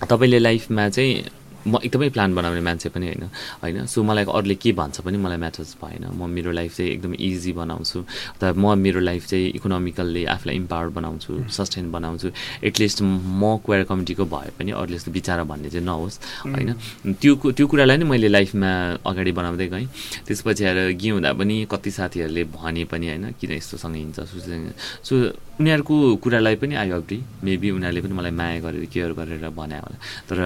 [0.01, 3.25] तपाईँले लाइफमा चाहिँ म एकदमै प्लान बनाउने मान्छे पनि होइन।
[3.63, 7.15] होइन सो मलाई अरूले के भन्छ पनि मलाई म्याटर्स भएन। म मेरो लाइफ चाहिँ एकदम
[7.15, 12.29] इजी बनाउँछु। अथवा म मेरो लाइफ चाहिँ इकोनोमिकल्ली आफूलाई इम्पावर बनाउँछु सस्टेन बनाउँछु।
[12.65, 16.73] एटलिस्ट म क्वेयर कमिटीको भए पनि अरूले यस्तो विचार भन्ने चाहिँ नहोस्। होइन
[17.21, 18.71] त्यो त्यो कुरालाई नै मैले लाइफमा
[19.05, 19.87] अगाडि बनाउँदै गएँ।
[20.27, 24.19] त्यसपछि आएर के हुँदा पनि कति साथीहरूले भने पनि होइन किन यस्तोसँग हिँड्छ
[25.05, 25.15] सो
[25.61, 25.95] उनीहरूको
[26.25, 29.97] कुरालाई पनि आई अग्री मेबी उनीहरूले पनि मलाई माया गरेर केयर गरेर भने होला।
[30.29, 30.39] तर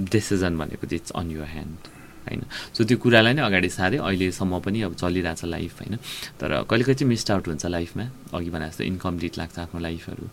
[0.00, 1.96] डिसिजन भनेको चाहिँ इट्स अन युर ह्यान्ड
[2.28, 2.42] होइन?
[2.76, 5.96] सो त्यो कुरालाई नै अगाडि सारेँ। अहिलेसम्म पनि अब चलिरहेछ लाइफ होइन?
[6.36, 8.04] तर कहिले कहिले चाहिँ मिस्ड आउट हुन्छ लाइफमा
[8.36, 10.24] अघि भने जस्तो इन्कम्प्लिट लाग्छ आफ्नो लाइफहरू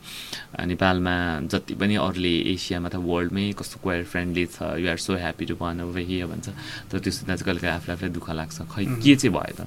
[0.67, 1.15] नेपालमा
[1.47, 5.55] जति पनि अरूले एसियामा त वर्ल्डमै कस्तो क्वायर फ्रेन्डली छ you are so happy to
[5.55, 6.47] be on over here भन्छ।
[6.91, 9.61] तर त्यो सुन्दा चाहिँ कहिले काहीँ आफूलाई आफूलाई दुःख लाग्छ। खै के चाहिँ भयो त?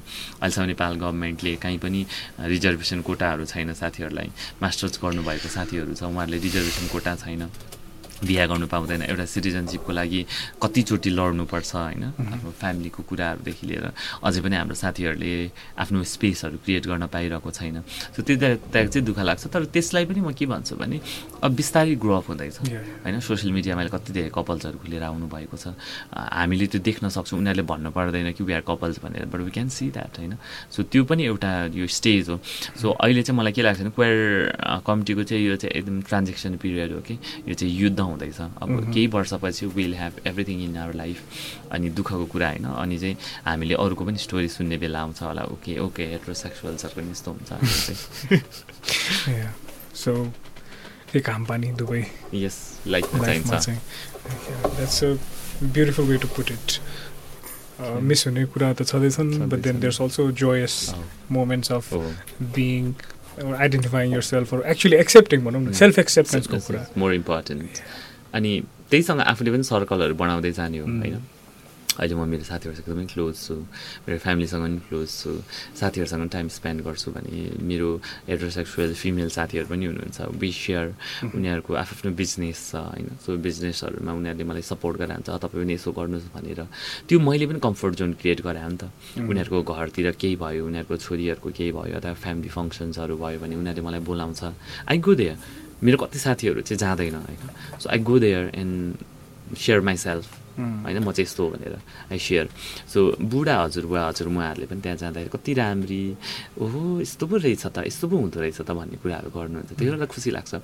[0.44, 2.00] अहिलेसम्म नेपाल गभर्मेन्टले कहीँ पनि
[2.44, 4.28] रिजर्भेसन कोटाहरू छैन साथीहरूलाई।
[4.60, 7.48] मास्टर्स गर्नुभएको साथीहरू छ उहाँहरूले रिजर्भेसन कोटा छैन।
[8.18, 10.20] बिहा गर्नु पाउँदैन। एउटा सिटिजनसिपको लागि
[10.62, 12.04] कतिचोटि लड्नुपर्छ होइन?
[12.18, 13.86] आफ्नो फ्यामिलीको कुराहरूदेखि लिएर।
[14.26, 15.32] अझै पनि हाम्रो साथीहरूले
[15.78, 20.20] आफ्नो स्पेसहरू क्रिएट गर्न पाइरहेको छैन। सो त्यो त्यहाँ चाहिँ दुःख लाग्छ। तर त्यसलाई पनि
[20.20, 20.98] म के भन्छु भने
[21.42, 22.56] अब बिस्तारै ग्रो अप हुँदैछ।
[23.06, 23.20] होइन?
[23.22, 25.78] सोसियल मिडियामा अहिले कति धेरै कपल्सहरू खुलेर आउनु भएको छ
[26.10, 29.68] हामीले त्यो देख्न सक्छौँ। उनीहरूले भन्नु पर्दैन कि वी आर कपल्स भनेर but we can
[29.70, 30.34] see that होइन?
[30.74, 32.36] सो त्यो पनि एउटा यो स्टेज हो।
[32.82, 36.92] सो अहिले चाहिँ मलाई के लाग्छ भने क्वेयर कमिटीको चाहिँ यो चाहिँ एकदम ट्रान्जेक्सन पिरियड
[36.92, 37.14] हो कि
[37.46, 41.18] यो चाहिँ युद्ध हुँदैछ। अब केही वर्षपछि will have everything in our life
[41.72, 45.78] अनि दुःखको कुरा होइन अनि चाहिँ हामीले अरूको पनि स्टोरी सुन्ने बेला आउँछ होला। ओके
[45.78, 47.50] ओके हेट्रोसेक्सुअल्सहरूको पनि यस्तो हुन्छ.
[49.98, 50.12] So,
[51.16, 52.02] एक हामपानी दुबई।
[52.34, 52.56] यस
[52.86, 55.06] लाइफमा लाइफमा चाहिन्छ। चाहिँ। That's a
[55.62, 56.78] beautiful way to put it
[58.02, 59.80] miss हुने कुरा त छँदैछन् but then.
[59.80, 60.74] There's also joyous
[61.30, 61.94] moments of
[62.54, 62.92] being
[63.38, 67.82] identifying yourself actually accepting भनौँ न सेल्फ एक्सेप्टेन्सको कुरा। मोर इम्पोर्टेन्ट
[68.34, 68.52] अनि
[68.90, 71.00] त्यहीसँग आफूले पनि सर्कलहरू बनाउँदै जाने हो Mm.
[71.02, 71.22] होइन?
[71.98, 73.54] अहिले म मेरो साथीहरूसँग एकदमै क्लोज छु।
[74.06, 75.30] मेरो फ्यामिलीसँग पनि क्लोज छु।
[75.80, 77.88] साथीहरूसँग टाइम स्पेन्ड गर्छु भने मेरो
[78.28, 80.86] हेट्रोसेक्सुअल फिमेल साथीहरू पनि हुनुहुन्छ। वि सेयर
[81.34, 85.92] उनीहरूको आफ्नो बिजनेस छ होइन। सो बिजनेसहरूमा उनीहरूले मलाई सपोर्ट गरान्छ। "अँ, तपाईँ पनि यसो
[85.92, 86.60] गर्नुहोस् भनेर।
[87.08, 88.84] त्यो मैले पनि कम्फर्ट जोन क्रिएट गरेँ हो नि त।
[89.18, 94.00] उनीहरूको घरतिर केही भयो उनीहरूको छोरीहरूको केही भयो अथवा फ्यामिली फङ्सन्सहरू भयो भने उनीहरूले मलाई
[94.00, 94.42] बोलाउँछ।
[94.88, 95.36] आई गो देयर
[95.82, 100.26] मेरो कति साथीहरू चाहिँ जाँदैन होइन। So I go there and share myself
[100.58, 101.74] होइन म चाहिँ यस्तो हो भनेर
[102.10, 102.46] आई सेयर
[102.90, 106.02] सो बुढा हजुरबुवा हजुरमुवाहरूले पनि त्यहाँ जाँदाखेरि कति राम्री
[106.58, 110.06] ओहो यस्तो पो रहेछ त यस्तो पो हुँदो रहेछ त भन्ने कुराहरू गर्नुहुन्छ। त्यो बेला
[110.10, 110.54] खुसी लाग्छ।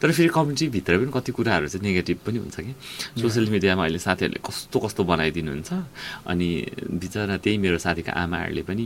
[0.00, 2.72] तर फेरि कम्युनिटीभित्र पनि कति कुराहरू चाहिँ नेगेटिभ पनि हुन्छ कि?
[3.20, 5.70] सोसियल मिडियामा अहिले साथीहरूले कस्तो कस्तो बनाइदिनुहुन्छ?
[6.30, 6.48] अनि
[7.00, 8.84] बिचरा त्यही मेरो साथीको आमाहरूले पनि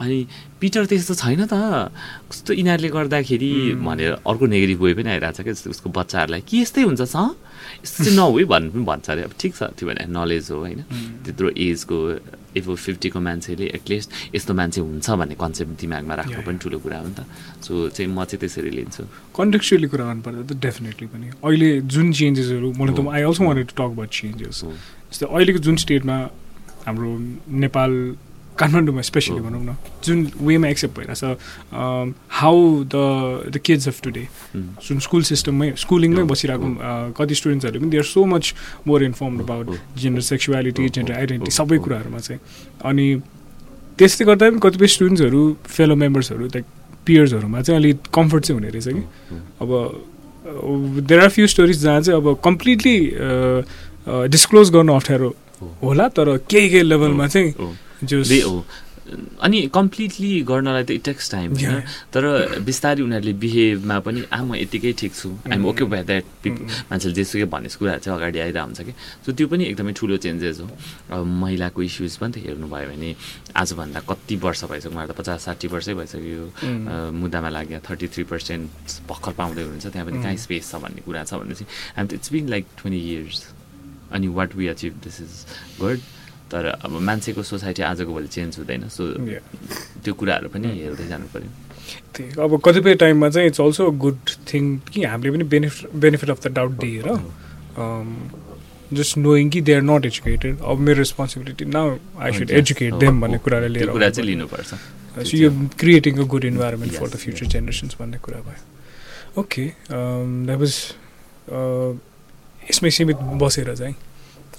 [0.00, 0.18] अनि
[0.60, 1.54] पिटर त यस्तो छैन त।
[2.30, 6.56] कस्तो यिनीहरूले गर्दाखेरि भनेर अर्को नेगेटिभ वे पनि आइरहेको छ क्या जस्तो उसको बच्चाहरूलाई। के
[6.62, 7.16] यस्तै हुन्छ स?
[7.84, 10.80] यस्तो चाहिँ नहो भन्नु पनि भन्छ अरे। अब ठिक छ त्यो भने नलेज हो होइन?
[11.26, 11.96] त्यत्रो एजको
[12.58, 17.06] एभो फिफ्टीको मान्छेले एटलिस्ट यस्तो मान्छे हुन्छ भन्ने कन्सेप्ट दिमागमा राख्नु पनि ठुलो कुरा हो
[17.06, 17.20] नि त।
[17.62, 19.02] सो चाहिँ म चाहिँ त्यसरी लिन्छु।
[19.36, 23.74] कन्टेक्चुअली कुरा गर्नुपर्दा त डेफिनेटली पनि। अहिले जुन चेन्जेसहरू मलाई त। I also wanted to
[23.78, 24.56] talk about changes
[25.12, 26.16] जस्तै अहिलेको जुन स्टेटमा
[26.86, 27.10] हाम्रो
[27.62, 27.92] नेपाल
[28.58, 31.22] काठमाडौँमा स्पेसली भनौँ न जुन वेमा एक्सेप्ट भइरहेछ
[32.40, 32.56] how
[32.94, 32.96] the
[33.54, 36.68] the kids of today जुन स्कुल सिस्टममै स्कुलिङमै बसिरहेको
[37.18, 38.54] कति स्टुडेन्ट्सहरू पनि they are so much
[38.86, 39.66] more inform about
[40.02, 42.40] gender sexuality gender identity सबै कुराहरूमा चाहिँ।
[42.84, 43.06] अनि
[43.98, 46.64] त्यसले गर्दा पनि कतिपय स्टुडेन्ट्सहरू फेलो मेम्बर्सहरू लाइक
[47.06, 49.02] पियर्सहरूमा चाहिँ अलिक कम्फर्ट चाहिँ हुने रहेछ कि।
[49.62, 49.70] अब
[51.08, 52.96] देयर आर फ्यु स्टोरिज जहाँ चाहिँ अब कम्प्लिटली
[54.34, 55.34] डिस्क्लोज गर्नु अप्ठ्यारो
[55.82, 57.76] होला तर केही केही लेभलमा चाहिँ
[59.40, 61.80] अनि कम्प्लिटली गर्नलाई त इट टेक्स टाइम होइन?
[62.12, 66.92] तर बिस्तारै उनीहरूले बिहेभमा पनि आ म यतिकै ठिक छु। I'm okay by that people
[66.92, 68.92] मान्छेले जेसुकै भन्ने कुराहरू चाहिँ अगाडि आइरहेको हुन्छ कि।
[69.24, 70.68] सो त्यो पनि एकदमै ठुलो चेन्जेस हो।
[71.08, 73.10] अब महिलाको इस्युज पनि त हेर्नुभयो भने
[73.56, 74.92] आजभन्दा कति वर्ष भइसक्यो?
[74.92, 76.44] उहाँहरू त पचास साठी वर्षै भइसक्यो।
[77.16, 81.24] मुद्दामा लाग्यो थर्टी थ्री पर्सेन्ट भर्खर पाउँदै हुनुहुन्छ। त्यहाँ पनि कहीँ स्पेस छ भन्ने कुरा
[81.24, 83.40] छ भने चाहिँ हामी it's been like twenty years
[84.12, 85.32] अनि what we achieve this is
[85.80, 86.00] good
[86.52, 89.02] तर अब मान्छेको सोसाइटी आजको भोलि चेन्ज हुँदैन सो
[90.04, 91.50] त्यो कुराहरू पनि हेर्दै जानु पऱ्यो
[92.14, 94.18] त्यही अब कतिपय टाइममा चाहिँ इट्स अल्सो गुड
[94.52, 97.06] थिङ कि हामीले पनि benefit benefit of the doubt दिएर
[98.98, 103.20] जस्ट नोइङ कि दे आर नट एजुकेटेड अब मेरो responsibility now I should educate them
[103.20, 104.74] भन्ने कुरालाई लिएर कुरा चाहिँ लिनुपर्छ।
[105.20, 110.58] सो यो creating a good environment for the future generations भन्ने कुरा भयो। ओके द्याट
[110.58, 110.74] वाज
[112.70, 113.94] यसमै सीमित बसेर चाहिँ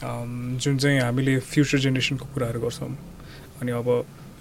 [0.03, 2.95] जुन चाहिँ हामीले फ्युचर जेनेरेसनको कुराहरू गर्छौँ
[3.61, 3.87] अनि अब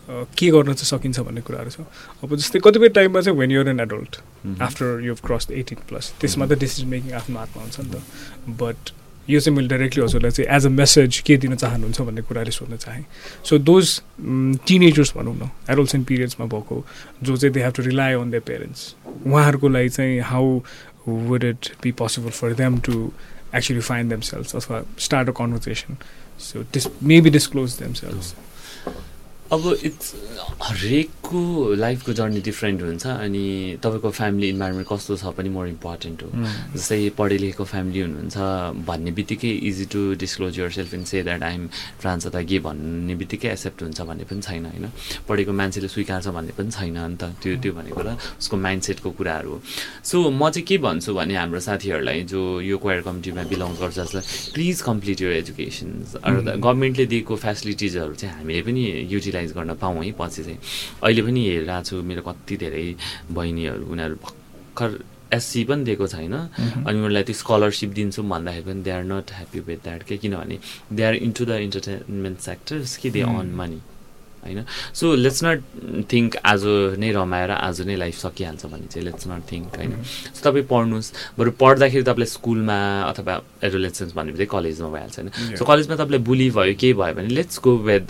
[0.09, 1.81] के गर्न चाहिँ सकिन्छ भन्ने कुराहरू छ।
[2.25, 4.17] अब जस्तै कतिपय टाइममा चाहिँ when your an adult
[4.63, 8.97] after you cross eighteen plus त्यसमा त डिसिजन मेकिङ आफ्नो हातमा हुन्छ नि त। बट
[9.29, 12.77] यो चाहिँ मैले डाइरेक्टली हजुरलाई चाहिँ एज अ मेसेज के दिन चाहनुहुन्छ भन्ने कुराले सोध्न
[12.77, 13.05] चाहेँ।
[13.45, 14.01] सो दोज
[14.65, 16.85] टिनेजर्स भनौँ न एडल्सन पिरियड्समा भएको
[17.23, 18.95] जो चाहिँ they have to rely on the parents
[19.27, 20.61] उहाँहरूको लागि चाहिँ how
[21.09, 23.11] would it be possible for them to
[23.53, 25.97] actually find themselves or start a conversation.
[26.37, 28.35] So dis- maybe disclose themselves.
[28.39, 28.43] Oh.
[29.53, 30.15] अब it's
[30.63, 31.41] हरेकको
[31.75, 36.29] लाइफको जर्नी डिफ्रेन्ट हुन्छ अनि तपाईँको family environment कस्तो छ पनि मोर इम्पोर्टेन्ट हो।
[36.75, 38.37] जस्तै पढे लेखेको फ्यामिली हुनुहुन्छ
[38.89, 41.67] भन्ने बित्तिकै easy to disclose yourself in say that I'm
[42.01, 44.87] trans अथवा गे भन्ने बित्तिकै एक्सेप्ट हुन्छ भन्ने पनि छैन होइन?
[45.29, 49.49] पढेको मान्छेले स्वीकार्छ भन्ने पनि छैन नि त त्यो त्यो भनेको र उसको माइन्डसेटको कुराहरू
[49.49, 49.61] हो।
[50.05, 54.25] सो म चाहिँ के भन्छु भने हाम्रो साथीहरूलाई जो यो क्वायर कमिटीमा बिलोङ गर्छ जसलाई
[54.55, 55.89] प्लिज कम्प्लिट यो एजुकेसन
[56.61, 60.59] गभर्मेन्टले दिएको फेसिलिटिजहरू चाहिँ हामीले पनि युटिलाइज युटिलाइज गर्न पाऊँ है पछि चाहिँ।
[61.03, 62.95] अहिले पनि हेरिरहेको छु मेरो कति धेरै
[63.31, 64.91] बहिनीहरू उनीहरू भर्खर
[65.33, 69.61] एससी पनि दिएको छैन। अनि उनीहरूलाई त्यो स्कलरसिप दिन्छु भन्दाखेरि पनि they are not happy
[69.61, 70.59] with that के किनभने
[70.93, 73.81] they are into the entertainment sectors कि दे अन मनी
[74.49, 74.65] होइन?
[74.95, 75.61] सो लेट्स नट
[76.13, 76.63] थिङ्क आज
[76.99, 79.93] नै रमाएर आज नै लाइफ सकिहाल्छ भन्ने चाहिँ लेट्स नट थिङ्क होइन?
[80.35, 82.79] सो तपाईँ पढ्नुहोस्। बरु पढ्दाखेरि तपाईँलाई स्कुलमा
[83.13, 83.35] अथवा
[83.69, 85.29] एडोलेसेन्स भन्ने बित्तिकै कलेजमा भइहाल्छ होइन?
[85.59, 88.07] सो कलेजमा तपाईँलाई बुली भयो केही भयो भने लेट्स गो विथ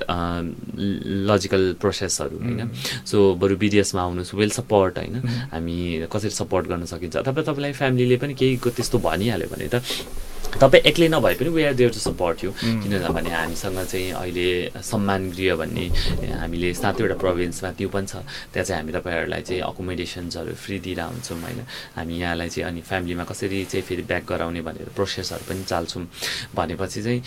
[1.29, 2.71] लजिकल प्रोसेसहरू होइन?
[3.05, 5.17] सो बरु बिडिएसमा आउनुहोस् वेल सपोर्ट होइन?
[5.53, 7.17] हामी कसरी सपोर्ट गर्न सकिन्छ?
[7.17, 9.83] अथवा तपाईँलाई फ्यामिलीले पनि केही त्यस्तो भनिहाल्यो भने त
[10.57, 14.49] तपाईँ एक्लै नभए पनि we are there to support you किनभने हामीसँग चाहिँ अहिले
[14.81, 15.85] सम्मान गृह भन्ने
[16.41, 21.39] हामीले सातवटा प्रोभिन्समा त्यो पनि छ। त्यहाँ चाहिँ हामी तपाईँहरूलाई चाहिँ अकोमोडेसन्सहरू फ्री दिइरहेको हुन्छौँ
[21.39, 21.61] होइन।
[21.97, 26.05] हामी यहाँलाई चाहिँ अनि फ्यामिलीमा कसरी चाहिँ फेरि ब्याक गराउने भनेर प्रोसेसहरू पनि चाल्छौँ।
[26.57, 27.21] भनेपछि चाहिँ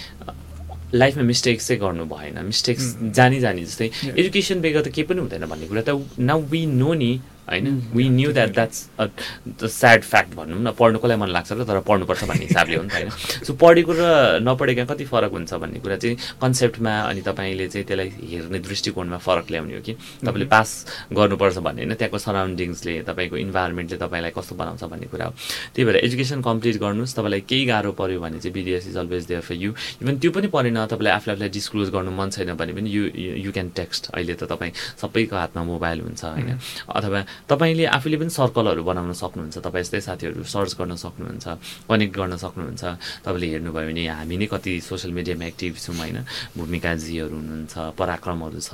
[0.92, 2.84] लाइफमा मिस्टेक्स चाहिँ गर्नु भएन। मिस्टेक्स
[3.16, 6.94] जानी जानी जस्तै एजुकेसन बेगर त केही पनि हुँदैन भन्ने कुरा त नाउ वी नो
[6.94, 7.12] नि
[7.50, 7.66] होइन?
[7.94, 11.80] We knew that that's the sad fact भनौँ न पढ्नु कसलाई मन लाग्छ र तर
[11.82, 13.10] पढ्नुपर्छ भन्ने हिसाबले हो नि त होइन?
[13.46, 18.10] सो पढेको र नपढेको कति फरक हुन्छ भन्ने कुरा चाहिँ कन्सेप्टमा अनि तपाईँले चाहिँ त्यसलाई
[18.32, 19.94] हेर्ने दृष्टिकोणमा फरक ल्याउने हो कि?
[20.24, 20.70] तपाईँले पास
[21.12, 21.94] गर्नुपर्छ भन्ने होइन?
[21.96, 25.34] त्यहाँको सराउन्डिङ्सले तपाईँको इन्भाइरोमेन्टले तपाईँलाई कस्तो बनाउँछ भन्ने कुरा हो।
[25.76, 29.42] त्यही भएर एजुकेसन कम्प्लिट गर्नुहोस् तपाईँलाई केही गाह्रो पऱ्यो भने चाहिँ BDS is always there
[29.42, 29.72] for you
[30.02, 33.52] even त्यो पनि परेन तपाईँलाई आफूलाई आफूलाई डिस्क्लोज गर्नु मन छैन भने पनि यु यु
[33.52, 34.72] क्यान टेक्स्ट अहिले त तपाईँ
[35.02, 36.60] सबैको हातमा मोबाइल हुन्छ होइन?
[36.90, 37.20] अथवा
[37.50, 41.46] तपाईँले आफूले पनि सर्कलहरू बनाउन सक्नुहुन्छ तपाईँ यस्तै साथीहरू सर्च गर्न सक्नुहुन्छ
[41.90, 42.84] कनेक्ट गर्न सक्नुहुन्छ
[43.26, 46.18] तपाईँले हेर्नुभयो भने हामी नै कति सोसियल मिडियामा एक्टिभ छौँ होइन?
[46.58, 48.72] भूमिकाजीहरू हुनुहुन्छ पराक्रमहरू छ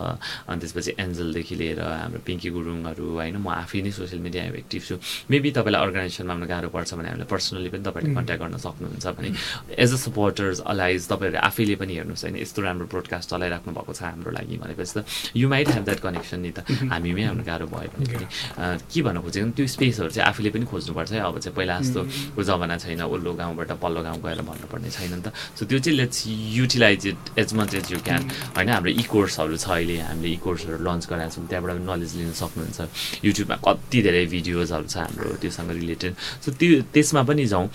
[0.47, 3.36] अनि त्यसपछि एन्जलदेखि लिएर हाम्रो पिङ्की गुरुङहरू होइन?
[3.38, 4.95] म आफै नै सोसियल मिडियामा एक्टिभ छु।
[5.32, 9.30] मेबी तपाईँलाई अर्गनाइजेसनमा आउनु गाह्रो पर्छ भने हामीलाई पर्सनली पनि तपाईँले कन्ट्याक्ट गर्न सक्नुहुन्छ भने
[9.76, 12.36] एज अ सपोर्टर्स अलाइज तपाईँहरू आफैले पनि हेर्नुहोस् होइन?
[12.43, 15.05] यस्तो राम्रो ब्रोडकास्ट चलाइराख्नु भएको छ हाम्रो लागि भनेपछि त
[15.36, 16.60] you might have that connection नि त।
[16.91, 21.12] हामीमै। आउनु गाह्रो भयो भने पनि। के भन्न खोजेको त्यो स्पेसहरू चाहिँ आफूले पनि खोज्नुपर्छ
[21.12, 25.22] है। अब चाहिँ पहिला जस्तो जमाना छैन ओल्लो गाउँबाट पल्लो गाउँ गएर भन्नुपर्ने छैन नि
[25.22, 28.22] त। सो त्यो चाहिँ let's utilize it as much as you can
[28.56, 32.32] होइन हाम्रो इ कोर्सहरू छ अहिले हामीले इ कोर्सहरू लन्च गराएको छौँ त्यहाँबाट नलेज लिन
[32.34, 37.70] सक्नुहुन्छ। युट्युबमा कति धेरै भिडियोजहरू छ हाम्रो त्योसँग रिलेटेड सो त्यो त्यसमा पनि जाउँ।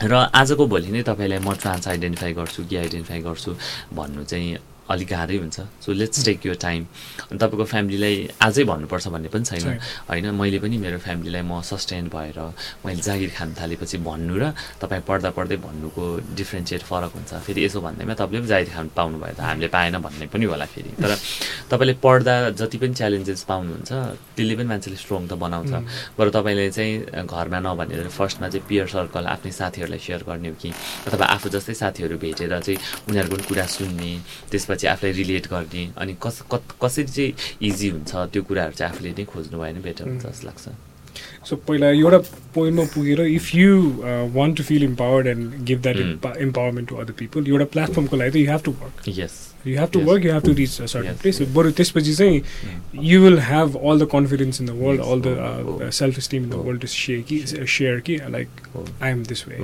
[0.00, 3.50] र आजको भोलि नै तपाईँलाई म ट्रान्स आइडेन्टिफाई गर्छु कि आइडेन्टिफाई गर्छु
[3.92, 4.56] भन्नु चाहिँ
[4.90, 6.82] अलिक गाह्रै हुन्छ। सो लेट्स टेक यो टाइम
[7.30, 9.78] अनि तपाईँको फ्यामिलीलाई आजै भन्नुपर्छ भन्ने पनि छैन।
[10.10, 12.38] होइन मैले पनि मेरो फ्यामिलीलाई म सस्टेन भएर
[12.84, 14.44] मैले जागिर खान थालेपछि भन्नु र
[14.82, 19.16] तपाईँ पढ्दा पढ्दै भन्नुको डिफ्रेन्सिएट फरक हुन्छ। फेरि यसो भन्दैमा तपाईँले पनि जागिर खान पाउनु
[19.22, 21.10] भयो त हामीले पाएन भन्ने पनि होला फेरि। तर
[21.70, 23.90] तपाईँले पढ्दा जति पनि च्यालेन्जेस पाउनुहुन्छ
[24.34, 25.72] त्यसले पनि मान्छेले स्ट्रङ त बनाउँछ।
[26.18, 30.70] बरु तपाईँले चाहिँ घरमा नभनेर फर्स्टमा चाहिँ पियर सर्कल आफ्नै साथीहरूलाई सेयर गर्ने हो कि?
[31.06, 32.78] अथवा आफू जस्तै साथीहरू भेटेर चाहिँ
[33.08, 34.10] उनीहरूको पनि कुरा सुन्ने
[34.50, 36.42] त्यसपछि आफूलाई रिलेट गर्ने अनि कस
[36.82, 37.34] कसरी चाहिँ
[37.68, 40.68] इजी हुन्छ त्यो कुराहरू चाहिँ आफूले नै खोज्नु भयो भने बेटर हुन्छ जस्तो लाग्छ।
[41.48, 42.18] सो पहिला एउटा
[42.54, 43.76] पोइन्टमा पुगेर if you
[44.34, 45.96] want to feel empowered and give that.
[46.40, 49.90] Empowerment to other people एउटा प्लेटफर्मको लागि त you have to work yes you have
[49.92, 50.00] to.
[50.00, 51.16] Work you have to reach a certain.
[51.22, 52.42] Place बरु त्यसपछि चाहिँ
[53.10, 55.00] you will have all the confidence in the world.
[55.00, 55.20] All.
[55.20, 56.54] The self esteem in the.
[56.66, 58.48] World to share कि share कि like
[59.02, 59.58] I am this way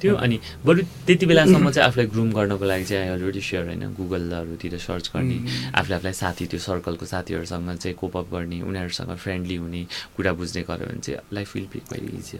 [0.00, 3.94] त्यो अनि बरु त्यति बेलासम्म चाहिँ आफूलाई ग्रुम गर्नको लागि चाहिँ आई अलरेडी सेयर होइन
[3.98, 5.76] गुगलहरूतिर सर्च गर्ने Mm.
[5.78, 9.82] आफूले आफूलाई साथी त्यो सर्कलको साथीहरूसँग चाहिँ कोपअप गर्ने उनीहरूसँग फ्रेन्डली हुने
[10.16, 12.38] कुरा बुझ्ने गऱ्यो भने चाहिँ life will be very easy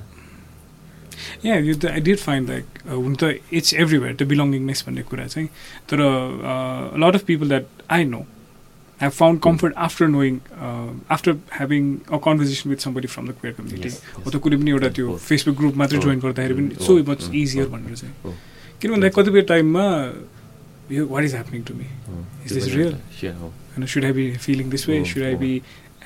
[1.45, 5.27] या यो त आई डिड फाइन्ड लाइक हुन त इट्स एभ्रिवेयर त्यो बिलोङ्गिङनेस भन्ने कुरा
[5.37, 5.49] चाहिँ
[5.93, 5.99] तर
[7.05, 7.67] lot of people that
[7.99, 8.27] I know
[9.01, 11.85] have found comfort after knowing uh, after having
[12.17, 14.35] a conversation with somebody from the queer community Yes, yes.
[14.47, 17.23] कुनै पनि एउटा त्यो हो। फेसबुक ग्रुप मात्रै हो। जोइन गर्दाखेरि पनि हो। सो मच
[17.29, 18.35] हो। इजियर हो। भनेर चाहिँ हो।
[18.83, 19.87] किन भन्दा कतिपय टाइममा
[20.97, 21.89] यो what is happening to me
[22.45, 22.93] Is this real?
[23.41, 25.53] हो होइन should I be feeling this way हो, सुड आई हो। Be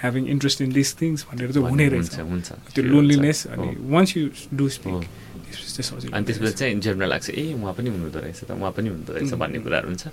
[0.01, 4.22] having interest in this things भनेर चाहिँ हुने रहेछ। हुन्छ। त्यो लोनलिनेस। अनि वान्स यु
[4.55, 4.95] डु। स्पिक
[6.14, 9.32] अनि त्यसपछि चाहिँ जेनरल लाग्छ ए उहाँ पनि हुनुहुँदो रहेछ त उहाँ पनि हुनुहुँदो रहेछ.
[9.38, 10.05] भन्ने कुराहरू हुन्छ।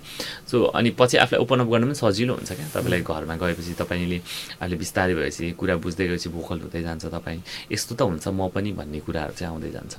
[0.50, 4.18] सो अनि पछि आफूलाई ओपन अप गर्न पनि सजिलो हुन्छ क्या। तपाईँलाई घरमा गएपछि तपाईँले
[4.62, 7.40] आफूले बिस्तारै भएपछि कुरा बुझ्दै गएपछि भोकल हुँदै जान्छ तपाईँ।
[7.74, 9.94] यस्तो त हुन्छ म पनि भन्ने कुराहरू चाहिँ आउँदै जान्छ।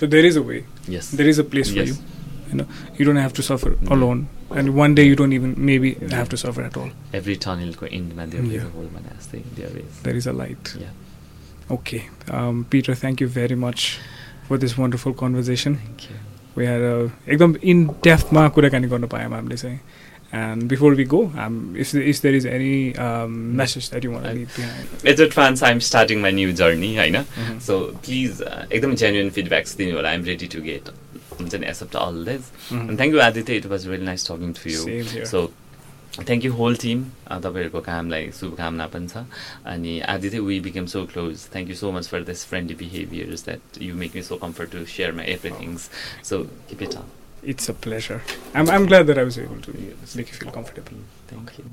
[0.00, 0.64] So there is a way
[0.96, 1.92] yes there is a place for Yes.
[1.92, 1.96] you
[2.48, 2.68] you know?
[2.96, 4.58] You don't to Mm.
[4.60, 8.26] and one day you don't even maybe have to suffer at all every टनलको इन्डमा
[8.34, 8.70] there Yeah.
[8.76, 10.92] Hole भने जस्तै there is there is a light या
[11.76, 12.00] okay
[12.38, 13.86] um, peter thank you very much
[14.48, 15.74] for this wonderful conversation
[16.60, 16.96] we had a
[17.34, 19.78] एकदम in डेप्थमा कुराकानी गर्न पायौँ हामीले चाहिँ
[20.38, 22.72] and before we go um, if, if there is any
[23.04, 26.52] um, message that you want to leave behind as a trans I'm starting my new
[26.62, 27.60] journey होइन Mhm.
[27.66, 28.42] So please
[28.72, 30.90] एकदम genuine feedbacks दिनु होला I'm ready to get
[31.40, 32.96] हुन्छ नि accept all this Mhm.
[32.98, 35.24] Thank you Aditya it was very nice talking to you.
[35.26, 35.50] So
[36.18, 39.24] thank you whole team तपाईँहरूको कामलाई शुभकामना पनि छ.
[39.74, 43.82] अनि Aditya we became so close thank you so much for this friendly behaviours that
[43.82, 45.88] you make me so comfort to share my everythings
[46.30, 47.14] so keep it up
[47.50, 48.16] it's a pleasure.
[48.54, 49.72] I'm, I'm glad that I was able to
[50.20, 50.96] make you feel comfortable.
[51.30, 51.64] Thank you